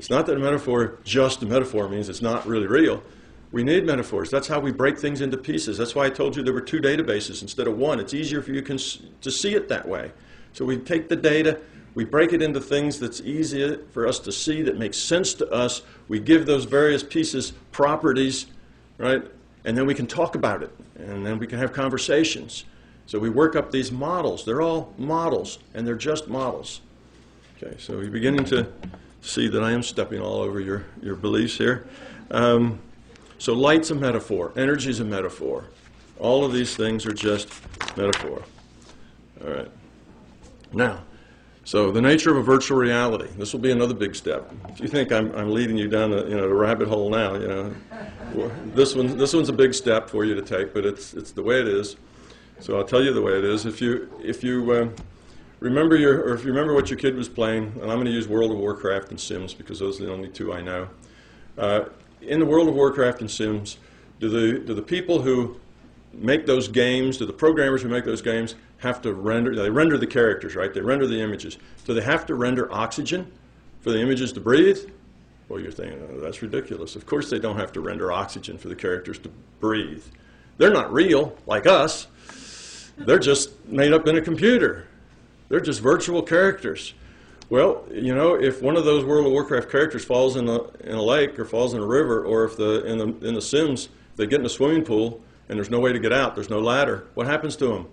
It's 0.00 0.08
not 0.08 0.24
that 0.28 0.36
a 0.38 0.40
metaphor, 0.40 0.96
just 1.04 1.42
a 1.42 1.46
metaphor, 1.46 1.86
means 1.86 2.08
it's 2.08 2.22
not 2.22 2.46
really 2.46 2.66
real. 2.66 3.02
We 3.52 3.62
need 3.62 3.84
metaphors. 3.84 4.30
That's 4.30 4.48
how 4.48 4.58
we 4.58 4.72
break 4.72 4.96
things 4.96 5.20
into 5.20 5.36
pieces. 5.36 5.76
That's 5.76 5.94
why 5.94 6.06
I 6.06 6.08
told 6.08 6.34
you 6.34 6.42
there 6.42 6.54
were 6.54 6.62
two 6.62 6.80
databases 6.80 7.42
instead 7.42 7.68
of 7.68 7.76
one. 7.76 8.00
It's 8.00 8.14
easier 8.14 8.40
for 8.40 8.50
you 8.50 8.62
to 8.62 9.30
see 9.30 9.54
it 9.54 9.68
that 9.68 9.86
way. 9.86 10.10
So 10.54 10.64
we 10.64 10.78
take 10.78 11.10
the 11.10 11.16
data, 11.16 11.60
we 11.94 12.06
break 12.06 12.32
it 12.32 12.40
into 12.40 12.62
things 12.62 12.98
that's 12.98 13.20
easier 13.20 13.76
for 13.90 14.06
us 14.06 14.18
to 14.20 14.32
see, 14.32 14.62
that 14.62 14.78
makes 14.78 14.96
sense 14.96 15.34
to 15.34 15.46
us. 15.50 15.82
We 16.08 16.18
give 16.18 16.46
those 16.46 16.64
various 16.64 17.02
pieces 17.02 17.52
properties, 17.70 18.46
right? 18.96 19.22
And 19.66 19.76
then 19.76 19.84
we 19.84 19.94
can 19.94 20.06
talk 20.06 20.34
about 20.34 20.62
it, 20.62 20.74
and 20.96 21.26
then 21.26 21.38
we 21.38 21.46
can 21.46 21.58
have 21.58 21.74
conversations. 21.74 22.64
So 23.04 23.18
we 23.18 23.28
work 23.28 23.54
up 23.54 23.70
these 23.70 23.92
models. 23.92 24.46
They're 24.46 24.62
all 24.62 24.94
models, 24.96 25.58
and 25.74 25.86
they're 25.86 25.94
just 25.94 26.26
models. 26.26 26.80
Okay, 27.62 27.76
so 27.78 28.00
you're 28.00 28.10
beginning 28.10 28.46
to 28.46 28.72
see 29.22 29.48
that 29.48 29.62
I 29.62 29.72
am 29.72 29.82
stepping 29.82 30.20
all 30.20 30.40
over 30.40 30.60
your, 30.60 30.84
your 31.02 31.16
beliefs 31.16 31.56
here. 31.56 31.86
Um, 32.30 32.80
so 33.38 33.54
light's 33.54 33.90
a 33.90 33.94
metaphor, 33.94 34.52
energy's 34.56 35.00
a 35.00 35.04
metaphor. 35.04 35.64
All 36.18 36.44
of 36.44 36.52
these 36.52 36.76
things 36.76 37.06
are 37.06 37.12
just 37.12 37.48
metaphor. 37.96 38.42
All 39.42 39.50
right. 39.50 39.70
Now, 40.72 41.02
so 41.64 41.90
the 41.90 42.00
nature 42.00 42.30
of 42.30 42.36
a 42.36 42.42
virtual 42.42 42.78
reality. 42.78 43.28
This 43.36 43.52
will 43.52 43.60
be 43.60 43.70
another 43.70 43.94
big 43.94 44.14
step. 44.14 44.52
If 44.68 44.80
you 44.80 44.88
think 44.88 45.12
I'm, 45.12 45.34
I'm 45.34 45.50
leading 45.52 45.76
you 45.76 45.88
down 45.88 46.12
a, 46.12 46.24
you 46.24 46.36
know, 46.36 46.44
a 46.44 46.54
rabbit 46.54 46.88
hole 46.88 47.10
now, 47.10 47.34
you 47.34 47.48
know, 47.48 47.74
this 48.74 48.94
one 48.94 49.16
this 49.16 49.34
one's 49.34 49.48
a 49.48 49.52
big 49.52 49.74
step 49.74 50.08
for 50.08 50.24
you 50.24 50.34
to 50.34 50.42
take, 50.42 50.72
but 50.74 50.84
it's 50.84 51.14
it's 51.14 51.32
the 51.32 51.42
way 51.42 51.60
it 51.60 51.68
is. 51.68 51.96
So 52.60 52.76
I'll 52.76 52.84
tell 52.84 53.02
you 53.02 53.12
the 53.12 53.22
way 53.22 53.32
it 53.32 53.44
is. 53.44 53.66
If 53.66 53.80
you 53.80 54.12
if 54.22 54.44
you 54.44 54.72
uh, 54.72 54.88
remember 55.60 55.96
your 55.96 56.22
or 56.22 56.34
if 56.34 56.44
you 56.44 56.50
remember 56.50 56.74
what 56.74 56.90
your 56.90 56.98
kid 56.98 57.14
was 57.14 57.28
playing, 57.28 57.64
and 57.80 57.82
I'm 57.82 57.96
going 57.96 58.06
to 58.06 58.10
use 58.10 58.26
World 58.26 58.50
of 58.50 58.58
Warcraft 58.58 59.10
and 59.10 59.20
Sims 59.20 59.54
because 59.54 59.78
those 59.78 60.00
are 60.00 60.06
the 60.06 60.12
only 60.12 60.28
two 60.28 60.52
I 60.52 60.60
know. 60.60 60.88
Uh, 61.56 61.84
in 62.22 62.40
the 62.40 62.46
World 62.46 62.68
of 62.68 62.74
Warcraft 62.74 63.20
and 63.20 63.30
Sims, 63.30 63.78
do 64.18 64.28
the, 64.28 64.58
do 64.58 64.74
the 64.74 64.82
people 64.82 65.22
who 65.22 65.58
make 66.12 66.46
those 66.46 66.68
games, 66.68 67.16
do 67.16 67.26
the 67.26 67.32
programmers 67.32 67.82
who 67.82 67.88
make 67.88 68.04
those 68.04 68.22
games 68.22 68.54
have 68.78 69.00
to 69.02 69.12
render, 69.12 69.54
they 69.54 69.70
render 69.70 69.96
the 69.96 70.06
characters, 70.06 70.54
right? 70.56 70.72
They 70.72 70.80
render 70.80 71.06
the 71.06 71.20
images. 71.20 71.58
Do 71.84 71.94
they 71.94 72.02
have 72.02 72.26
to 72.26 72.34
render 72.34 72.72
oxygen 72.72 73.30
for 73.80 73.90
the 73.90 74.00
images 74.00 74.32
to 74.32 74.40
breathe? 74.40 74.78
Well, 75.48 75.60
you're 75.60 75.72
thinking, 75.72 76.00
oh, 76.10 76.20
that's 76.20 76.42
ridiculous. 76.42 76.96
Of 76.96 77.06
course 77.06 77.30
they 77.30 77.38
don't 77.38 77.56
have 77.56 77.72
to 77.72 77.80
render 77.80 78.12
oxygen 78.12 78.58
for 78.58 78.68
the 78.68 78.76
characters 78.76 79.18
to 79.20 79.30
breathe. 79.60 80.04
They're 80.58 80.72
not 80.72 80.92
real, 80.92 81.36
like 81.46 81.66
us. 81.66 82.06
They're 82.96 83.18
just 83.18 83.64
made 83.66 83.92
up 83.92 84.06
in 84.06 84.16
a 84.16 84.20
computer. 84.20 84.86
They're 85.50 85.60
just 85.60 85.80
virtual 85.80 86.22
characters. 86.22 86.94
Well, 87.50 87.84
you 87.90 88.14
know, 88.14 88.34
if 88.34 88.62
one 88.62 88.76
of 88.76 88.84
those 88.84 89.04
World 89.04 89.26
of 89.26 89.32
Warcraft 89.32 89.68
characters 89.68 90.04
falls 90.04 90.36
in 90.36 90.48
a, 90.48 90.62
in 90.78 90.94
a 90.94 91.02
lake 91.02 91.36
or 91.38 91.44
falls 91.44 91.74
in 91.74 91.80
a 91.80 91.86
river, 91.86 92.24
or 92.24 92.44
if 92.44 92.56
the 92.56 92.86
in 92.86 92.96
the 92.96 93.26
in 93.26 93.34
the 93.34 93.42
Sims 93.42 93.88
they 94.16 94.26
get 94.26 94.38
in 94.40 94.46
a 94.46 94.50
swimming 94.50 94.84
pool 94.84 95.20
and 95.48 95.58
there's 95.58 95.68
no 95.68 95.80
way 95.80 95.92
to 95.92 95.98
get 95.98 96.12
out, 96.12 96.36
there's 96.36 96.48
no 96.48 96.60
ladder, 96.60 97.08
what 97.14 97.26
happens 97.26 97.56
to 97.56 97.66
them? 97.66 97.88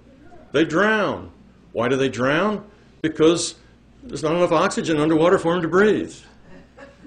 They 0.52 0.63
drown. 0.63 1.32
Why 1.74 1.88
do 1.88 1.98
they 1.98 2.10
drown? 2.10 2.63
Because 3.02 3.56
there's 4.04 4.24
not 4.24 4.36
enough 4.36 4.52
oxygen 4.52 5.00
underwater 5.00 5.39
for 5.39 5.54
them 5.54 5.63
to 5.63 5.67
breathe. 5.67 6.15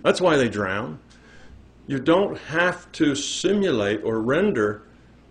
That's 0.03 0.21
why 0.21 0.37
they 0.37 0.49
drown. 0.49 0.99
You 1.87 2.01
don't 2.01 2.37
have 2.39 2.91
to 2.93 3.15
simulate 3.15 4.03
or 4.03 4.21
render 4.21 4.83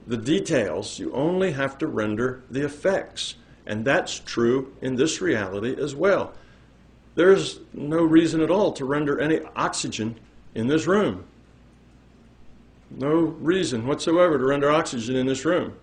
the 0.07 0.17
details. 0.17 0.97
You 0.99 1.11
only 1.13 1.51
have 1.51 1.77
to 1.79 1.87
render 1.87 2.43
the 2.49 2.63
effects. 2.63 3.35
And 3.69 3.85
that's 3.85 4.17
true 4.19 4.73
in 4.81 4.95
this 4.95 5.21
reality 5.21 5.75
as 5.79 5.95
well. 5.95 6.33
There's 7.13 7.59
no 7.71 8.03
reason 8.03 8.41
at 8.41 8.49
all 8.49 8.73
to 8.73 8.83
render 8.83 9.19
any 9.19 9.41
oxygen 9.55 10.19
in 10.55 10.67
this 10.67 10.87
room. 10.87 11.23
No 12.89 13.13
reason 13.13 13.85
whatsoever 13.85 14.39
to 14.39 14.43
render 14.43 14.71
oxygen 14.71 15.15
in 15.15 15.27
this 15.27 15.45
room. 15.45 15.75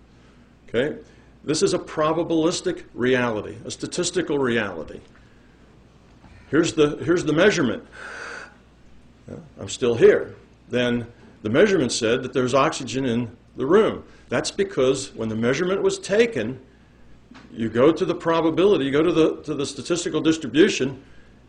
Okay? 0.67 0.97
This 1.45 1.63
is 1.63 1.73
a 1.73 1.79
probabilistic 1.79 2.83
reality, 2.93 3.55
a 3.63 3.71
statistical 3.71 4.37
reality. 4.37 4.99
Here's 6.51 6.73
the, 6.73 6.97
here's 6.97 7.23
the 7.23 7.31
measurement. 7.31 7.87
I'm 9.57 9.69
still 9.69 9.95
here. 9.95 10.35
Then 10.67 11.07
the 11.41 11.49
measurement 11.49 11.93
said 11.93 12.21
that 12.23 12.33
there's 12.33 12.53
oxygen 12.53 13.05
in 13.05 13.37
the 13.55 13.65
room. 13.65 14.03
That's 14.27 14.51
because 14.51 15.15
when 15.15 15.29
the 15.29 15.35
measurement 15.35 15.81
was 15.81 15.99
taken, 15.99 16.59
you 17.51 17.69
go 17.69 17.91
to 17.91 18.05
the 18.05 18.15
probability, 18.15 18.85
you 18.85 18.91
go 18.91 19.03
to 19.03 19.11
the, 19.11 19.41
to 19.43 19.53
the 19.53 19.65
statistical 19.65 20.21
distribution, 20.21 21.01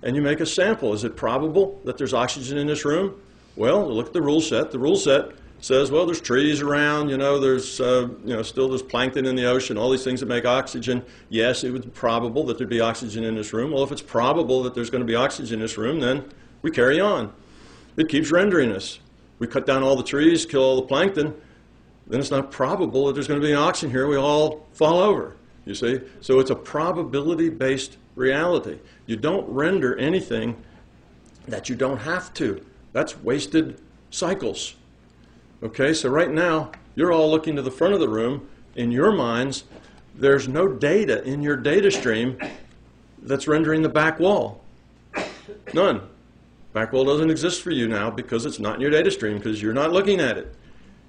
and 0.03 0.15
you 0.15 0.23
make 0.23 0.41
a 0.41 0.47
sample. 0.47 0.93
Is 0.93 1.05
it 1.05 1.17
probable 1.17 1.81
that 1.85 1.99
there's 1.99 2.15
oxygen 2.15 2.59
in 2.59 2.67
this 2.67 2.85
room? 2.85 3.21
Well, 3.57 3.93
look 3.93 4.07
at 4.07 4.13
the 4.13 4.23
rule 4.23 4.41
set. 4.41 4.71
The 4.71 4.79
rule 4.79 4.97
set 4.97 5.33
says, 5.61 5.91
well, 5.91 6.07
there's 6.07 6.21
trees 6.21 6.61
around, 6.61 7.09
you 7.09 7.19
know, 7.19 7.41
there's, 7.41 7.81
uh, 7.81 8.09
you 8.25 8.35
know, 8.35 8.43
still 8.43 8.69
there's 8.69 8.83
plankton 8.83 9.27
in 9.27 9.35
the 9.35 9.45
ocean, 9.45 9.77
all 9.77 9.91
these 9.91 10.05
things 10.05 10.21
that 10.21 10.27
make 10.27 10.45
oxygen. 10.45 11.05
Yes, 11.31 11.65
it 11.65 11.71
would 11.73 11.83
be 11.83 11.91
probable 11.91 12.47
that 12.47 12.59
there'd 12.59 12.71
be 12.71 12.81
oxygen 12.81 13.25
in 13.25 13.35
this 13.35 13.53
room. 13.53 13.73
Well, 13.73 13.83
if 13.83 13.91
it's 13.91 14.03
probable 14.03 14.63
that 14.63 14.75
there's 14.75 14.91
going 14.91 15.01
to 15.01 15.07
be 15.07 15.17
oxygen 15.17 15.55
in 15.55 15.61
this 15.61 15.77
room, 15.77 15.99
then 15.99 16.25
we 16.63 16.71
carry 16.71 17.01
on. 17.01 17.33
It 17.97 18.09
keeps 18.09 18.31
rendering 18.31 18.71
us. 18.71 19.01
We 19.41 19.49
cut 19.49 19.67
down 19.67 19.83
all 19.83 19.97
the 19.97 20.05
trees, 20.05 20.47
kill 20.47 20.63
all 20.63 20.77
the 20.77 20.87
plankton, 20.87 21.35
then 22.07 22.21
it's 22.21 22.31
not 22.31 22.53
probable 22.53 23.07
that 23.07 23.15
there's 23.15 23.29
going 23.29 23.41
to 23.41 23.47
be 23.47 23.55
oxygen 23.55 23.91
here. 23.91 24.07
We 24.07 24.17
all 24.17 24.67
fall 24.73 25.01
over, 25.01 25.35
you 25.69 25.75
see? 25.75 26.01
So 26.21 26.41
it's 26.41 26.51
a 26.51 26.57
probability 26.57 27.51
based 27.51 27.99
reality. 28.17 28.79
You 29.07 29.17
don't 29.17 29.47
render 29.49 29.95
anything 29.97 30.57
that 31.47 31.69
you 31.69 31.77
don't 31.77 31.99
have 31.99 32.33
to. 32.35 32.65
That's 32.93 33.19
wasted 33.19 33.81
cycles. 34.11 34.75
Okay, 35.63 35.93
so 35.93 36.09
right 36.09 36.31
now, 36.31 36.73
you're 36.95 37.13
all 37.13 37.31
looking 37.31 37.55
to 37.57 37.63
the 37.63 37.71
front 37.71 37.93
of 37.93 38.01
the 38.01 38.09
room. 38.09 38.49
In 38.77 38.91
your 38.91 39.13
minds, 39.13 39.65
there's 40.15 40.49
no 40.49 40.69
data 40.69 41.23
in 41.25 41.43
your 41.43 41.57
data 41.57 41.91
stream 41.91 42.39
that's 43.21 43.47
rendering 43.47 43.83
the 43.83 43.89
back 43.89 44.19
wall. 44.19 44.63
None. 45.75 46.01
Back 46.73 46.93
wall 46.93 47.05
doesn't 47.05 47.31
exist 47.31 47.63
for 47.63 47.73
you 47.73 47.89
now 47.89 48.11
because 48.11 48.47
it's 48.47 48.59
not 48.59 48.77
in 48.77 48.81
your 48.81 48.91
data 48.91 49.11
stream 49.11 49.39
because 49.39 49.61
you're 49.61 49.75
not 49.75 49.93
looking 49.93 50.21
at 50.21 50.39
it. 50.39 50.55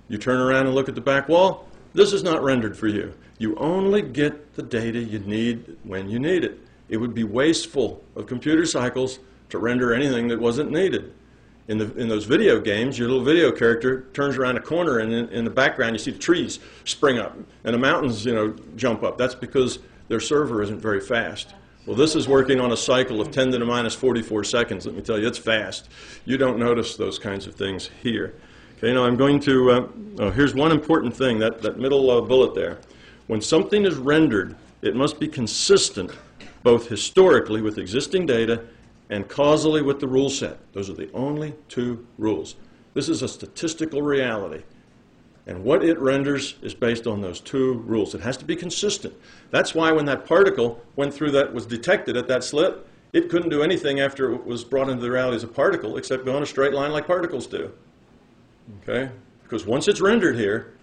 You 0.08 0.18
turn 0.18 0.40
around 0.40 0.66
and 0.66 0.76
look 0.76 0.90
at 0.90 0.96
the 0.96 1.02
back 1.02 1.30
wall, 1.30 1.69
this 1.94 2.14
is 2.14 2.24
not 2.24 2.44
rendered 2.44 2.78
for 2.78 2.88
you. 2.88 3.14
You 3.38 3.56
only 3.56 4.02
get 4.02 4.56
the 4.56 4.64
data 4.64 5.00
you 5.00 5.20
need 5.20 5.78
when 5.84 6.10
you 6.10 6.20
need 6.20 6.44
it. 6.44 6.60
It 6.90 6.98
would 6.98 7.14
be 7.14 7.24
wasteful 7.24 8.04
of 8.16 8.26
computer 8.26 8.66
cycles 8.66 9.20
to 9.50 9.58
render 9.58 9.94
anything 9.94 10.28
that 10.28 10.40
wasn't 10.40 10.72
needed. 10.72 11.14
In, 11.68 11.78
the, 11.78 11.96
in 11.96 12.08
those 12.08 12.26
video 12.26 12.60
games, 12.60 12.98
your 12.98 13.08
little 13.08 13.24
video 13.24 13.52
character 13.52 14.08
turns 14.14 14.38
around 14.38 14.58
a 14.58 14.62
corner, 14.62 15.00
and 15.00 15.14
in, 15.14 15.30
in 15.30 15.44
the 15.44 15.52
background, 15.52 15.94
you 15.94 16.00
see 16.00 16.12
the 16.12 16.18
trees 16.18 16.60
spring 16.84 17.20
up 17.20 17.38
and 17.64 17.74
the 17.74 17.80
mountains, 17.80 18.26
you 18.26 18.34
know, 18.34 18.56
jump 18.76 19.04
up. 19.04 19.20
That's 19.20 19.36
because 19.36 19.78
their 20.08 20.20
server 20.20 20.64
isn't 20.64 20.80
very 20.82 21.00
fast. 21.00 21.54
Well, 21.86 21.96
this 21.96 22.16
is 22.16 22.28
working 22.28 22.60
on 22.60 22.72
a 22.72 22.78
cycle 22.78 23.22
of 23.22 23.32
10 23.32 23.52
to 23.52 23.60
the 23.60 23.66
minus 23.66 23.96
44 23.96 24.44
seconds. 24.44 24.86
Let 24.86 24.96
me 24.96 25.02
tell 25.02 25.20
you, 25.20 25.28
it's 25.28 25.38
fast. 25.38 25.90
You 26.26 26.38
don't 26.38 26.60
notice 26.60 26.96
those 26.96 27.18
kinds 27.18 27.48
of 27.48 27.56
things 27.56 27.90
here. 28.02 28.36
Okay, 28.82 28.94
now 28.94 29.04
I'm 29.04 29.18
going 29.18 29.42
to, 29.42 29.72
uh, 29.72 29.88
oh, 30.20 30.32
here's 30.32 30.56
one 30.56 30.72
important 30.72 31.14
thing, 31.14 31.38
that, 31.40 31.62
that 31.64 31.78
middle 31.78 32.10
uh, 32.10 32.22
bullet 32.22 32.56
there. 32.56 32.78
When 33.28 33.42
something 33.42 33.84
is 33.84 33.98
rendered, 33.98 34.56
it 34.82 34.96
must 34.96 35.20
be 35.20 35.28
consistent 35.28 36.12
both 36.64 36.88
historically 36.88 37.62
with 37.62 37.78
existing 37.78 38.26
data 38.26 38.64
and 39.10 39.28
causally 39.28 39.82
with 39.82 40.00
the 40.00 40.08
rule 40.08 40.30
set. 40.30 40.60
Those 40.72 40.90
are 40.90 40.94
the 40.94 41.12
only 41.12 41.56
two 41.68 42.08
rules. 42.18 42.56
This 42.94 43.10
is 43.10 43.22
a 43.22 43.28
statistical 43.28 44.02
reality. 44.02 44.64
And 45.46 45.66
what 45.66 45.84
it 45.84 46.00
renders 46.00 46.56
is 46.62 46.74
based 46.74 47.06
on 47.06 47.20
those 47.20 47.42
two 47.42 47.84
rules. 47.86 48.16
It 48.16 48.22
has 48.22 48.38
to 48.38 48.46
be 48.46 48.56
consistent. 48.56 49.14
That's 49.52 49.76
why 49.76 49.92
when 49.92 50.06
that 50.06 50.26
particle 50.26 50.82
went 50.96 51.14
through 51.14 51.32
that, 51.32 51.54
was 51.54 51.66
detected 51.66 52.16
at 52.16 52.30
that 52.30 52.46
slit, 52.46 52.88
it 53.12 53.28
couldn't 53.28 53.50
do 53.50 53.62
anything 53.62 54.00
after 54.00 54.32
it 54.34 54.46
was 54.46 54.64
brought 54.64 54.88
into 54.88 55.02
the 55.02 55.12
reality 55.12 55.36
as 55.36 55.44
a 55.44 55.50
particle 55.50 55.98
except 55.98 56.24
go 56.24 56.38
in 56.38 56.44
a 56.44 56.46
straight 56.46 56.74
line 56.74 56.94
like 56.94 57.08
particles 57.08 57.46
do. 57.46 57.74
Okay? 58.82 59.12
Because 59.44 59.66
once 59.66 59.88
it's 59.88 60.02
rendered 60.02 60.36
here, 60.36 60.74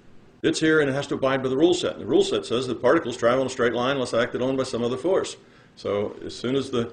it's 0.43 0.61
here 0.61 0.81
and 0.81 0.91
it 0.91 0.93
has 0.93 1.07
to 1.09 1.15
abide 1.15 1.43
by 1.43 1.49
the 1.49 1.57
rule 1.57 1.75
set. 1.75 1.93
And 1.93 2.03
the 2.03 2.07
rule 2.07 2.25
set 2.25 2.45
says 2.47 2.67
that 2.67 2.81
particles 2.81 3.17
travel 3.17 3.41
in 3.41 3.47
a 3.47 3.51
straight 3.51 3.73
line 3.73 3.93
unless 3.93 4.15
acted 4.15 4.43
on 4.43 4.57
by 4.57 4.65
some 4.65 4.83
other 4.83 4.97
force. 4.97 5.37
So 5.77 6.17
as 6.25 6.35
soon 6.35 6.57
as 6.57 6.71
the 6.71 6.93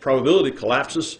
probability 0.00 0.50
collapses 0.50 1.18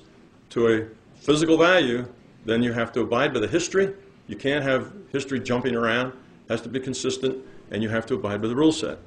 to 0.50 0.68
a 0.68 0.86
physical 1.20 1.56
value, 1.56 2.06
then 2.44 2.62
you 2.62 2.72
have 2.72 2.92
to 2.92 3.00
abide 3.00 3.32
by 3.32 3.40
the 3.40 3.48
history. 3.48 3.94
You 4.26 4.36
can't 4.36 4.64
have 4.64 4.92
history 5.10 5.40
jumping 5.40 5.74
around. 5.74 6.08
It 6.08 6.50
has 6.50 6.60
to 6.62 6.68
be 6.68 6.80
consistent. 6.80 7.44
and 7.72 7.82
you 7.82 7.88
have 7.88 8.06
to 8.06 8.14
abide 8.14 8.40
by 8.40 8.48
the 8.48 8.54
rule 8.54 8.70
set. 8.70 8.98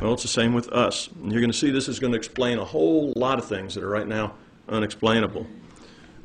Well, 0.00 0.12
it's 0.12 0.22
the 0.22 0.28
same 0.28 0.52
with 0.52 0.68
us. 0.68 1.08
And 1.08 1.32
you're 1.32 1.40
going 1.40 1.50
to 1.50 1.56
see 1.56 1.70
this 1.70 1.88
is 1.88 1.98
going 1.98 2.12
to 2.12 2.18
explain 2.18 2.58
a 2.58 2.64
whole 2.64 3.12
lot 3.16 3.38
of 3.38 3.46
things 3.46 3.74
that 3.74 3.82
are 3.82 3.88
right 3.88 4.06
now 4.06 4.34
unexplainable. 4.68 5.46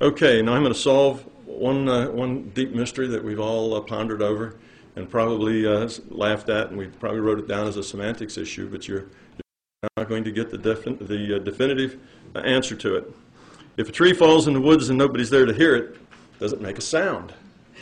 Okay, 0.02 0.42
now 0.42 0.54
I'm 0.54 0.62
going 0.62 0.74
to 0.74 0.80
solve 0.80 1.26
one, 1.58 1.88
uh, 1.88 2.10
one 2.10 2.50
deep 2.50 2.74
mystery 2.74 3.08
that 3.08 3.24
we've 3.24 3.40
all 3.40 3.76
uh, 3.76 3.82
pondered 3.82 4.22
over 4.22 4.58
and 4.96 5.10
probably 5.10 5.66
uh, 5.66 5.90
laughed 6.10 6.50
at, 6.50 6.70
and 6.70 6.78
we 6.78 6.88
probably 6.88 7.20
wrote 7.20 7.40
it 7.40 7.48
down 7.48 7.68
as 7.68 7.78
a 7.78 7.84
semantics 7.84 8.38
issue, 8.38 8.70
but 8.70 8.88
you're, 8.88 9.02
you're 9.02 9.90
not 9.98 10.08
going 10.08 10.24
to 10.24 10.32
get 10.32 10.50
the, 10.50 10.58
defin- 10.58 11.06
the 11.08 11.36
uh, 11.36 11.40
definitive 11.40 12.00
answer 12.36 12.76
to 12.76 12.96
it. 12.96 13.14
If 13.78 13.90
a 13.90 13.92
tree 13.92 14.14
falls 14.14 14.48
in 14.48 14.54
the 14.54 14.62
woods 14.62 14.90
and 14.90 14.98
nobody's 14.98 15.30
there 15.30 15.46
to 15.46 15.54
hear 15.54 15.76
it, 15.76 15.98
does 16.40 16.54
it 16.54 16.62
make 16.62 16.78
a 16.78 16.82
sound? 16.82 17.34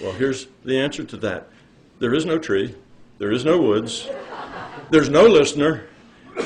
Well, 0.02 0.12
here's 0.12 0.48
the 0.66 0.80
answer 0.80 1.04
to 1.04 1.18
that 1.18 1.50
there 2.00 2.14
is 2.14 2.26
no 2.26 2.40
tree, 2.40 2.76
there 3.20 3.32
is 3.32 3.46
no 3.46 3.62
woods, 3.62 4.10
there's 4.90 5.10
no 5.10 5.26
listener. 5.26 5.88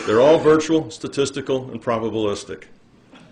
They're 0.06 0.20
all 0.20 0.38
virtual, 0.38 0.92
statistical, 0.92 1.72
and 1.72 1.82
probabilistic. 1.82 2.66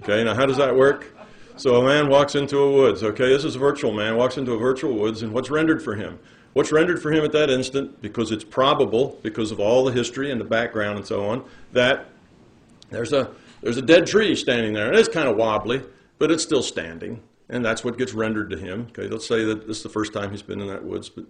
Okay, 0.01 0.23
now 0.23 0.33
how 0.33 0.45
does 0.45 0.57
that 0.57 0.73
work? 0.73 1.13
So 1.57 1.75
a 1.75 1.85
man 1.85 2.09
walks 2.09 2.35
into 2.35 2.57
a 2.57 2.71
woods. 2.71 3.01
Okay, 3.01 3.29
this 3.29 3.45
is 3.45 3.55
a 3.55 3.59
virtual 3.59 3.93
man, 3.93 4.17
walks 4.17 4.37
into 4.37 4.51
a 4.51 4.57
virtual 4.57 4.93
woods, 4.93 5.21
and 5.21 5.31
what's 5.31 5.49
rendered 5.49 5.81
for 5.81 5.95
him? 5.95 6.19
What's 6.51 6.71
rendered 6.71 7.01
for 7.01 7.11
him 7.11 7.23
at 7.23 7.31
that 7.31 7.49
instant, 7.49 8.01
because 8.01 8.31
it's 8.31 8.43
probable, 8.43 9.19
because 9.23 9.51
of 9.51 9.59
all 9.59 9.85
the 9.85 9.93
history 9.93 10.31
and 10.31 10.39
the 10.39 10.45
background 10.45 10.97
and 10.97 11.07
so 11.07 11.25
on, 11.25 11.45
that 11.71 12.07
there's 12.89 13.13
a, 13.13 13.31
there's 13.61 13.77
a 13.77 13.81
dead 13.81 14.05
tree 14.05 14.35
standing 14.35 14.73
there. 14.73 14.87
And 14.87 14.97
it's 14.97 15.09
kind 15.09 15.29
of 15.29 15.37
wobbly, 15.37 15.81
but 16.17 16.29
it's 16.29 16.43
still 16.43 16.63
standing. 16.63 17.21
And 17.47 17.63
that's 17.63 17.83
what 17.83 17.97
gets 17.97 18.13
rendered 18.13 18.49
to 18.49 18.57
him. 18.57 18.87
Okay, 18.89 19.07
let's 19.07 19.27
say 19.27 19.45
that 19.45 19.67
this 19.67 19.77
is 19.77 19.83
the 19.83 19.89
first 19.89 20.11
time 20.13 20.31
he's 20.31 20.41
been 20.41 20.59
in 20.59 20.67
that 20.67 20.83
woods, 20.83 21.09
but 21.09 21.25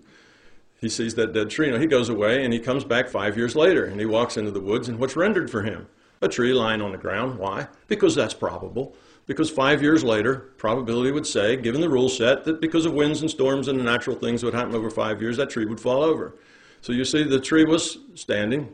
he 0.79 0.89
sees 0.89 1.13
that 1.15 1.33
dead 1.33 1.49
tree. 1.51 1.69
Now 1.69 1.77
he 1.77 1.87
goes 1.87 2.09
away 2.09 2.43
and 2.43 2.53
he 2.53 2.59
comes 2.59 2.83
back 2.83 3.09
five 3.09 3.37
years 3.37 3.55
later 3.55 3.85
and 3.85 3.99
he 3.99 4.05
walks 4.05 4.37
into 4.37 4.51
the 4.51 4.59
woods, 4.59 4.89
and 4.89 4.97
what's 4.99 5.15
rendered 5.15 5.51
for 5.51 5.61
him? 5.61 5.87
A 6.21 6.27
tree 6.27 6.53
lying 6.53 6.81
on 6.81 6.91
the 6.91 6.97
ground. 6.97 7.37
Why? 7.37 7.67
Because 7.87 8.15
that's 8.15 8.33
probable. 8.33 8.95
Because 9.27 9.49
five 9.49 9.81
years 9.81 10.03
later, 10.03 10.35
probability 10.57 11.11
would 11.11 11.25
say, 11.25 11.55
given 11.55 11.81
the 11.81 11.89
rule 11.89 12.09
set, 12.09 12.43
that 12.43 12.61
because 12.61 12.85
of 12.85 12.93
winds 12.93 13.21
and 13.21 13.31
storms 13.31 13.67
and 13.67 13.79
the 13.79 13.83
natural 13.83 14.15
things 14.15 14.41
that 14.41 14.47
would 14.47 14.53
happen 14.53 14.75
over 14.75 14.89
five 14.89 15.21
years, 15.21 15.37
that 15.37 15.49
tree 15.49 15.65
would 15.65 15.79
fall 15.79 16.03
over. 16.03 16.35
So 16.81 16.93
you 16.93 17.03
see, 17.03 17.23
the 17.23 17.39
tree 17.39 17.65
was 17.65 17.97
standing, 18.13 18.73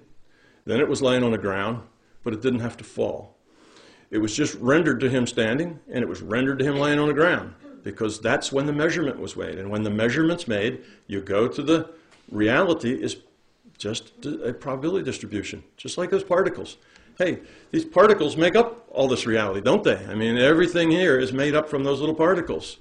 then 0.66 0.82
it 0.82 0.90
was 0.90 1.02
laying 1.02 1.24
on 1.24 1.32
the 1.32 1.38
ground, 1.38 1.82
but 2.24 2.34
it 2.34 2.42
didn't 2.42 2.60
have 2.60 2.76
to 2.78 2.84
fall. 2.84 3.38
It 4.10 4.18
was 4.18 4.36
just 4.36 4.56
rendered 4.56 5.00
to 5.00 5.10
him 5.10 5.26
standing, 5.26 5.80
and 5.90 6.04
it 6.04 6.08
was 6.08 6.22
rendered 6.22 6.60
to 6.60 6.66
him 6.66 6.76
laying 6.76 7.00
on 7.00 7.08
the 7.08 7.14
ground, 7.14 7.54
because 7.84 8.20
that's 8.20 8.52
when 8.52 8.66
the 8.66 8.74
measurement 8.74 9.20
was 9.20 9.38
made. 9.38 9.58
And 9.58 9.70
when 9.70 9.84
the 9.84 9.90
measurement's 9.90 10.50
made, 10.50 10.84
you 11.08 11.22
go 11.22 11.48
to 11.48 11.64
the 11.64 11.92
reality 12.30 12.92
is 12.92 13.18
just 13.78 14.26
a 14.26 14.54
probability 14.54 15.06
distribution, 15.06 15.64
just 15.78 15.98
like 15.98 16.10
those 16.10 16.26
particles 16.26 16.76
hey, 17.22 17.40
these 17.72 17.86
particles 17.86 18.36
make 18.36 18.56
up 18.56 18.88
all 18.90 19.08
this 19.08 19.26
reality, 19.26 19.62
don't 19.62 19.84
they? 19.84 20.06
I 20.08 20.16
mean, 20.16 20.38
everything 20.38 20.90
here 20.92 21.20
is 21.20 21.32
made 21.32 21.56
up 21.56 21.70
from 21.70 21.84
those 21.84 22.00
little 22.00 22.16
particles. 22.16 22.78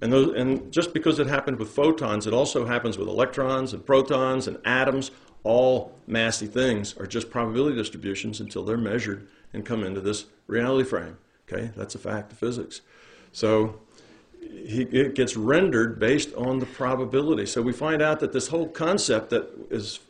And, 0.00 0.12
those, 0.12 0.34
and 0.34 0.72
just 0.72 0.92
because 0.92 1.18
it 1.18 1.26
happened 1.26 1.58
with 1.58 1.70
photons, 1.70 2.26
it 2.26 2.34
also 2.34 2.66
happens 2.66 2.98
with 2.98 3.08
electrons 3.08 3.72
and 3.72 3.84
protons 3.84 4.46
and 4.46 4.58
atoms. 4.64 5.10
All 5.44 5.94
massy 6.06 6.46
things 6.46 6.96
are 6.98 7.06
just 7.06 7.30
probability 7.30 7.76
distributions 7.76 8.40
until 8.40 8.64
they're 8.64 8.76
measured 8.76 9.28
and 9.52 9.64
come 9.64 9.84
into 9.84 10.00
this 10.00 10.26
reality 10.46 10.88
frame. 10.88 11.16
Okay, 11.48 11.70
that's 11.76 11.94
a 11.94 11.98
fact 11.98 12.32
of 12.32 12.38
physics. 12.38 12.80
So 13.32 13.80
he, 14.40 14.82
it 14.82 15.14
gets 15.14 15.36
rendered 15.36 15.98
based 15.98 16.34
on 16.34 16.58
the 16.58 16.66
probability. 16.66 17.46
So 17.46 17.62
we 17.62 17.72
find 17.72 18.02
out 18.02 18.20
that 18.20 18.32
this 18.32 18.48
whole 18.48 18.68
concept 18.68 19.30
that 19.30 19.48
is 19.70 20.00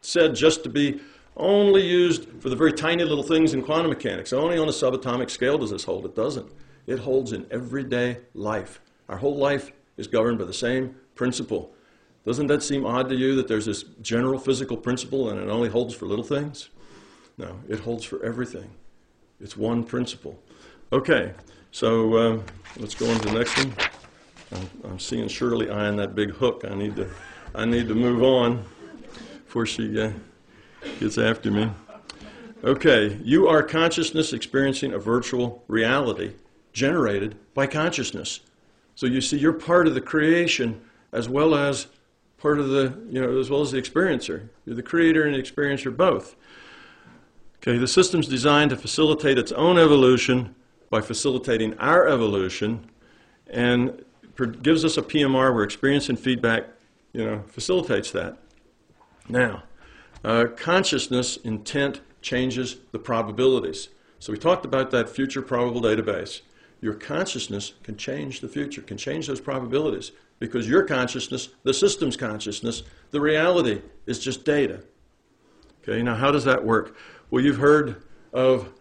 said 0.00 0.34
just 0.36 0.62
to 0.62 0.68
be 0.68 1.00
only 1.36 1.82
used 1.82 2.28
for 2.40 2.48
the 2.48 2.56
very 2.56 2.72
tiny 2.72 3.04
little 3.04 3.24
things 3.24 3.54
in 3.54 3.62
quantum 3.62 3.90
mechanics. 3.90 4.32
Only 4.32 4.58
on 4.58 4.68
a 4.68 4.72
subatomic 4.72 5.30
scale 5.30 5.58
does 5.58 5.70
this 5.70 5.84
hold. 5.84 6.04
It 6.04 6.14
doesn't. 6.14 6.50
It 6.86 7.00
holds 7.00 7.32
in 7.32 7.46
everyday 7.50 8.18
life. 8.34 8.80
Our 9.08 9.16
whole 9.16 9.36
life 9.36 9.72
is 9.96 10.06
governed 10.06 10.38
by 10.38 10.44
the 10.44 10.54
same 10.54 10.94
principle. 11.14 11.72
Doesn't 12.24 12.46
that 12.46 12.62
seem 12.62 12.86
odd 12.86 13.08
to 13.08 13.14
you 13.14 13.34
that 13.36 13.48
there's 13.48 13.66
this 13.66 13.84
general 14.00 14.38
physical 14.38 14.76
principle 14.76 15.30
and 15.30 15.40
it 15.40 15.48
only 15.48 15.68
holds 15.68 15.94
for 15.94 16.06
little 16.06 16.24
things? 16.24 16.70
No, 17.36 17.58
it 17.68 17.80
holds 17.80 18.04
for 18.04 18.24
everything. 18.24 18.70
It's 19.40 19.56
one 19.56 19.82
principle. 19.84 20.38
Okay, 20.92 21.32
so 21.72 22.14
uh, 22.14 22.40
let's 22.78 22.94
go 22.94 23.10
on 23.10 23.20
to 23.20 23.28
the 23.28 23.38
next 23.38 23.58
one. 23.58 23.74
I'm, 24.52 24.70
I'm, 24.84 24.98
seeing 24.98 25.26
Shirley 25.26 25.68
eyeing 25.68 25.96
that 25.96 26.14
big 26.14 26.30
hook. 26.30 26.64
I 26.68 26.74
need 26.74 26.94
to, 26.96 27.10
I 27.54 27.64
need 27.64 27.88
to 27.88 27.94
move 27.94 28.22
on 28.22 28.64
before 29.44 29.66
she. 29.66 30.00
Uh, 30.00 30.12
gets 31.00 31.18
after 31.18 31.50
me. 31.50 31.70
Okay, 32.62 33.20
you 33.22 33.46
are 33.46 33.62
consciousness 33.62 34.32
experiencing 34.32 34.92
a 34.92 34.98
virtual 34.98 35.62
reality 35.68 36.32
generated 36.72 37.36
by 37.52 37.66
consciousness. 37.66 38.40
So 38.94 39.06
you 39.06 39.20
see, 39.20 39.38
you're 39.38 39.52
part 39.52 39.86
of 39.86 39.94
the 39.94 40.00
creation 40.00 40.80
as 41.12 41.28
well 41.28 41.54
as 41.54 41.88
part 42.38 42.58
of 42.58 42.68
the, 42.68 42.98
you 43.08 43.20
know, 43.20 43.38
as 43.38 43.50
well 43.50 43.60
as 43.60 43.72
the 43.72 43.80
experiencer. 43.80 44.48
You're 44.64 44.76
the 44.76 44.82
creator 44.82 45.24
and 45.24 45.34
the 45.34 45.42
experiencer 45.42 45.94
both. 45.94 46.36
Okay, 47.58 47.78
the 47.78 47.88
system's 47.88 48.28
designed 48.28 48.70
to 48.70 48.76
facilitate 48.76 49.38
its 49.38 49.52
own 49.52 49.78
evolution 49.78 50.54
by 50.90 51.00
facilitating 51.00 51.78
our 51.78 52.06
evolution 52.06 52.90
and 53.48 54.04
gives 54.62 54.84
us 54.84 54.96
a 54.96 55.02
PMR 55.02 55.54
where 55.54 55.64
experience 55.64 56.08
and 56.08 56.18
feedback, 56.18 56.64
you 57.12 57.24
know, 57.24 57.42
facilitates 57.48 58.10
that. 58.10 58.36
Now, 59.28 59.62
uh, 60.24 60.46
consciousness 60.56 61.36
intent 61.38 62.00
changes 62.22 62.76
the 62.92 62.98
probabilities. 62.98 63.88
So 64.18 64.32
we 64.32 64.38
talked 64.38 64.64
about 64.64 64.90
that 64.92 65.08
future 65.08 65.42
probable 65.42 65.82
database. 65.82 66.40
Your 66.80 66.94
consciousness 66.94 67.74
can 67.82 67.96
change 67.96 68.40
the 68.40 68.48
future, 68.48 68.82
can 68.82 68.96
change 68.96 69.26
those 69.26 69.40
probabilities 69.40 70.12
because 70.38 70.68
your 70.68 70.82
consciousness, 70.82 71.50
the 71.62 71.74
system's 71.74 72.16
consciousness, 72.16 72.82
the 73.10 73.20
reality 73.20 73.82
is 74.06 74.18
just 74.18 74.44
data. 74.44 74.82
Okay, 75.82 76.02
now 76.02 76.14
how 76.14 76.30
does 76.30 76.44
that 76.44 76.64
work? 76.64 76.96
Well, 77.30 77.44
you've 77.44 77.58
heard 77.58 78.02
of 78.32 78.72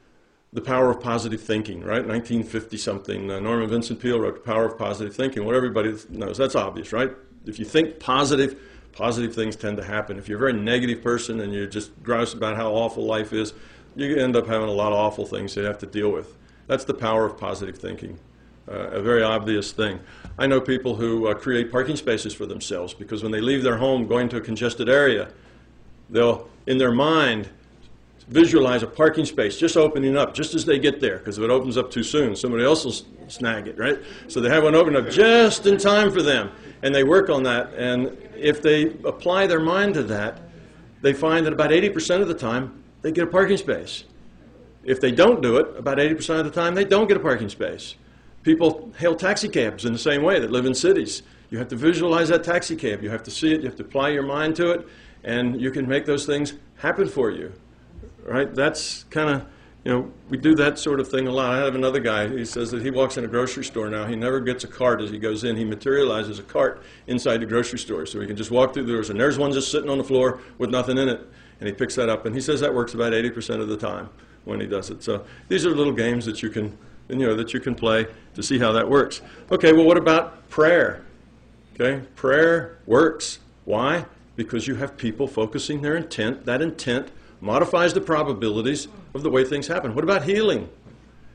the 0.54 0.62
power 0.62 0.90
of 0.92 1.02
positive 1.02 1.42
thinking, 1.42 1.80
right? 1.80 2.06
1950 2.06 2.78
something. 2.78 3.32
Uh, 3.32 3.40
Norman 3.40 3.70
Vincent 3.70 4.00
Peale 4.00 4.20
wrote 4.20 4.36
The 4.36 4.52
Power 4.52 4.66
of 4.66 4.78
Positive 4.78 5.14
Thinking. 5.16 5.46
What 5.46 5.56
everybody 5.56 5.96
knows, 6.10 6.38
that's 6.38 6.56
obvious, 6.56 6.94
right? 6.94 7.12
If 7.46 7.60
you 7.60 7.66
think 7.66 8.00
positive, 8.00 8.60
positive 8.94 9.34
things 9.34 9.56
tend 9.56 9.78
to 9.78 9.84
happen. 9.84 10.18
If 10.18 10.30
you're 10.30 10.38
a 10.38 10.52
very 10.52 10.54
negative 10.54 11.02
person 11.02 11.42
and 11.42 11.54
you're 11.54 11.68
just 11.68 11.92
gross 12.04 12.34
about 12.34 12.56
how 12.56 12.72
awful 12.72 13.06
life 13.06 13.34
is, 13.34 13.54
you 13.96 14.16
end 14.16 14.36
up 14.36 14.48
having 14.48 14.70
a 14.70 14.74
lot 14.74 14.92
of 14.92 14.98
awful 14.98 15.26
things 15.26 15.56
you 15.56 15.64
have 15.64 15.80
to 15.80 15.86
deal 15.86 16.12
with. 16.12 16.36
That's 16.68 16.86
the 16.86 16.94
power 16.94 17.26
of 17.26 17.38
positive 17.38 17.78
thinking. 17.78 18.20
Uh, 18.68 18.90
a 18.92 19.02
very 19.02 19.22
obvious 19.22 19.72
thing. 19.74 20.00
I 20.40 20.48
know 20.48 20.62
people 20.62 20.96
who 20.96 21.28
uh, 21.28 21.34
create 21.34 21.72
parking 21.72 21.98
spaces 21.98 22.34
for 22.34 22.46
themselves 22.46 22.94
because 22.94 23.22
when 23.22 23.32
they 23.32 23.42
leave 23.42 23.62
their 23.62 23.78
home 23.78 24.08
going 24.08 24.30
to 24.30 24.38
a 24.38 24.42
congested 24.42 24.88
area, 24.88 25.30
they'll, 26.10 26.50
in 26.66 26.78
their 26.78 26.92
mind, 26.92 27.50
visualize 28.28 28.84
a 28.84 28.88
parking 28.88 29.26
space 29.26 29.58
just 29.58 29.78
opening 29.78 30.16
up 30.18 30.34
just 30.34 30.54
as 30.54 30.66
they 30.66 30.80
get 30.80 31.00
there 31.00 31.18
because 31.18 31.38
if 31.38 31.44
it 31.44 31.50
opens 31.50 31.78
up 31.78 31.92
too 31.92 32.04
soon, 32.04 32.36
somebody 32.36 32.64
else 32.64 32.86
will 32.86 32.96
snag 33.28 33.68
it, 33.68 33.78
right? 33.78 34.00
So 34.28 34.40
they 34.40 34.50
have 34.50 34.64
one 34.64 34.76
open 34.76 34.96
up 34.96 35.10
just 35.10 35.66
in 35.66 35.78
time 35.78 36.12
for 36.12 36.22
them 36.22 36.52
and 36.82 36.94
they 36.94 37.04
work 37.04 37.30
on 37.30 37.44
that. 37.44 37.74
And 37.74 38.18
if 38.38 38.62
they 38.62 38.86
apply 39.04 39.48
their 39.48 39.60
mind 39.60 39.96
to 39.96 40.04
that, 40.04 40.42
they 41.02 41.14
find 41.14 41.46
that 41.46 41.54
about 41.54 41.72
80% 41.72 42.22
of 42.22 42.28
the 42.28 42.34
time 42.34 42.84
they 43.02 43.12
get 43.12 43.26
a 43.26 43.28
parking 43.28 43.58
space. 43.58 44.06
If 44.84 45.00
they 45.00 45.12
don't 45.12 45.42
do 45.42 45.58
it, 45.58 45.78
about 45.78 45.98
80% 45.98 46.40
of 46.40 46.46
the 46.46 46.52
time 46.52 46.76
they 46.76 46.86
don't 46.86 47.08
get 47.08 47.18
a 47.18 47.22
parking 47.22 47.50
space. 47.50 47.96
People 48.44 48.92
hail 48.98 49.16
taxi 49.16 49.48
cabs 49.48 49.86
in 49.86 49.94
the 49.94 50.00
same 50.00 50.24
way 50.24 50.40
that 50.40 50.52
live 50.52 50.66
in 50.66 50.74
cities. 50.74 51.24
You 51.50 51.58
have 51.58 51.70
to 51.70 51.76
visualize 51.76 52.30
that 52.30 52.44
taxi 52.44 52.76
cab. 52.76 53.04
You 53.04 53.10
have 53.10 53.24
to 53.24 53.32
see 53.32 53.54
it. 53.54 53.62
You 53.62 53.68
have 53.68 53.78
to 53.78 53.84
apply 53.84 54.10
your 54.10 54.24
mind 54.24 54.56
to 54.58 54.72
it, 54.72 54.88
and 55.24 55.62
you 55.62 55.72
can 55.72 55.88
make 55.88 56.06
those 56.06 56.26
things 56.26 56.54
happen 56.78 57.08
for 57.08 57.32
you. 57.32 57.54
Right? 58.26 58.54
That's 58.54 59.04
kind 59.06 59.30
of 59.30 59.46
you 59.84 59.92
know, 59.92 60.12
we 60.30 60.38
do 60.38 60.56
that 60.56 60.80
sort 60.80 61.02
of 61.02 61.10
thing 61.10 61.28
a 61.28 61.32
lot. 61.32 61.54
I 61.54 61.58
have 61.58 61.76
another 61.76 62.00
guy, 62.00 62.30
he 62.30 62.46
says 62.46 62.72
that 62.72 62.82
he 62.82 62.90
walks 62.90 63.18
in 63.18 63.26
a 63.26 63.28
grocery 63.28 63.66
store 63.66 63.90
now. 63.90 64.06
He 64.06 64.16
never 64.16 64.40
gets 64.40 64.64
a 64.64 64.68
cart 64.68 65.02
as 65.02 65.10
he 65.10 65.20
goes 65.20 65.44
in. 65.44 65.58
He 65.58 65.66
materializes 65.66 66.40
a 66.40 66.44
cart 66.44 66.82
inside 67.08 67.42
the 67.42 67.46
grocery 67.46 67.80
store. 67.80 68.06
So 68.06 68.22
he 68.22 68.28
can 68.28 68.38
just 68.38 68.50
walk 68.50 68.74
through 68.74 68.86
the 68.86 68.94
doors, 68.94 69.10
and 69.10 69.20
there's 69.20 69.38
one 69.38 69.52
just 69.52 69.72
sitting 69.72 69.90
on 69.90 69.98
the 69.98 70.04
floor 70.04 70.40
with 70.58 70.70
nothing 70.70 70.98
in 70.98 71.10
it. 71.10 71.28
And 71.60 71.68
he 71.68 71.74
picks 71.74 71.96
that 71.96 72.08
up. 72.08 72.26
And 72.26 72.34
he 72.34 72.40
says 72.40 72.62
that 72.62 72.74
works 72.74 72.94
about 72.94 73.12
80% 73.12 73.62
of 73.62 73.68
the 73.68 73.78
time 73.78 74.10
when 74.46 74.60
he 74.60 74.68
does 74.68 74.90
it. 74.90 75.04
So 75.04 75.26
these 75.50 75.66
are 75.66 75.76
little 75.76 75.94
games 75.94 76.26
that 76.26 76.42
you 76.42 76.50
can, 76.50 76.78
you 77.10 77.18
know, 77.18 77.36
that 77.36 77.54
you 77.54 77.60
can 77.60 77.76
play 77.76 78.08
to 78.36 78.44
see 78.44 78.60
how 78.60 78.72
that 78.72 78.90
works. 78.90 79.22
Okay, 79.52 79.74
well, 79.74 79.86
what 79.86 79.98
about 79.98 80.50
prayer? 80.50 81.06
Okay, 81.76 82.06
prayer 82.16 82.78
works. 82.86 83.40
Why? 83.66 84.06
Because 84.38 84.66
you 84.68 84.76
have 84.76 84.96
people 84.96 85.28
focusing 85.28 85.82
their 85.82 85.96
intent. 85.98 86.46
That 86.46 86.62
intent 86.62 87.12
modifies 87.44 87.94
the 87.94 88.02
probabilities 88.02 88.88
of 89.14 89.22
the 89.22 89.30
way 89.30 89.44
things 89.44 89.68
happen. 89.68 89.94
What 89.94 90.04
about 90.04 90.24
healing? 90.24 90.70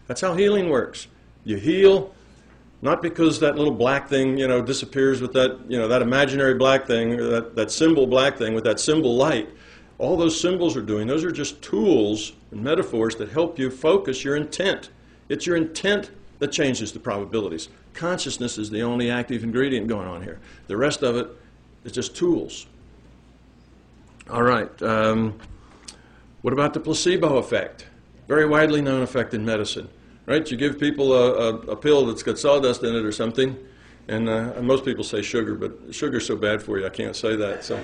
That's 0.06 0.22
how 0.22 0.34
healing 0.34 0.70
works. 0.70 1.06
You 1.44 1.56
heal 1.58 2.14
Not 2.80 3.02
because 3.02 3.40
that 3.40 3.56
little 3.56 3.74
black 3.74 4.08
thing, 4.08 4.38
you 4.38 4.46
know, 4.46 4.62
disappears 4.62 5.20
with 5.20 5.32
that, 5.32 5.58
you 5.68 5.78
know, 5.78 5.88
that 5.88 6.00
imaginary 6.00 6.54
black 6.54 6.86
thing, 6.86 7.16
that, 7.16 7.56
that 7.56 7.70
symbol 7.70 8.06
black 8.06 8.36
thing 8.36 8.54
with 8.54 8.64
that 8.64 8.78
symbol 8.78 9.16
light. 9.16 9.48
All 9.98 10.16
those 10.16 10.40
symbols 10.40 10.76
are 10.76 10.82
doing, 10.82 11.08
those 11.08 11.24
are 11.24 11.32
just 11.32 11.60
tools 11.60 12.34
and 12.52 12.62
metaphors 12.62 13.16
that 13.16 13.30
help 13.30 13.58
you 13.58 13.68
focus 13.68 14.22
your 14.22 14.36
intent. 14.36 14.90
It's 15.28 15.44
your 15.44 15.56
intent 15.56 16.12
that 16.38 16.52
changes 16.52 16.92
the 16.92 17.00
probabilities. 17.00 17.68
Consciousness 17.94 18.58
is 18.58 18.70
the 18.70 18.82
only 18.82 19.10
active 19.10 19.42
ingredient 19.42 19.88
going 19.88 20.06
on 20.06 20.22
here. 20.22 20.38
The 20.68 20.76
rest 20.76 21.02
of 21.02 21.16
it 21.16 21.28
is 21.82 21.90
just 21.90 22.14
tools. 22.14 22.66
All 24.30 24.44
right. 24.44 24.70
Um, 24.82 25.36
what 26.48 26.54
about 26.54 26.74
the 26.74 26.80
placebo 26.80 27.36
effect? 27.36 27.86
Very 28.26 28.46
widely 28.46 28.80
known 28.80 29.02
effect 29.02 29.34
in 29.34 29.44
medicine 29.44 29.88
right? 30.28 30.50
You 30.50 30.58
give 30.58 30.78
people 30.78 31.14
a, 31.14 31.32
a, 31.32 31.54
a 31.72 31.76
pill 31.76 32.04
that's 32.04 32.22
got 32.22 32.38
sawdust 32.38 32.82
in 32.82 32.94
it 32.94 33.02
or 33.02 33.12
something, 33.12 33.56
and, 34.08 34.28
uh, 34.28 34.52
and 34.56 34.66
most 34.66 34.84
people 34.84 35.02
say 35.02 35.22
sugar, 35.22 35.54
but 35.54 35.72
sugar's 35.90 36.26
so 36.26 36.36
bad 36.36 36.62
for 36.62 36.78
you, 36.78 36.84
I 36.84 36.90
can't 36.90 37.16
say 37.16 37.34
that. 37.34 37.64
So 37.64 37.76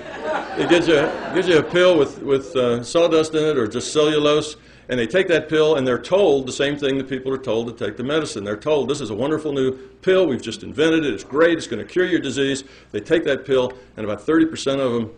it 0.55 0.69
gives 0.69 0.87
you, 0.87 1.11
gives 1.33 1.47
you 1.47 1.57
a 1.57 1.63
pill 1.63 1.97
with, 1.97 2.21
with 2.21 2.55
uh, 2.55 2.83
sawdust 2.83 3.33
in 3.33 3.43
it 3.43 3.57
or 3.57 3.67
just 3.67 3.91
cellulose, 3.91 4.57
and 4.89 4.99
they 4.99 5.07
take 5.07 5.27
that 5.29 5.49
pill 5.49 5.77
and 5.77 5.87
they're 5.87 5.97
told 5.97 6.45
the 6.45 6.51
same 6.51 6.77
thing 6.77 6.99
that 6.99 7.09
people 7.09 7.33
are 7.33 7.39
told 7.39 7.65
to 7.75 7.85
take 7.85 7.97
the 7.97 8.03
medicine. 8.03 8.43
They're 8.43 8.55
told 8.55 8.89
this 8.89 9.01
is 9.01 9.09
a 9.09 9.15
wonderful 9.15 9.51
new 9.51 9.75
pill, 10.03 10.27
we've 10.27 10.41
just 10.41 10.61
invented 10.61 11.03
it, 11.03 11.15
it's 11.15 11.23
great, 11.23 11.57
it's 11.57 11.65
going 11.65 11.83
to 11.83 11.91
cure 11.91 12.05
your 12.05 12.19
disease. 12.19 12.63
They 12.91 12.99
take 12.99 13.23
that 13.23 13.43
pill, 13.43 13.73
and 13.97 14.05
about 14.05 14.23
30% 14.23 14.79
of 14.79 14.93
them 14.93 15.11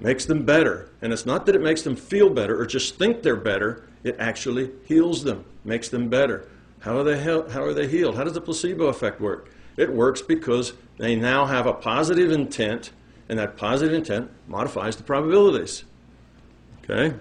makes 0.00 0.24
them 0.24 0.44
better. 0.44 0.88
And 1.02 1.12
it's 1.12 1.26
not 1.26 1.46
that 1.46 1.54
it 1.54 1.60
makes 1.60 1.82
them 1.82 1.94
feel 1.94 2.30
better 2.30 2.58
or 2.58 2.66
just 2.66 2.96
think 2.96 3.22
they're 3.22 3.36
better, 3.36 3.86
it 4.02 4.16
actually 4.18 4.70
heals 4.86 5.22
them, 5.22 5.44
makes 5.64 5.88
them 5.88 6.08
better. 6.08 6.48
How 6.80 6.98
are, 6.98 7.04
they 7.04 7.18
how 7.22 7.62
are 7.62 7.74
they 7.74 7.86
healed? 7.86 8.16
How 8.16 8.24
does 8.24 8.32
the 8.32 8.40
placebo 8.40 8.86
effect 8.86 9.20
work? 9.20 9.50
It 9.76 9.92
works 9.92 10.22
because 10.22 10.72
they 10.98 11.14
now 11.14 11.44
have 11.44 11.66
a 11.66 11.74
positive 11.74 12.32
intent, 12.32 12.92
and 13.28 13.38
that 13.38 13.56
positive 13.56 13.94
intent 13.94 14.30
modifies 14.48 14.96
the 14.96 15.02
probabilities. 15.02 15.84
Okay? 16.84 17.14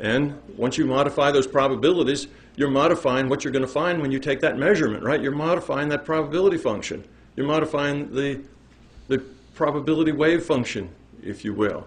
And 0.00 0.38
once 0.56 0.76
you 0.76 0.84
modify 0.84 1.30
those 1.30 1.46
probabilities, 1.46 2.26
you're 2.56 2.70
modifying 2.70 3.28
what 3.28 3.44
you're 3.44 3.52
going 3.52 3.64
to 3.64 3.68
find 3.68 4.00
when 4.02 4.10
you 4.10 4.18
take 4.18 4.40
that 4.40 4.58
measurement, 4.58 5.02
right? 5.02 5.20
You're 5.20 5.32
modifying 5.32 5.88
that 5.90 6.04
probability 6.04 6.58
function. 6.58 7.04
You're 7.36 7.46
modifying 7.46 8.12
the, 8.14 8.42
the 9.08 9.18
probability 9.54 10.12
wave 10.12 10.44
function, 10.44 10.88
if 11.22 11.44
you 11.44 11.54
will. 11.54 11.86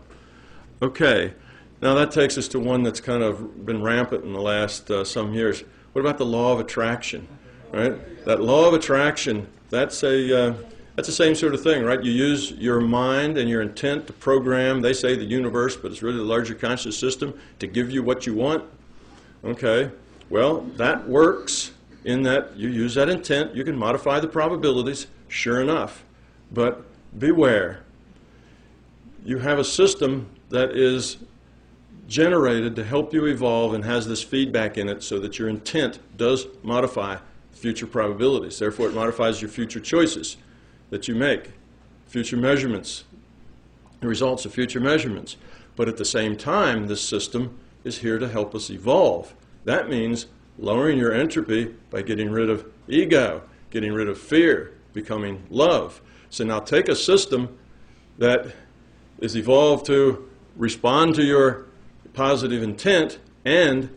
Okay, 0.82 1.34
now 1.82 1.96
that 1.96 2.12
takes 2.12 2.38
us 2.38 2.48
to 2.50 2.60
one 2.60 2.84
that's 2.84 3.02
kind 3.02 3.24
of 3.24 3.66
been 3.66 3.82
rampant 3.82 4.24
in 4.24 4.34
the 4.34 4.42
last 4.42 4.92
uh, 4.92 5.04
some 5.04 5.34
years. 5.34 5.64
What 5.94 6.02
about 6.02 6.20
the 6.20 6.26
law 6.26 6.54
of 6.54 6.60
attraction? 6.60 7.28
Right? 7.72 8.26
That 8.26 8.42
law 8.42 8.68
of 8.68 8.76
attraction, 8.76 9.48
that's 9.72 10.04
a 10.04 10.50
uh, 10.50 10.54
that's 10.96 11.08
the 11.08 11.14
same 11.14 11.36
sort 11.36 11.54
of 11.54 11.62
thing, 11.62 11.84
right? 11.84 12.04
You 12.04 12.12
use 12.12 12.52
your 12.52 12.80
mind 12.80 13.38
and 13.38 13.50
your 13.50 13.62
intent 13.62 14.08
to 14.08 14.14
program, 14.14 14.82
they 14.82 14.94
say 14.94 15.16
the 15.16 15.26
universe, 15.26 15.76
but 15.76 15.92
it's 15.92 16.02
really 16.02 16.18
the 16.18 16.24
larger 16.24 16.56
conscious 16.56 16.98
system 16.98 17.40
to 17.60 17.68
give 17.68 17.92
you 17.92 18.02
what 18.02 18.26
you 18.26 18.34
want. 18.34 18.64
Okay. 19.44 19.92
Well, 20.30 20.62
that 20.78 21.08
works 21.08 21.72
in 22.04 22.24
that 22.24 22.56
you 22.56 22.70
use 22.70 22.96
that 22.96 23.10
intent, 23.10 23.56
you 23.56 23.64
can 23.64 23.78
modify 23.78 24.20
the 24.20 24.28
probabilities, 24.28 25.08
sure 25.28 25.62
enough. 25.62 26.04
But 26.52 26.84
beware. 27.18 27.84
You 29.26 29.40
have 29.40 29.60
a 29.60 29.64
system 29.64 30.30
that 30.50 30.72
is 30.72 31.18
generated 32.08 32.76
to 32.76 32.84
help 32.84 33.14
you 33.14 33.26
evolve 33.26 33.74
and 33.74 33.84
has 33.84 34.08
this 34.08 34.24
feedback 34.24 34.78
in 34.78 34.88
it 34.88 35.04
so 35.04 35.20
that 35.20 35.38
your 35.38 35.50
intent 35.50 36.00
does 36.18 36.48
modify 36.64 37.18
future 37.52 37.88
probabilities. 37.88 38.58
Therefore, 38.60 38.88
it 38.88 38.94
modifies 38.94 39.42
your 39.42 39.50
future 39.50 39.80
choices 39.80 40.38
that 40.90 41.08
you 41.08 41.16
make, 41.16 41.52
future 42.06 42.38
measurements, 42.38 43.04
the 44.00 44.08
results 44.08 44.46
of 44.46 44.54
future 44.54 44.80
measurements. 44.80 45.36
But 45.76 45.90
at 45.90 45.98
the 45.98 46.06
same 46.06 46.38
time, 46.38 46.88
this 46.88 47.02
system 47.02 47.58
is 47.84 48.00
here 48.00 48.20
to 48.20 48.30
help 48.30 48.56
us 48.56 48.70
evolve. 48.70 49.34
That 49.66 49.90
means 49.90 50.28
lowering 50.58 50.98
your 50.98 51.14
entropy 51.14 51.76
by 51.90 52.02
getting 52.02 52.32
rid 52.32 52.50
of 52.50 52.66
ego, 52.88 53.44
getting 53.70 53.94
rid 53.94 54.08
of 54.08 54.18
fear, 54.18 54.74
becoming 54.94 55.44
love. 55.50 56.02
So 56.30 56.44
now 56.44 56.60
take 56.60 56.88
a 56.90 56.96
system 56.96 57.58
that 58.18 58.48
is 59.20 59.36
evolved 59.36 59.86
to 59.88 60.30
respond 60.58 61.16
to 61.16 61.24
your 61.24 61.66
positive 62.14 62.64
intent 62.64 63.20
and 63.46 63.96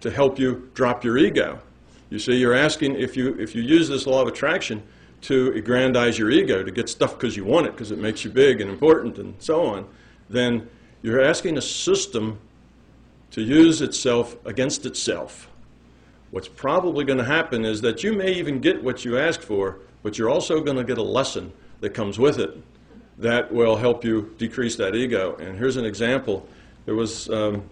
to 0.00 0.10
help 0.10 0.38
you 0.38 0.70
drop 0.74 1.04
your 1.04 1.18
ego. 1.18 1.60
You 2.08 2.18
see, 2.18 2.36
you're 2.36 2.54
asking 2.54 2.96
if 2.96 3.16
you, 3.16 3.38
if 3.38 3.54
you 3.54 3.62
use 3.62 3.88
this 3.88 4.06
law 4.06 4.22
of 4.22 4.28
attraction 4.28 4.82
to 5.22 5.52
aggrandize 5.52 6.18
your 6.18 6.30
ego, 6.30 6.62
to 6.62 6.70
get 6.70 6.88
stuff 6.88 7.18
because 7.18 7.36
you 7.36 7.44
want 7.44 7.66
it, 7.66 7.72
because 7.72 7.90
it 7.90 7.98
makes 7.98 8.24
you 8.24 8.30
big 8.30 8.60
and 8.60 8.70
important 8.70 9.18
and 9.18 9.34
so 9.38 9.66
on, 9.66 9.86
then 10.28 10.68
you're 11.02 11.22
asking 11.22 11.58
a 11.58 11.62
system 11.62 12.38
to 13.32 13.42
use 13.42 13.82
itself 13.82 14.36
against 14.46 14.86
itself. 14.86 15.48
What's 16.30 16.48
probably 16.48 17.04
going 17.04 17.18
to 17.18 17.24
happen 17.24 17.64
is 17.64 17.80
that 17.82 18.02
you 18.02 18.12
may 18.12 18.32
even 18.32 18.60
get 18.60 18.82
what 18.82 19.04
you 19.04 19.18
ask 19.18 19.40
for, 19.40 19.78
but 20.02 20.16
you're 20.16 20.30
also 20.30 20.60
going 20.60 20.76
to 20.76 20.84
get 20.84 20.98
a 20.98 21.02
lesson 21.02 21.52
that 21.80 21.90
comes 21.90 22.18
with 22.18 22.38
it 22.38 22.56
that 23.20 23.52
will 23.52 23.76
help 23.76 24.04
you 24.04 24.34
decrease 24.38 24.76
that 24.76 24.94
ego. 24.94 25.36
And 25.36 25.56
here's 25.56 25.76
an 25.76 25.84
example 25.84 26.46
there 26.86 26.94
was 26.94 27.28
um, 27.28 27.62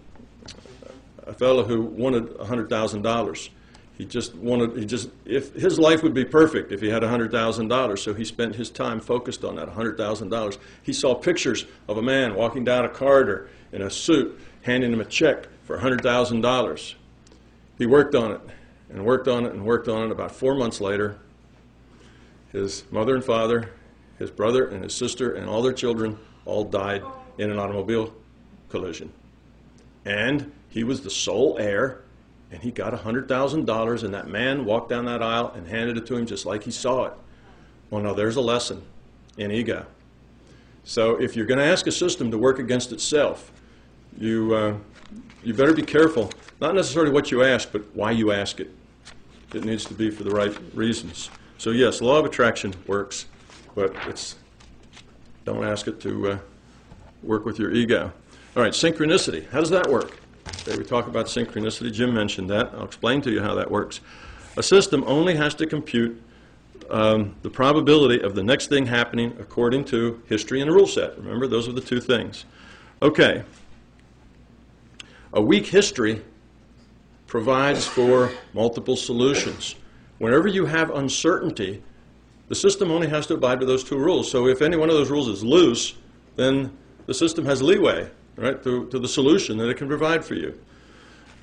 a 1.25 1.33
fellow 1.33 1.63
who 1.63 1.81
wanted 1.81 2.29
$100,000. 2.37 3.49
He 3.97 4.05
just 4.05 4.35
wanted, 4.35 4.77
he 4.77 4.85
just, 4.85 5.09
if 5.25 5.53
his 5.53 5.77
life 5.77 6.03
would 6.03 6.13
be 6.13 6.23
perfect 6.23 6.71
if 6.71 6.79
he 6.79 6.89
had 6.89 7.01
$100,000, 7.01 7.99
so 7.99 8.13
he 8.13 8.23
spent 8.23 8.55
his 8.55 8.69
time 8.69 9.01
focused 9.01 9.43
on 9.43 9.55
that 9.55 9.67
$100,000. 9.67 10.57
He 10.83 10.93
saw 10.93 11.15
pictures 11.15 11.65
of 11.89 11.97
a 11.97 12.01
man 12.01 12.35
walking 12.35 12.63
down 12.63 12.85
a 12.85 12.89
corridor 12.89 13.49
in 13.73 13.81
a 13.81 13.89
suit, 13.89 14.39
handing 14.61 14.93
him 14.93 15.01
a 15.01 15.05
check 15.05 15.47
for 15.65 15.79
$100,000. 15.79 16.93
He 17.77 17.85
worked 17.85 18.15
on 18.15 18.31
it 18.31 18.41
and 18.89 19.03
worked 19.03 19.27
on 19.27 19.45
it 19.45 19.53
and 19.53 19.65
worked 19.65 19.87
on 19.87 20.03
it. 20.03 20.11
About 20.11 20.31
four 20.31 20.55
months 20.55 20.79
later, 20.79 21.17
his 22.51 22.83
mother 22.91 23.15
and 23.15 23.23
father, 23.23 23.71
his 24.19 24.29
brother 24.29 24.67
and 24.67 24.83
his 24.83 24.93
sister, 24.93 25.33
and 25.33 25.49
all 25.49 25.61
their 25.61 25.73
children 25.73 26.19
all 26.45 26.65
died 26.65 27.01
in 27.37 27.49
an 27.49 27.57
automobile 27.57 28.13
collision. 28.69 29.11
And 30.05 30.51
he 30.69 30.83
was 30.83 31.01
the 31.01 31.09
sole 31.09 31.57
heir, 31.57 32.01
and 32.51 32.61
he 32.61 32.71
got 32.71 32.93
$100,000, 32.93 34.03
and 34.03 34.13
that 34.13 34.27
man 34.27 34.65
walked 34.65 34.89
down 34.89 35.05
that 35.05 35.23
aisle 35.23 35.51
and 35.55 35.67
handed 35.67 35.97
it 35.97 36.05
to 36.07 36.15
him 36.15 36.25
just 36.25 36.45
like 36.45 36.63
he 36.63 36.71
saw 36.71 37.05
it. 37.05 37.13
Well, 37.89 38.03
now 38.03 38.13
there's 38.13 38.35
a 38.35 38.41
lesson 38.41 38.83
in 39.37 39.51
ego. 39.51 39.85
So 40.83 41.15
if 41.21 41.35
you're 41.35 41.45
going 41.45 41.59
to 41.59 41.65
ask 41.65 41.87
a 41.87 41.91
system 41.91 42.31
to 42.31 42.37
work 42.37 42.59
against 42.59 42.91
itself, 42.91 43.51
you, 44.17 44.53
uh, 44.53 44.75
you 45.43 45.53
better 45.53 45.73
be 45.73 45.83
careful. 45.83 46.31
Not 46.59 46.75
necessarily 46.75 47.11
what 47.11 47.31
you 47.31 47.43
ask, 47.43 47.71
but 47.71 47.83
why 47.95 48.11
you 48.11 48.31
ask 48.31 48.59
it. 48.59 48.71
It 49.53 49.63
needs 49.63 49.85
to 49.85 49.93
be 49.93 50.11
for 50.11 50.23
the 50.23 50.31
right 50.31 50.55
reasons. 50.73 51.29
So 51.57 51.71
yes, 51.71 52.01
law 52.01 52.19
of 52.19 52.25
attraction 52.25 52.73
works, 52.87 53.25
but 53.79 53.95
it's 54.07 54.35
don't 55.45 55.63
ask 55.63 55.87
it 55.87 56.01
to 56.01 56.31
uh, 56.31 56.37
work 57.23 57.45
with 57.45 57.57
your 57.57 57.71
ego. 57.71 58.11
All 58.57 58.61
right, 58.61 58.73
synchronicity. 58.73 59.49
How 59.51 59.61
does 59.61 59.69
that 59.69 59.89
work? 59.89 60.19
We 60.67 60.83
talk 60.83 61.07
about 61.07 61.27
synchronicity. 61.27 61.93
Jim 61.93 62.13
mentioned 62.13 62.49
that. 62.49 62.71
I'll 62.73 62.83
explain 62.83 63.21
to 63.21 63.31
you 63.31 63.41
how 63.41 63.55
that 63.55 63.71
works. 63.71 64.01
A 64.57 64.63
system 64.63 65.05
only 65.07 65.35
has 65.35 65.55
to 65.55 65.65
compute 65.65 66.21
um, 66.89 67.35
the 67.41 67.49
probability 67.49 68.21
of 68.21 68.35
the 68.35 68.43
next 68.43 68.67
thing 68.67 68.85
happening 68.85 69.33
according 69.39 69.85
to 69.85 70.21
history 70.27 70.59
and 70.59 70.69
a 70.69 70.73
rule 70.73 70.87
set. 70.87 71.17
Remember, 71.17 71.47
those 71.47 71.69
are 71.69 71.71
the 71.71 71.81
two 71.81 72.01
things. 72.01 72.43
Okay. 73.01 73.43
A 75.31 75.41
weak 75.41 75.67
history 75.67 76.21
provides 77.27 77.87
for 77.87 78.31
multiple 78.53 78.97
solutions. 78.97 79.75
Whenever 80.17 80.49
you 80.49 80.65
have 80.65 80.89
uncertainty, 80.91 81.81
the 82.49 82.55
system 82.55 82.91
only 82.91 83.07
has 83.07 83.25
to 83.27 83.35
abide 83.35 83.59
by 83.59 83.65
those 83.65 83.83
two 83.83 83.97
rules. 83.97 84.29
So 84.29 84.47
if 84.47 84.61
any 84.61 84.75
one 84.75 84.89
of 84.89 84.95
those 84.95 85.09
rules 85.09 85.27
is 85.29 85.43
loose, 85.43 85.95
then 86.35 86.75
the 87.05 87.13
system 87.13 87.45
has 87.45 87.61
leeway 87.61 88.09
right, 88.35 88.61
to, 88.63 88.87
to 88.87 88.99
the 88.99 89.07
solution 89.07 89.57
that 89.59 89.69
it 89.69 89.75
can 89.75 89.87
provide 89.87 90.25
for 90.25 90.33
you. 90.33 90.59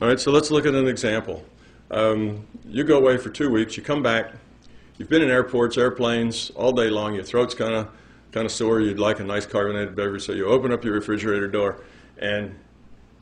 All 0.02 0.08
right, 0.08 0.20
so 0.20 0.30
let's 0.30 0.50
look 0.50 0.66
at 0.66 0.74
an 0.74 0.88
example. 0.88 1.44
Um, 1.90 2.46
you 2.66 2.84
go 2.84 2.98
away 2.98 3.16
for 3.16 3.30
two 3.30 3.50
weeks, 3.50 3.76
you 3.76 3.82
come 3.82 4.02
back, 4.02 4.32
you've 4.98 5.08
been 5.08 5.22
in 5.22 5.30
airports, 5.30 5.78
airplanes 5.78 6.50
all 6.50 6.72
day 6.72 6.90
long, 6.90 7.14
your 7.14 7.24
throat's 7.24 7.54
kind 7.54 7.74
of 7.74 7.88
kind 8.32 8.44
of 8.44 8.52
sore, 8.52 8.80
you'd 8.80 8.98
like 8.98 9.20
a 9.20 9.24
nice 9.24 9.46
carbonated 9.46 9.96
beverage, 9.96 10.22
so 10.22 10.32
you 10.32 10.46
open 10.46 10.70
up 10.70 10.84
your 10.84 10.92
refrigerator 10.92 11.48
door, 11.48 11.80
and 12.18 12.54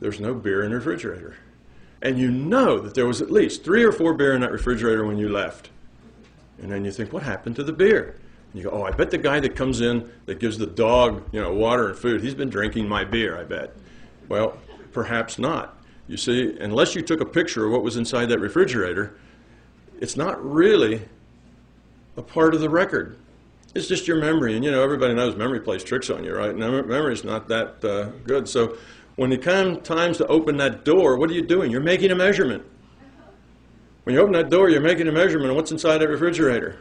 there's 0.01 0.19
no 0.19 0.33
beer 0.33 0.63
in 0.63 0.71
the 0.71 0.75
refrigerator. 0.75 1.37
And 2.01 2.19
you 2.19 2.29
know 2.29 2.79
that 2.79 2.95
there 2.95 3.05
was 3.05 3.21
at 3.21 3.31
least 3.31 3.63
three 3.63 3.83
or 3.83 3.93
four 3.93 4.13
beer 4.13 4.33
in 4.33 4.41
that 4.41 4.51
refrigerator 4.51 5.05
when 5.05 5.17
you 5.17 5.29
left. 5.29 5.69
And 6.61 6.71
then 6.71 6.85
you 6.85 6.91
think, 6.91 7.11
what 7.13 7.23
happened 7.23 7.55
to 7.57 7.63
the 7.63 7.73
beer? 7.73 8.19
And 8.51 8.61
you 8.61 8.69
go, 8.69 8.71
oh, 8.71 8.83
I 8.83 8.91
bet 8.91 9.11
the 9.11 9.17
guy 9.17 9.39
that 9.39 9.55
comes 9.55 9.81
in 9.81 10.09
that 10.25 10.39
gives 10.39 10.57
the 10.57 10.67
dog, 10.67 11.23
you 11.31 11.41
know, 11.41 11.53
water 11.53 11.89
and 11.89 11.97
food, 11.97 12.21
he's 12.21 12.35
been 12.35 12.49
drinking 12.49 12.87
my 12.87 13.03
beer, 13.03 13.37
I 13.37 13.43
bet. 13.43 13.75
Well, 14.29 14.57
perhaps 14.91 15.37
not. 15.37 15.77
You 16.07 16.17
see, 16.17 16.57
unless 16.59 16.95
you 16.95 17.01
took 17.01 17.19
a 17.19 17.25
picture 17.25 17.65
of 17.65 17.71
what 17.71 17.83
was 17.83 17.97
inside 17.97 18.27
that 18.27 18.39
refrigerator, 18.39 19.17
it's 19.99 20.15
not 20.15 20.43
really 20.43 21.01
a 22.17 22.21
part 22.21 22.53
of 22.53 22.61
the 22.61 22.69
record. 22.69 23.17
It's 23.73 23.87
just 23.87 24.07
your 24.07 24.17
memory, 24.17 24.55
and 24.55 24.63
you 24.63 24.71
know 24.71 24.81
everybody 24.81 25.13
knows 25.13 25.35
memory 25.35 25.59
plays 25.59 25.83
tricks 25.83 26.09
on 26.09 26.23
you, 26.23 26.33
right? 26.33 26.55
Memory 26.55 27.13
is 27.13 27.25
not 27.25 27.49
that 27.49 27.83
uh, 27.83 28.05
good. 28.25 28.47
So 28.47 28.77
when 29.17 29.33
it 29.33 29.41
comes 29.41 29.85
times 29.85 30.17
to 30.17 30.27
open 30.27 30.57
that 30.57 30.85
door, 30.85 31.17
what 31.17 31.29
are 31.29 31.33
you 31.33 31.41
doing? 31.41 31.71
You're 31.71 31.81
making 31.81 32.11
a 32.11 32.15
measurement. 32.15 32.63
When 34.05 34.13
you 34.13 34.21
open 34.21 34.33
that 34.33 34.51
door, 34.51 34.69
you're 34.69 34.81
making 34.81 35.07
a 35.07 35.11
measurement 35.11 35.49
of 35.49 35.55
what's 35.55 35.71
inside 35.71 35.97
that 35.97 36.07
refrigerator. 36.07 36.77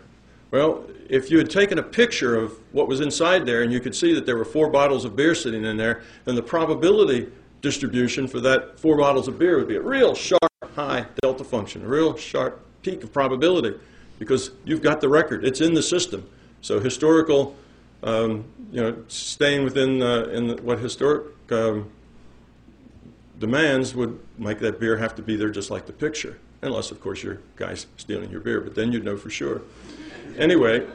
Well, 0.51 0.85
if 1.09 1.31
you 1.31 1.39
had 1.39 1.49
taken 1.49 1.79
a 1.79 1.83
picture 1.83 2.37
of 2.37 2.53
what 2.73 2.87
was 2.87 3.01
inside 3.01 3.47
there 3.47 3.63
and 3.63 3.73
you 3.73 3.81
could 3.81 3.95
see 3.95 4.13
that 4.15 4.27
there 4.27 4.37
were 4.37 4.45
four 4.45 4.69
bottles 4.69 5.07
of 5.07 5.17
beer 5.17 5.35
sitting 5.35 5.65
in 5.65 5.79
there, 5.79 6.03
then 6.27 6.35
the 6.35 6.43
probability 6.43 7.29
distribution 7.63 8.29
for 8.29 8.41
that 8.41 8.79
four 8.79 8.99
bottles 8.99 9.27
of 9.27 9.39
beer 9.39 9.57
would 9.57 9.69
be 9.69 9.77
a 9.77 9.81
real 9.81 10.15
sharp 10.15 10.43
high 10.75 11.07
delta 11.23 11.45
function, 11.45 11.83
a 11.83 11.89
real 11.89 12.15
sharp 12.15 12.61
peak 12.83 13.03
of 13.03 13.11
probability 13.11 13.75
because 14.19 14.51
you've 14.67 14.83
got 14.83 15.01
the 15.01 15.09
record. 15.09 15.47
It's 15.47 15.63
in 15.63 15.73
the 15.73 15.83
system. 15.83 16.29
So 16.61 16.79
historical, 16.79 17.57
um, 18.03 18.45
you 18.71 18.83
know, 18.83 19.03
staying 19.09 19.65
within 19.65 20.03
uh, 20.03 20.25
in 20.25 20.49
the, 20.49 20.57
what 20.57 20.79
historic 20.79 21.25
um, 21.51 21.91
demands 23.39 23.95
would 23.95 24.21
make 24.37 24.59
that 24.59 24.79
beer 24.79 24.99
have 24.99 25.15
to 25.15 25.23
be 25.23 25.37
there 25.37 25.49
just 25.49 25.71
like 25.71 25.87
the 25.87 25.93
picture, 25.95 26.39
unless, 26.65 26.91
of 26.91 27.01
course, 27.01 27.23
your 27.23 27.41
guy's 27.57 27.87
stealing 27.97 28.31
your 28.31 28.41
beer. 28.41 28.61
But 28.61 28.75
then 28.75 28.93
you'd 28.93 29.05
know 29.05 29.17
for 29.17 29.31
sure. 29.31 29.63
Anyway, 30.39 30.87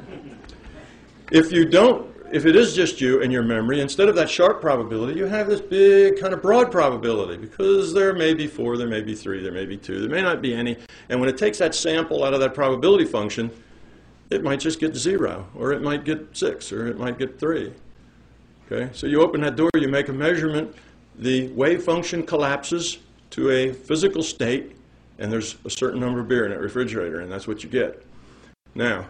if 1.31 1.51
you 1.51 1.65
don't, 1.65 2.09
if 2.31 2.45
it 2.45 2.55
is 2.55 2.75
just 2.75 3.01
you 3.01 3.21
and 3.21 3.31
your 3.31 3.43
memory, 3.43 3.79
instead 3.79 4.07
of 4.07 4.15
that 4.15 4.29
sharp 4.29 4.61
probability, 4.61 5.17
you 5.17 5.25
have 5.25 5.47
this 5.47 5.61
big 5.61 6.19
kind 6.19 6.33
of 6.33 6.41
broad 6.41 6.71
probability 6.71 7.37
because 7.37 7.93
there 7.93 8.13
may 8.13 8.33
be 8.33 8.47
four, 8.47 8.77
there 8.77 8.87
may 8.87 9.01
be 9.01 9.15
three, 9.15 9.41
there 9.41 9.51
may 9.51 9.65
be 9.65 9.77
two, 9.77 9.99
there 9.99 10.09
may 10.09 10.21
not 10.21 10.41
be 10.41 10.53
any. 10.53 10.77
And 11.09 11.19
when 11.19 11.29
it 11.29 11.37
takes 11.37 11.57
that 11.59 11.73
sample 11.73 12.23
out 12.23 12.33
of 12.33 12.39
that 12.39 12.53
probability 12.53 13.05
function, 13.05 13.49
it 14.29 14.43
might 14.43 14.59
just 14.59 14.79
get 14.79 14.95
zero, 14.95 15.47
or 15.55 15.71
it 15.71 15.81
might 15.81 16.05
get 16.05 16.37
six, 16.37 16.71
or 16.71 16.87
it 16.87 16.99
might 16.99 17.17
get 17.17 17.39
three. 17.39 17.73
Okay, 18.71 18.91
so 18.93 19.07
you 19.07 19.21
open 19.21 19.41
that 19.41 19.55
door, 19.55 19.71
you 19.73 19.87
make 19.87 20.09
a 20.09 20.13
measurement, 20.13 20.75
the 21.17 21.47
wave 21.49 21.83
function 21.83 22.23
collapses 22.23 22.99
to 23.31 23.49
a 23.49 23.73
physical 23.73 24.21
state, 24.21 24.75
and 25.19 25.31
there's 25.31 25.57
a 25.65 25.69
certain 25.69 25.99
number 25.99 26.21
of 26.21 26.27
beer 26.27 26.45
in 26.45 26.51
that 26.51 26.59
refrigerator, 26.59 27.19
and 27.19 27.31
that's 27.31 27.47
what 27.47 27.63
you 27.63 27.69
get. 27.69 28.03
Now, 28.73 29.07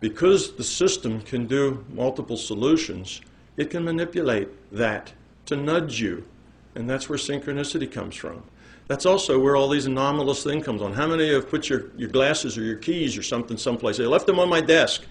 because 0.00 0.54
the 0.56 0.64
system 0.64 1.20
can 1.22 1.46
do 1.46 1.84
multiple 1.90 2.36
solutions, 2.36 3.20
it 3.56 3.70
can 3.70 3.84
manipulate 3.84 4.48
that 4.72 5.12
to 5.46 5.56
nudge 5.56 6.00
you, 6.00 6.26
and 6.74 6.90
that's 6.90 7.08
where 7.08 7.18
synchronicity 7.18 7.90
comes 7.90 8.16
from. 8.16 8.42
That's 8.88 9.06
also 9.06 9.38
where 9.38 9.54
all 9.54 9.68
these 9.68 9.86
anomalous 9.86 10.42
thing 10.42 10.60
comes 10.60 10.82
on. 10.82 10.92
How 10.92 11.06
many 11.06 11.32
have 11.32 11.48
put 11.48 11.68
your, 11.68 11.92
your 11.96 12.08
glasses 12.10 12.58
or 12.58 12.62
your 12.62 12.76
keys 12.76 13.16
or 13.16 13.22
something 13.22 13.56
someplace? 13.56 13.96
They 13.96 14.06
left 14.06 14.26
them 14.26 14.40
on 14.40 14.48
my 14.48 14.60
desk. 14.60 15.04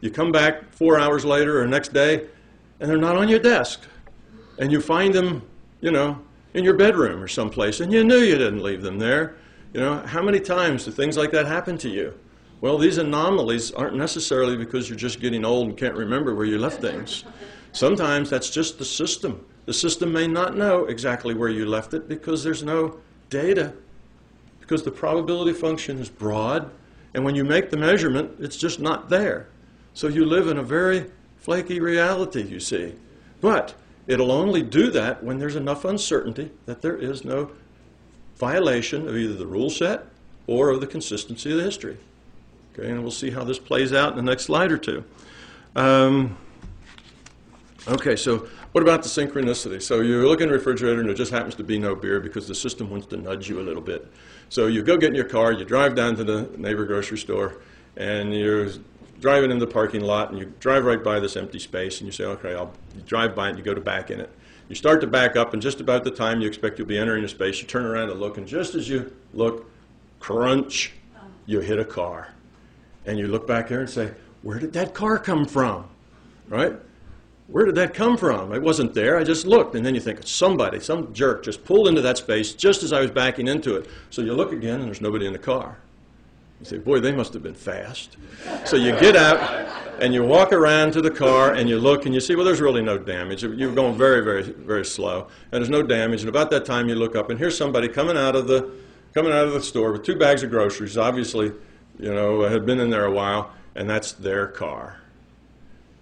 You 0.00 0.10
come 0.10 0.32
back 0.32 0.72
four 0.72 0.98
hours 0.98 1.24
later 1.24 1.60
or 1.60 1.66
next 1.66 1.92
day, 1.92 2.26
and 2.80 2.88
they're 2.88 2.96
not 2.96 3.16
on 3.16 3.28
your 3.28 3.38
desk. 3.38 3.82
And 4.58 4.72
you 4.72 4.80
find 4.80 5.14
them, 5.14 5.42
you 5.82 5.90
know, 5.90 6.18
in 6.54 6.64
your 6.64 6.74
bedroom 6.74 7.22
or 7.22 7.28
someplace, 7.28 7.80
and 7.80 7.92
you 7.92 8.02
knew 8.02 8.18
you 8.18 8.38
didn't 8.38 8.62
leave 8.62 8.80
them 8.80 8.98
there. 8.98 9.36
You 9.72 9.80
know, 9.80 9.98
how 9.98 10.22
many 10.22 10.40
times 10.40 10.84
do 10.84 10.90
things 10.90 11.16
like 11.16 11.30
that 11.30 11.46
happen 11.46 11.78
to 11.78 11.88
you? 11.88 12.14
Well, 12.60 12.76
these 12.76 12.98
anomalies 12.98 13.70
aren't 13.72 13.96
necessarily 13.96 14.56
because 14.56 14.88
you're 14.88 14.98
just 14.98 15.20
getting 15.20 15.44
old 15.44 15.68
and 15.68 15.78
can't 15.78 15.94
remember 15.94 16.34
where 16.34 16.44
you 16.44 16.58
left 16.58 16.80
things. 16.80 17.24
Sometimes 17.72 18.28
that's 18.28 18.50
just 18.50 18.78
the 18.78 18.84
system. 18.84 19.46
The 19.66 19.72
system 19.72 20.12
may 20.12 20.26
not 20.26 20.56
know 20.56 20.86
exactly 20.86 21.34
where 21.34 21.48
you 21.48 21.66
left 21.66 21.94
it 21.94 22.08
because 22.08 22.42
there's 22.42 22.62
no 22.62 22.98
data 23.28 23.72
because 24.70 24.84
the 24.84 24.90
probability 24.92 25.52
function 25.52 25.98
is 25.98 26.08
broad, 26.08 26.70
and 27.14 27.24
when 27.24 27.34
you 27.34 27.42
make 27.42 27.70
the 27.70 27.76
measurement, 27.76 28.36
it's 28.38 28.56
just 28.56 28.78
not 28.78 29.08
there. 29.08 29.48
So 29.94 30.06
you 30.06 30.24
live 30.24 30.46
in 30.46 30.58
a 30.58 30.62
very 30.62 31.10
flaky 31.38 31.80
reality, 31.80 32.42
you 32.42 32.60
see. 32.60 32.94
But 33.40 33.74
it'll 34.06 34.30
only 34.30 34.62
do 34.62 34.90
that 34.92 35.24
when 35.24 35.38
there's 35.38 35.56
enough 35.56 35.84
uncertainty 35.84 36.52
that 36.66 36.82
there 36.82 36.96
is 36.96 37.24
no 37.24 37.50
violation 38.40 39.06
of 39.06 39.16
either 39.16 39.34
the 39.34 39.46
rule 39.46 39.70
set 39.70 40.06
or 40.46 40.70
of 40.70 40.80
the 40.80 40.86
consistency 40.86 41.52
of 41.52 41.58
the 41.58 41.62
history. 41.62 41.98
Okay, 42.72 42.90
and 42.90 43.02
we'll 43.02 43.10
see 43.10 43.30
how 43.30 43.44
this 43.44 43.58
plays 43.58 43.92
out 43.92 44.10
in 44.10 44.16
the 44.16 44.22
next 44.22 44.44
slide 44.44 44.72
or 44.72 44.78
two. 44.78 45.04
Um, 45.76 46.36
okay, 47.86 48.16
so 48.16 48.48
what 48.72 48.82
about 48.82 49.02
the 49.02 49.08
synchronicity? 49.08 49.82
So 49.82 50.00
you 50.00 50.26
look 50.26 50.40
in 50.40 50.48
the 50.48 50.54
refrigerator 50.54 51.00
and 51.00 51.08
there 51.08 51.14
just 51.14 51.32
happens 51.32 51.54
to 51.56 51.64
be 51.64 51.78
no 51.78 51.94
beer 51.94 52.20
because 52.20 52.48
the 52.48 52.54
system 52.54 52.88
wants 52.88 53.06
to 53.08 53.16
nudge 53.16 53.48
you 53.48 53.60
a 53.60 53.62
little 53.62 53.82
bit. 53.82 54.10
So 54.48 54.66
you 54.66 54.82
go 54.82 54.96
get 54.96 55.10
in 55.10 55.14
your 55.14 55.24
car, 55.24 55.52
you 55.52 55.64
drive 55.64 55.94
down 55.94 56.16
to 56.16 56.24
the 56.24 56.50
neighbor 56.56 56.84
grocery 56.84 57.18
store, 57.18 57.60
and 57.96 58.34
you're 58.34 58.70
driving 59.20 59.50
in 59.50 59.58
the 59.58 59.66
parking 59.66 60.00
lot, 60.00 60.30
and 60.30 60.38
you 60.38 60.52
drive 60.60 60.84
right 60.84 61.02
by 61.02 61.20
this 61.20 61.36
empty 61.36 61.58
space, 61.58 62.00
and 62.00 62.06
you 62.06 62.12
say, 62.12 62.24
okay, 62.24 62.54
I'll 62.54 62.72
drive 63.06 63.34
by 63.34 63.46
it, 63.46 63.50
and 63.50 63.58
you 63.58 63.64
go 63.64 63.74
to 63.74 63.80
back 63.80 64.10
in 64.10 64.20
it. 64.20 64.30
You 64.70 64.76
start 64.76 65.02
to 65.02 65.06
back 65.06 65.36
up, 65.36 65.52
and 65.52 65.60
just 65.60 65.80
about 65.80 66.04
the 66.04 66.10
time 66.12 66.40
you 66.40 66.48
expect 66.48 66.78
you'll 66.78 66.88
be 66.88 66.96
entering 66.96 67.22
the 67.22 67.28
space, 67.28 67.60
you 67.60 67.66
turn 67.66 67.84
around 67.84 68.08
and 68.08 68.18
look, 68.18 68.38
and 68.38 68.46
just 68.46 68.74
as 68.74 68.88
you 68.88 69.12
look, 69.34 69.68
crunch, 70.20 70.92
you 71.44 71.60
hit 71.60 71.78
a 71.78 71.84
car. 71.84 72.32
And 73.04 73.18
you 73.18 73.26
look 73.26 73.46
back 73.46 73.68
there 73.68 73.80
and 73.80 73.90
say, 73.90 74.12
where 74.42 74.58
did 74.58 74.72
that 74.74 74.94
car 74.94 75.18
come 75.18 75.44
from? 75.44 75.88
Right? 76.48 76.74
where 77.50 77.64
did 77.64 77.74
that 77.74 77.94
come 77.94 78.16
from? 78.16 78.52
It 78.52 78.62
wasn't 78.62 78.94
there. 78.94 79.18
I 79.18 79.24
just 79.24 79.44
looked. 79.44 79.74
And 79.74 79.84
then 79.84 79.94
you 79.94 80.00
think, 80.00 80.20
somebody, 80.24 80.78
some 80.80 81.12
jerk 81.12 81.42
just 81.42 81.64
pulled 81.64 81.88
into 81.88 82.00
that 82.02 82.16
space 82.16 82.52
just 82.52 82.82
as 82.82 82.92
I 82.92 83.00
was 83.00 83.10
backing 83.10 83.48
into 83.48 83.76
it. 83.76 83.88
So 84.10 84.22
you 84.22 84.34
look 84.34 84.52
again, 84.52 84.80
and 84.80 84.84
there's 84.84 85.00
nobody 85.00 85.26
in 85.26 85.32
the 85.32 85.38
car. 85.38 85.76
You 86.60 86.66
say, 86.66 86.78
boy, 86.78 87.00
they 87.00 87.12
must 87.12 87.32
have 87.32 87.42
been 87.42 87.54
fast. 87.54 88.18
So 88.66 88.76
you 88.76 88.92
get 89.00 89.16
out, 89.16 89.40
and 90.00 90.12
you 90.12 90.22
walk 90.22 90.52
around 90.52 90.92
to 90.92 91.00
the 91.00 91.10
car, 91.10 91.54
and 91.54 91.68
you 91.68 91.78
look, 91.78 92.04
and 92.04 92.14
you 92.14 92.20
see, 92.20 92.36
well, 92.36 92.44
there's 92.44 92.60
really 92.60 92.82
no 92.82 92.98
damage. 92.98 93.42
You're 93.42 93.74
going 93.74 93.96
very, 93.96 94.22
very, 94.22 94.42
very 94.42 94.84
slow, 94.84 95.28
and 95.52 95.62
there's 95.62 95.70
no 95.70 95.82
damage. 95.82 96.20
And 96.20 96.28
about 96.28 96.50
that 96.50 96.66
time, 96.66 96.88
you 96.88 96.94
look 96.94 97.16
up, 97.16 97.30
and 97.30 97.38
here's 97.38 97.56
somebody 97.56 97.88
coming 97.88 98.16
out 98.16 98.36
of 98.36 98.46
the, 98.46 98.70
coming 99.14 99.32
out 99.32 99.46
of 99.46 99.54
the 99.54 99.62
store 99.62 99.92
with 99.92 100.02
two 100.02 100.16
bags 100.16 100.42
of 100.42 100.50
groceries. 100.50 100.98
Obviously, 100.98 101.52
you 101.98 102.12
know, 102.12 102.42
had 102.42 102.66
been 102.66 102.78
in 102.78 102.90
there 102.90 103.06
a 103.06 103.12
while, 103.12 103.52
and 103.74 103.88
that's 103.88 104.12
their 104.12 104.46
car. 104.46 105.00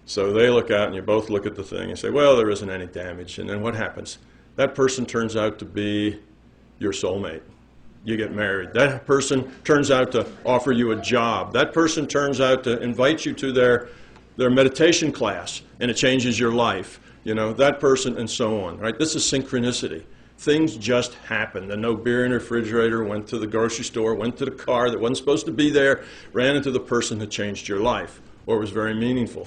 So 0.06 0.32
they 0.32 0.48
look 0.48 0.70
out 0.70 0.86
and 0.86 0.96
you 0.96 1.02
both 1.02 1.28
look 1.28 1.44
at 1.44 1.54
the 1.54 1.62
thing 1.62 1.90
and 1.90 1.98
say, 1.98 2.08
well, 2.08 2.34
there 2.34 2.48
isn't 2.48 2.70
any 2.70 2.86
damage. 2.86 3.38
And 3.38 3.48
then 3.48 3.60
what 3.60 3.74
happens? 3.74 4.18
That 4.56 4.74
person 4.74 5.04
turns 5.04 5.36
out 5.36 5.58
to 5.58 5.66
be 5.66 6.18
your 6.78 6.92
soulmate. 6.92 7.42
You 8.08 8.16
get 8.16 8.32
married. 8.32 8.72
That 8.72 9.04
person 9.04 9.52
turns 9.64 9.90
out 9.90 10.12
to 10.12 10.26
offer 10.46 10.72
you 10.72 10.92
a 10.92 10.96
job. 10.96 11.52
That 11.52 11.74
person 11.74 12.06
turns 12.06 12.40
out 12.40 12.64
to 12.64 12.80
invite 12.80 13.26
you 13.26 13.34
to 13.34 13.52
their, 13.52 13.90
their 14.38 14.48
meditation 14.48 15.12
class 15.12 15.60
and 15.78 15.90
it 15.90 15.94
changes 15.94 16.40
your 16.40 16.52
life. 16.52 17.00
You 17.24 17.34
know, 17.34 17.52
that 17.52 17.80
person 17.80 18.16
and 18.16 18.30
so 18.30 18.64
on, 18.64 18.78
right? 18.78 18.98
This 18.98 19.14
is 19.14 19.24
synchronicity. 19.24 20.04
Things 20.38 20.78
just 20.78 21.16
happen. 21.16 21.68
The 21.68 21.76
no 21.76 21.94
beer 21.94 22.24
in 22.24 22.30
the 22.30 22.38
refrigerator, 22.38 23.04
went 23.04 23.26
to 23.26 23.38
the 23.38 23.46
grocery 23.46 23.84
store, 23.84 24.14
went 24.14 24.38
to 24.38 24.46
the 24.46 24.52
car 24.52 24.88
that 24.88 24.98
wasn't 24.98 25.18
supposed 25.18 25.44
to 25.44 25.52
be 25.52 25.68
there, 25.68 26.02
ran 26.32 26.56
into 26.56 26.70
the 26.70 26.80
person 26.80 27.18
that 27.18 27.30
changed 27.30 27.68
your 27.68 27.80
life 27.80 28.22
or 28.46 28.58
was 28.58 28.70
very 28.70 28.94
meaningful 28.94 29.46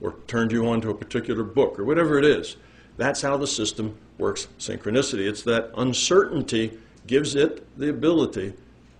or 0.00 0.16
turned 0.26 0.50
you 0.50 0.66
on 0.66 0.80
to 0.80 0.90
a 0.90 0.94
particular 0.94 1.44
book 1.44 1.78
or 1.78 1.84
whatever 1.84 2.18
it 2.18 2.24
is. 2.24 2.56
That's 2.96 3.22
how 3.22 3.36
the 3.36 3.46
system 3.46 3.96
works 4.18 4.48
synchronicity. 4.58 5.28
It's 5.28 5.42
that 5.44 5.70
uncertainty 5.76 6.80
gives 7.06 7.34
it 7.34 7.66
the 7.78 7.90
ability 7.90 8.54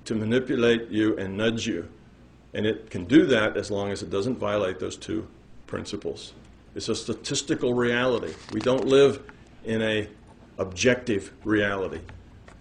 to 0.05 0.15
manipulate 0.15 0.89
you 0.89 1.17
and 1.19 1.37
nudge 1.37 1.67
you. 1.67 1.89
And 2.55 2.67
it 2.67 2.91
can 2.91 3.05
do 3.05 3.27
that 3.27 3.57
as 3.57 3.71
long 3.71 3.91
as 3.91 4.03
it 4.03 4.11
doesn't 4.11 4.39
violate 4.39 4.79
those 4.79 4.97
two 4.97 5.27
principles. 5.67 6.35
It's 6.75 6.89
a 6.89 6.95
statistical 6.95 7.75
reality. 7.75 8.35
We 8.53 8.61
don't 8.61 8.87
live 8.87 9.23
in 9.65 9.83
a 9.83 10.09
objective 10.59 11.33
reality. 11.45 12.01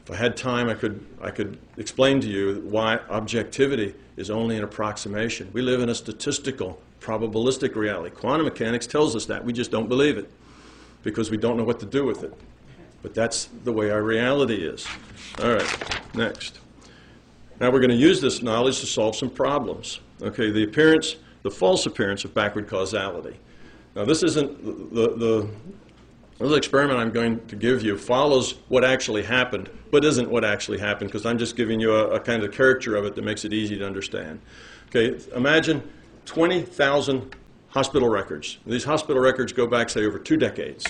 If 0.04 0.12
I 0.12 0.16
had 0.16 0.36
time, 0.36 0.70
I 0.70 0.74
could, 0.74 1.06
I 1.22 1.30
could 1.30 1.60
explain 1.78 2.22
to 2.22 2.28
you 2.28 2.66
why 2.70 2.98
objectivity 3.10 3.94
is 4.18 4.30
only 4.30 4.58
an 4.58 4.64
approximation. 4.64 5.50
We 5.54 5.62
live 5.62 5.82
in 5.82 5.90
a 5.90 5.96
statistical 5.96 6.82
probabilistic 7.00 7.76
reality. 7.76 8.16
Quantum 8.16 8.46
mechanics 8.46 8.88
tells 8.88 9.16
us 9.16 9.26
that. 9.26 9.44
We 9.44 9.54
just 9.54 9.72
don't 9.72 9.88
believe 9.88 10.18
it 10.18 10.32
because 11.04 11.32
we 11.32 11.38
don't 11.38 11.58
know 11.58 11.64
what 11.64 11.80
to 11.80 11.86
do 11.86 12.06
with 12.06 12.24
it. 12.24 12.34
But 13.02 13.14
that's 13.14 13.50
the 13.64 13.74
way 13.74 13.90
our 13.90 14.04
reality 14.04 14.56
is. 14.56 14.88
All 15.42 15.54
right, 15.54 16.16
next. 16.16 16.60
Now 17.60 17.70
we're 17.72 17.80
going 17.80 17.92
to 17.92 17.96
use 17.96 18.22
this 18.22 18.42
knowledge 18.42 18.80
to 18.80 18.86
solve 18.86 19.16
some 19.16 19.30
problems. 19.30 20.00
Okay, 20.22 20.52
the 20.52 20.64
appearance, 20.64 21.16
the 21.44 21.52
false 21.52 21.86
appearance 21.86 22.26
of 22.26 22.34
backward 22.34 22.68
causality. 22.68 23.38
Now 23.96 24.06
this 24.06 24.24
isn't 24.24 24.94
the, 24.94 25.10
the, 25.10 25.16
the 25.16 25.50
little 26.40 26.58
experiment 26.58 27.00
I'm 27.00 27.12
going 27.12 27.46
to 27.48 27.56
give 27.56 27.84
you 27.84 27.98
follows 27.98 28.56
what 28.68 28.84
actually 28.84 29.24
happened, 29.24 29.70
but 29.92 30.04
isn't 30.04 30.30
what 30.30 30.44
actually 30.44 30.80
happened 30.80 31.12
because 31.12 31.26
I'm 31.26 31.38
just 31.38 31.56
giving 31.56 31.80
you 31.80 31.94
a, 31.94 32.12
a 32.12 32.20
kind 32.20 32.44
of 32.44 32.52
caricature 32.52 32.96
of 32.96 33.06
it 33.06 33.16
that 33.16 33.24
makes 33.24 33.46
it 33.46 33.54
easy 33.54 33.78
to 33.78 33.86
understand. 33.86 34.42
Okay, 34.88 35.20
imagine 35.36 35.88
20,000 36.26 37.36
hospital 37.70 38.10
records. 38.10 38.58
These 38.66 38.84
hospital 38.84 39.22
records 39.22 39.54
go 39.54 39.68
back, 39.68 39.90
say, 39.90 40.06
over 40.06 40.20
two 40.20 40.38
decades. 40.38 40.86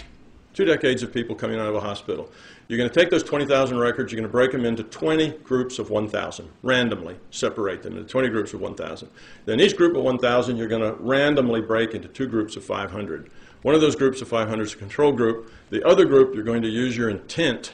Two 0.54 0.66
decades 0.66 1.02
of 1.02 1.14
people 1.14 1.36
coming 1.36 1.60
out 1.60 1.68
of 1.68 1.76
a 1.76 1.80
hospital. 1.80 2.30
You're 2.68 2.78
going 2.78 2.89
to 2.89 2.99
take 2.99 3.10
those 3.10 3.24
20,000 3.24 3.78
records, 3.78 4.12
you're 4.12 4.20
going 4.20 4.30
to 4.30 4.32
break 4.32 4.52
them 4.52 4.66
into 4.66 4.84
20 4.84 5.30
groups 5.43 5.80
of 5.80 5.89
1,000, 5.89 6.49
randomly 6.62 7.18
separate 7.32 7.84
them 7.84 7.97
into 7.97 8.10
20 8.10 8.30
groups 8.30 8.54
of 8.54 8.62
1,000. 8.62 9.10
Then 9.45 9.60
each 9.60 9.78
group 9.78 9.95
of 9.95 10.04
1,000 10.04 10.58
you're 10.58 10.68
going 10.68 10.82
to 10.82 10.93
randomly 11.02 11.62
break 11.62 11.93
into 11.93 12.08
two 12.08 12.28
groups 12.28 12.56
of 12.56 12.64
500. 12.64 13.30
One 13.62 13.76
of 13.76 13.82
those 13.82 13.95
groups 13.95 14.22
of 14.22 14.28
500 14.28 14.64
is 14.64 14.74
a 14.74 14.78
control 14.78 15.12
group. 15.12 15.52
The 15.70 15.86
other 15.88 16.06
group, 16.06 16.34
you're 16.34 16.43
going 16.43 16.64
to 16.64 16.70
use 16.70 16.97
your 16.97 17.10
intent 17.10 17.74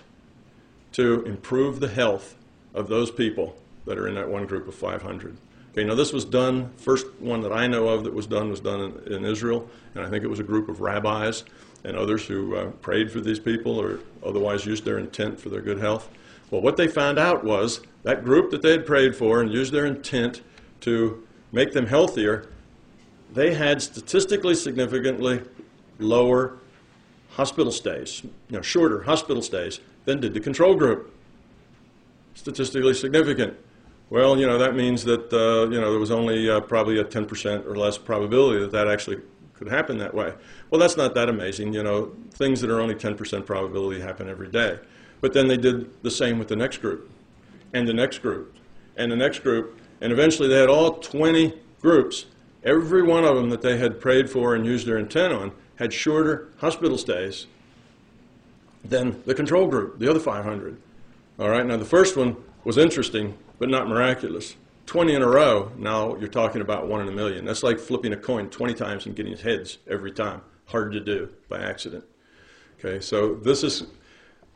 to 0.94 1.24
improve 1.24 1.80
the 1.80 1.88
health 1.88 2.36
of 2.74 2.88
those 2.88 3.10
people 3.10 3.56
that 3.86 3.98
are 3.98 4.08
in 4.08 4.16
that 4.16 4.30
one 4.30 4.46
group 4.46 4.68
of 4.68 4.76
500. 4.76 5.38
Okay, 5.72 5.84
now 5.84 5.96
this 5.96 6.12
was 6.12 6.26
done, 6.26 6.72
first 6.78 7.06
one 7.20 7.42
that 7.42 7.54
I 7.54 7.68
know 7.68 7.88
of 7.88 8.04
that 8.04 8.14
was 8.14 8.26
done 8.26 8.50
was 8.50 8.60
done 8.60 8.82
in, 9.06 9.14
in 9.14 9.26
Israel, 9.26 9.70
and 9.94 10.04
I 10.04 10.10
think 10.10 10.24
it 10.24 10.28
was 10.28 10.40
a 10.40 10.44
group 10.44 10.70
of 10.70 10.82
rabbis 10.82 11.44
and 11.84 11.96
others 11.96 12.26
who 12.26 12.56
uh, 12.56 12.66
prayed 12.82 13.12
for 13.12 13.22
these 13.22 13.40
people 13.40 13.80
or 13.80 14.00
otherwise 14.26 14.66
used 14.66 14.86
their 14.86 14.98
intent 14.98 15.40
for 15.40 15.50
their 15.50 15.62
good 15.62 15.80
health. 15.80 16.10
Well, 16.52 16.62
what 16.62 16.78
they 16.78 16.88
found 16.88 17.20
out 17.20 17.44
was 17.44 17.82
that 18.04 18.24
group 18.24 18.52
that 18.52 18.62
they 18.62 18.72
had 18.72 18.86
prayed 18.86 19.16
for 19.16 19.42
and 19.42 19.52
used 19.52 19.74
their 19.74 19.86
intent 19.86 20.42
to 20.82 21.28
make 21.52 21.74
them 21.74 21.86
healthier, 21.86 22.50
they 23.34 23.54
had 23.54 23.82
statistically 23.82 24.56
significantly 24.56 25.42
lower 26.00 26.58
hospital 27.32 27.72
stays, 27.72 28.24
you 28.24 28.32
know, 28.50 28.62
shorter 28.62 29.04
hospital 29.04 29.42
stays 29.42 29.80
than 30.06 30.20
did 30.20 30.34
the 30.34 30.40
control 30.40 30.76
group. 30.76 31.14
Statistically 32.34 32.94
significant. 32.94 33.58
Well, 34.10 34.40
you 34.40 34.48
know, 34.48 34.58
that 34.58 34.76
means 34.76 35.04
that, 35.04 35.34
uh, 35.34 35.70
you 35.70 35.82
know, 35.82 35.92
there 35.92 36.00
was 36.00 36.12
only 36.12 36.50
uh, 36.50 36.62
probably 36.62 37.00
a 37.00 37.04
10% 37.04 37.66
or 37.66 37.76
less 37.76 37.98
probability 37.98 38.60
that 38.62 38.72
that 38.72 38.88
actually 38.88 39.18
could 39.58 39.70
happen 39.70 39.98
that 39.98 40.14
way. 40.14 40.34
Well, 40.70 40.80
that's 40.80 40.98
not 40.98 41.16
that 41.16 41.30
amazing. 41.30 41.74
You 41.74 41.84
know, 41.84 42.16
things 42.32 42.62
that 42.62 42.70
are 42.70 42.80
only 42.80 42.96
10% 42.96 43.46
probability 43.46 44.02
happen 44.02 44.30
every 44.30 44.50
day. 44.50 44.80
But 45.20 45.34
then 45.34 45.48
they 45.48 45.58
did 45.58 46.04
the 46.04 46.12
same 46.12 46.38
with 46.38 46.48
the 46.48 46.56
next 46.56 46.78
group, 46.78 47.10
and 47.74 47.88
the 47.88 47.94
next 47.94 48.20
group, 48.20 48.56
and 48.96 49.12
the 49.12 49.16
next 49.16 49.40
group, 49.40 49.80
and 50.00 50.12
eventually 50.12 50.48
they 50.48 50.60
had 50.60 50.70
all 50.70 51.00
20 51.00 51.54
groups. 51.82 52.26
Every 52.64 53.02
one 53.02 53.24
of 53.24 53.36
them 53.36 53.50
that 53.50 53.62
they 53.62 53.78
had 53.78 54.00
prayed 54.00 54.30
for 54.30 54.54
and 54.54 54.66
used 54.66 54.86
their 54.86 54.98
intent 54.98 55.34
on 55.34 55.52
had 55.78 55.94
shorter 55.94 56.50
hospital 56.58 56.98
stays 56.98 57.48
than 58.84 59.22
the 59.26 59.34
control 59.34 59.68
group, 59.68 60.00
the 60.00 60.10
other 60.10 60.20
500. 60.20 60.78
All 61.40 61.50
right, 61.50 61.66
now 61.66 61.78
the 61.78 61.86
first 61.86 62.16
one 62.16 62.36
was 62.64 62.78
interesting, 62.78 63.38
but 63.60 63.70
not 63.70 63.88
miraculous. 63.88 64.56
20 64.88 65.14
in 65.14 65.22
a 65.22 65.28
row, 65.28 65.72
now 65.78 66.16
you're 66.16 66.30
talking 66.30 66.62
about 66.62 66.88
one 66.88 67.02
in 67.02 67.10
a 67.10 67.12
million. 67.12 67.44
That's 67.46 67.62
like 67.62 67.78
flipping 67.78 68.14
a 68.14 68.18
coin 68.18 68.50
20 68.50 68.74
times 68.74 69.06
and 69.06 69.16
getting 69.16 69.38
heads 69.38 69.78
every 69.88 70.14
time. 70.14 70.42
Hard 70.66 70.94
to 70.94 71.02
do 71.02 71.30
by 71.50 71.60
accident. 71.60 72.06
Okay, 72.80 73.02
so 73.02 73.36
this 73.36 73.64
is 73.64 73.88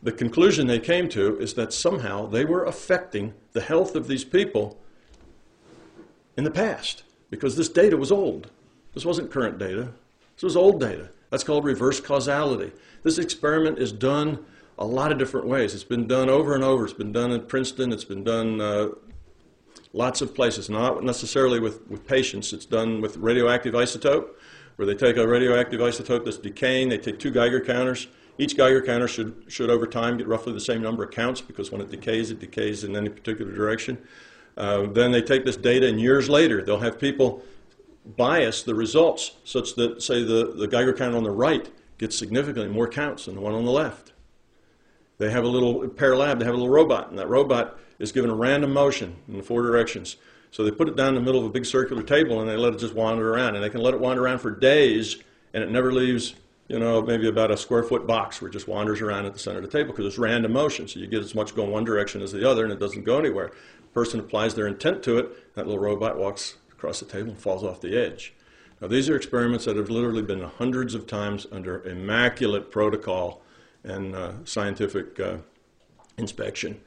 the 0.02 0.12
conclusion 0.12 0.68
they 0.68 0.80
came 0.80 1.10
to 1.10 1.38
is 1.40 1.54
that 1.56 1.74
somehow 1.74 2.26
they 2.26 2.46
were 2.46 2.64
affecting 2.64 3.34
the 3.52 3.62
health 3.62 3.96
of 3.96 4.08
these 4.08 4.24
people 4.24 4.80
in 6.38 6.46
the 6.46 6.52
past 6.52 7.04
because 7.30 7.58
this 7.58 7.70
data 7.70 7.98
was 7.98 8.12
old. 8.12 8.50
This 8.94 9.06
wasn't 9.06 9.32
current 9.32 9.58
data, 9.58 9.92
this 10.36 10.44
was 10.44 10.56
old 10.56 10.80
data. 10.80 11.10
That's 11.30 11.44
called 11.44 11.66
reverse 11.66 12.00
causality. 12.00 12.72
This 13.04 13.18
experiment 13.18 13.80
is 13.80 13.92
done 13.92 14.46
a 14.78 14.86
lot 14.86 15.12
of 15.12 15.18
different 15.18 15.48
ways. 15.48 15.74
It's 15.74 15.84
been 15.84 16.08
done 16.08 16.30
over 16.30 16.56
and 16.56 16.64
over. 16.64 16.84
It's 16.84 16.94
been 16.94 17.12
done 17.12 17.32
at 17.32 17.48
Princeton. 17.48 17.94
It's 17.94 18.04
been 18.04 18.24
done 18.24 18.60
uh, 18.60 18.90
lots 19.94 20.22
of 20.22 20.34
places, 20.34 20.70
not 20.70 21.04
necessarily 21.04 21.60
with, 21.60 21.88
with 21.90 22.06
patients. 22.08 22.54
It's 22.54 22.66
done 22.66 23.02
with 23.02 23.18
radioactive 23.18 23.74
isotope, 23.74 24.30
where 24.76 24.86
they 24.86 24.96
take 24.96 25.18
a 25.18 25.28
radioactive 25.28 25.80
isotope 25.80 26.26
that's 26.26 26.38
decaying, 26.38 26.90
they 26.90 26.98
take 26.98 27.20
two 27.20 27.32
Geiger 27.32 27.60
counters. 27.60 28.08
Each 28.38 28.56
Geiger 28.56 28.82
counter 28.82 29.08
should, 29.08 29.44
should 29.48 29.70
over 29.70 29.86
time 29.86 30.18
get 30.18 30.28
roughly 30.28 30.54
the 30.54 30.60
same 30.60 30.82
number 30.82 31.04
of 31.04 31.12
counts 31.12 31.42
because 31.42 31.72
when 31.72 31.82
it 31.82 31.90
decays, 31.90 32.32
it 32.32 32.40
decays 32.40 32.84
in 32.84 32.96
any 32.96 33.10
particular 33.10 33.52
direction. 33.52 33.98
Uh, 34.58 34.88
then 34.88 35.12
they 35.12 35.22
take 35.22 35.46
this 35.46 35.58
data, 35.58 35.88
and 35.88 36.00
years 36.00 36.30
later, 36.30 36.62
they'll 36.62 36.80
have 36.80 37.00
people 37.00 37.44
bias 38.18 38.64
the 38.64 38.74
results 38.74 39.34
such 39.44 39.76
that, 39.76 40.02
say, 40.02 40.24
the, 40.24 40.54
the 40.58 40.68
Geiger 40.68 40.94
counter 40.94 41.18
on 41.18 41.24
the 41.24 41.32
right 41.32 41.70
gets 41.98 42.18
significantly 42.18 42.72
more 42.72 42.88
counts 42.88 43.26
than 43.26 43.36
the 43.36 43.42
one 43.42 43.54
on 43.54 43.66
the 43.66 43.72
left. 43.72 44.11
They 45.22 45.30
have 45.30 45.44
a 45.44 45.48
little 45.48 45.88
PEAR 45.88 46.18
lab, 46.18 46.40
they 46.40 46.46
have 46.46 46.56
a 46.56 46.58
little 46.58 46.74
robot, 46.74 47.12
and 47.12 47.20
that 47.20 47.30
robot 47.30 47.78
is 48.00 48.12
given 48.12 48.32
a 48.32 48.34
random 48.34 48.74
motion 48.74 49.18
in 49.28 49.38
the 49.38 49.44
four 49.44 49.62
directions. 49.62 50.16
So 50.50 50.64
they 50.64 50.72
put 50.72 50.90
it 50.90 50.96
down 50.96 51.10
in 51.10 51.16
the 51.16 51.22
middle 51.22 51.40
of 51.40 51.46
a 51.46 51.52
big 51.52 51.64
circular 51.64 52.02
table 52.02 52.42
and 52.42 52.50
they 52.50 52.58
let 52.58 52.74
it 52.74 52.80
just 52.80 52.96
wander 52.96 53.32
around. 53.32 53.54
And 53.54 53.64
they 53.64 53.70
can 53.70 53.82
let 53.82 53.94
it 53.94 54.00
wander 54.00 54.24
around 54.24 54.40
for 54.40 54.50
days 54.50 55.18
and 55.54 55.64
it 55.64 55.70
never 55.70 55.94
leaves, 55.94 56.34
you 56.70 56.80
know, 56.80 57.04
maybe 57.04 57.28
about 57.28 57.52
a 57.52 57.56
square 57.56 57.84
foot 57.84 58.08
box 58.08 58.42
where 58.42 58.50
it 58.50 58.52
just 58.52 58.68
wanders 58.68 59.00
around 59.00 59.28
at 59.28 59.34
the 59.34 59.40
center 59.40 59.60
of 59.60 59.64
the 59.64 59.70
table 59.70 59.92
because 59.92 60.08
it's 60.08 60.18
random 60.18 60.54
motion. 60.54 60.88
So 60.88 61.00
you 61.00 61.06
get 61.06 61.22
as 61.22 61.36
much 61.36 61.56
going 61.56 61.70
one 61.70 61.84
direction 61.84 62.24
as 62.24 62.32
the 62.32 62.50
other 62.50 62.64
and 62.64 62.74
it 62.74 62.80
doesn't 62.80 63.04
go 63.04 63.20
anywhere. 63.20 63.52
The 63.82 63.94
person 63.94 64.20
applies 64.20 64.56
their 64.56 64.66
intent 64.66 65.04
to 65.04 65.20
it, 65.20 65.54
that 65.54 65.68
little 65.68 65.84
robot 65.84 66.18
walks 66.18 66.58
across 66.72 67.00
the 67.00 67.06
table 67.06 67.30
and 67.30 67.40
falls 67.40 67.64
off 67.64 67.80
the 67.80 67.96
edge. 67.96 68.34
Now, 68.82 68.88
these 68.88 69.08
are 69.08 69.16
experiments 69.16 69.66
that 69.66 69.78
have 69.78 69.92
literally 69.92 70.24
been 70.24 70.42
hundreds 70.42 70.96
of 70.96 71.06
times 71.06 71.46
under 71.52 71.84
immaculate 71.84 72.72
protocol 72.72 73.44
and 73.84 74.16
uh, 74.16 74.34
scientific 74.44 75.20
uh, 75.20 75.38
inspection. 76.18 76.80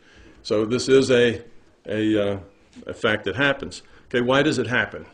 So 0.42 0.64
this 0.64 0.88
is 0.88 1.10
a, 1.10 1.42
a, 1.86 2.32
uh, 2.32 2.38
a 2.86 2.94
fact 2.94 3.24
that 3.24 3.36
happens. 3.36 3.82
Okay, 4.06 4.20
why 4.20 4.42
does 4.42 4.58
it 4.58 4.66
happen? 4.66 5.06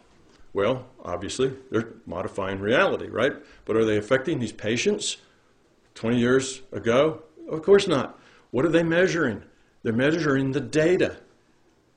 Well, 0.53 0.87
obviously, 1.05 1.53
they're 1.71 1.89
modifying 2.07 2.59
reality, 2.59 3.07
right? 3.07 3.35
But 3.65 3.77
are 3.77 3.85
they 3.85 3.97
affecting 3.97 4.41
these 4.41 4.53
patients 4.53 5.19
20 5.95 6.19
years 6.19 6.63
ago? 6.73 7.23
Of 7.49 7.63
course 7.63 7.87
not. 7.87 8.19
What 8.51 8.65
are 8.65 8.71
they 8.71 8.83
measuring? 8.83 9.45
They're 9.83 9.93
measuring 9.93 10.53
the 10.53 10.61
data. 10.61 11.19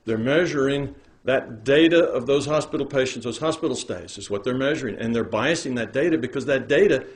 They're 0.04 0.18
measuring 0.18 0.94
that 1.24 1.64
data 1.64 2.04
of 2.04 2.26
those 2.26 2.46
hospital 2.46 2.86
patients, 2.86 3.24
those 3.24 3.38
hospital 3.38 3.74
stays, 3.74 4.18
is 4.18 4.30
what 4.30 4.44
they're 4.44 4.54
measuring. 4.54 4.96
And 4.96 5.14
they're 5.14 5.24
biasing 5.24 5.74
that 5.76 5.92
data 5.92 6.18
because 6.18 6.46
that 6.46 6.68
data 6.68 7.06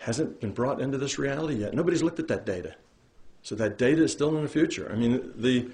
hasn't 0.00 0.40
been 0.40 0.52
brought 0.52 0.80
into 0.80 0.96
this 0.96 1.18
reality 1.18 1.56
yet. 1.56 1.74
Nobody's 1.74 2.02
looked 2.02 2.18
at 2.18 2.28
that 2.28 2.46
data. 2.46 2.74
So 3.42 3.54
that 3.56 3.78
data 3.78 4.02
is 4.02 4.12
still 4.12 4.34
in 4.36 4.42
the 4.42 4.48
future. 4.48 4.90
I 4.90 4.96
mean, 4.96 5.32
the, 5.36 5.70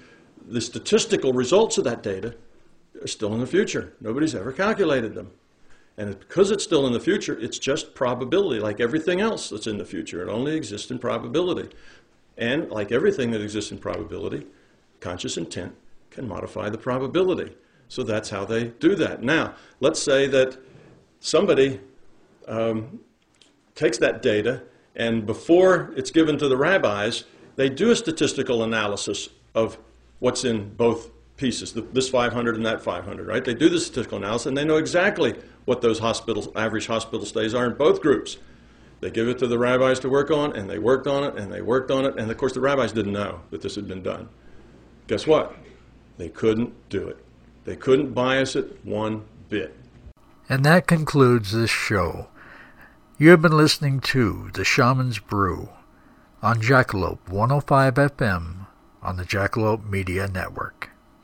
the 0.47 0.61
statistical 0.61 1.33
results 1.33 1.77
of 1.77 1.85
that 1.85 2.03
data 2.03 2.35
are 3.01 3.07
still 3.07 3.33
in 3.33 3.39
the 3.39 3.47
future. 3.47 3.93
Nobody's 4.01 4.35
ever 4.35 4.51
calculated 4.51 5.15
them. 5.15 5.31
And 5.97 6.19
because 6.19 6.51
it's 6.51 6.63
still 6.63 6.85
in 6.85 6.93
the 6.93 6.99
future, 6.99 7.39
it's 7.39 7.57
just 7.57 7.95
probability, 7.95 8.59
like 8.59 8.79
everything 8.79 9.21
else 9.21 9.49
that's 9.49 9.65
in 9.65 9.77
the 9.77 9.85
future. 9.85 10.21
It 10.21 10.29
only 10.29 10.55
exists 10.55 10.91
in 10.91 10.99
probability. 10.99 11.69
And 12.37 12.69
like 12.69 12.91
everything 12.91 13.31
that 13.31 13.41
exists 13.41 13.71
in 13.71 13.79
probability, 13.79 14.45
conscious 14.99 15.37
intent 15.37 15.73
can 16.11 16.27
modify 16.27 16.69
the 16.69 16.77
probability. 16.77 17.55
So 17.87 18.03
that's 18.03 18.29
how 18.29 18.45
they 18.45 18.65
do 18.65 18.95
that. 18.95 19.23
Now, 19.23 19.55
let's 19.79 20.01
say 20.01 20.27
that 20.27 20.57
somebody 21.19 21.79
um, 22.47 22.99
takes 23.77 23.97
that 23.99 24.21
data 24.21 24.63
and 24.97 25.25
before 25.25 25.93
it's 25.95 26.09
given 26.09 26.37
to 26.39 26.49
the 26.49 26.57
rabbis, 26.57 27.23
they 27.55 27.69
do 27.69 27.91
a 27.91 27.95
statistical 27.95 28.63
analysis 28.63 29.29
of 29.53 29.77
what's 30.19 30.43
in 30.43 30.73
both 30.73 31.11
pieces, 31.37 31.73
this 31.73 32.09
500 32.09 32.55
and 32.55 32.65
that 32.65 32.81
500, 32.81 33.27
right? 33.27 33.45
They 33.45 33.53
do 33.53 33.69
the 33.69 33.79
statistical 33.79 34.17
analysis 34.17 34.47
and 34.47 34.57
they 34.57 34.65
know 34.65 34.77
exactly 34.77 35.35
what 35.65 35.81
those 35.81 35.99
hospital, 35.99 36.51
average 36.55 36.87
hospital 36.87 37.25
stays 37.25 37.53
are 37.53 37.67
in 37.67 37.75
both 37.75 38.01
groups. 38.01 38.37
They 38.99 39.11
give 39.11 39.27
it 39.27 39.37
to 39.39 39.47
the 39.47 39.59
rabbis 39.59 39.99
to 39.99 40.09
work 40.09 40.31
on, 40.31 40.55
and 40.55 40.67
they 40.67 40.79
worked 40.79 41.05
on 41.05 41.23
it, 41.23 41.35
and 41.35 41.51
they 41.51 41.61
worked 41.61 41.91
on 41.91 42.03
it, 42.05 42.17
and 42.17 42.31
of 42.31 42.37
course 42.37 42.53
the 42.53 42.59
rabbis 42.59 42.91
didn't 42.91 43.13
know 43.13 43.41
that 43.51 43.61
this 43.61 43.75
had 43.75 43.87
been 43.87 44.01
done. 44.01 44.27
Guess 45.05 45.27
what? 45.27 45.55
They 46.17 46.29
couldn't 46.29 46.73
do 46.89 47.07
it. 47.07 47.23
They 47.65 47.75
couldn't 47.75 48.13
bias 48.13 48.55
it 48.55 48.83
one 48.83 49.25
bit. 49.49 49.75
And 50.49 50.65
that 50.65 50.87
concludes 50.87 51.51
this 51.51 51.69
show. 51.69 52.29
You 53.19 53.31
have 53.31 53.41
been 53.41 53.57
listening 53.57 53.99
to 54.01 54.51
The 54.53 54.63
Shaman's 54.63 55.17
Brew 55.17 55.69
on 56.43 56.61
Jackalope 56.61 57.27
105 57.27 57.95
FM 57.95 58.67
on 59.01 59.17
the 59.17 59.23
Jackalope 59.23 59.89
Media 59.89 60.27
Network. 60.27 60.91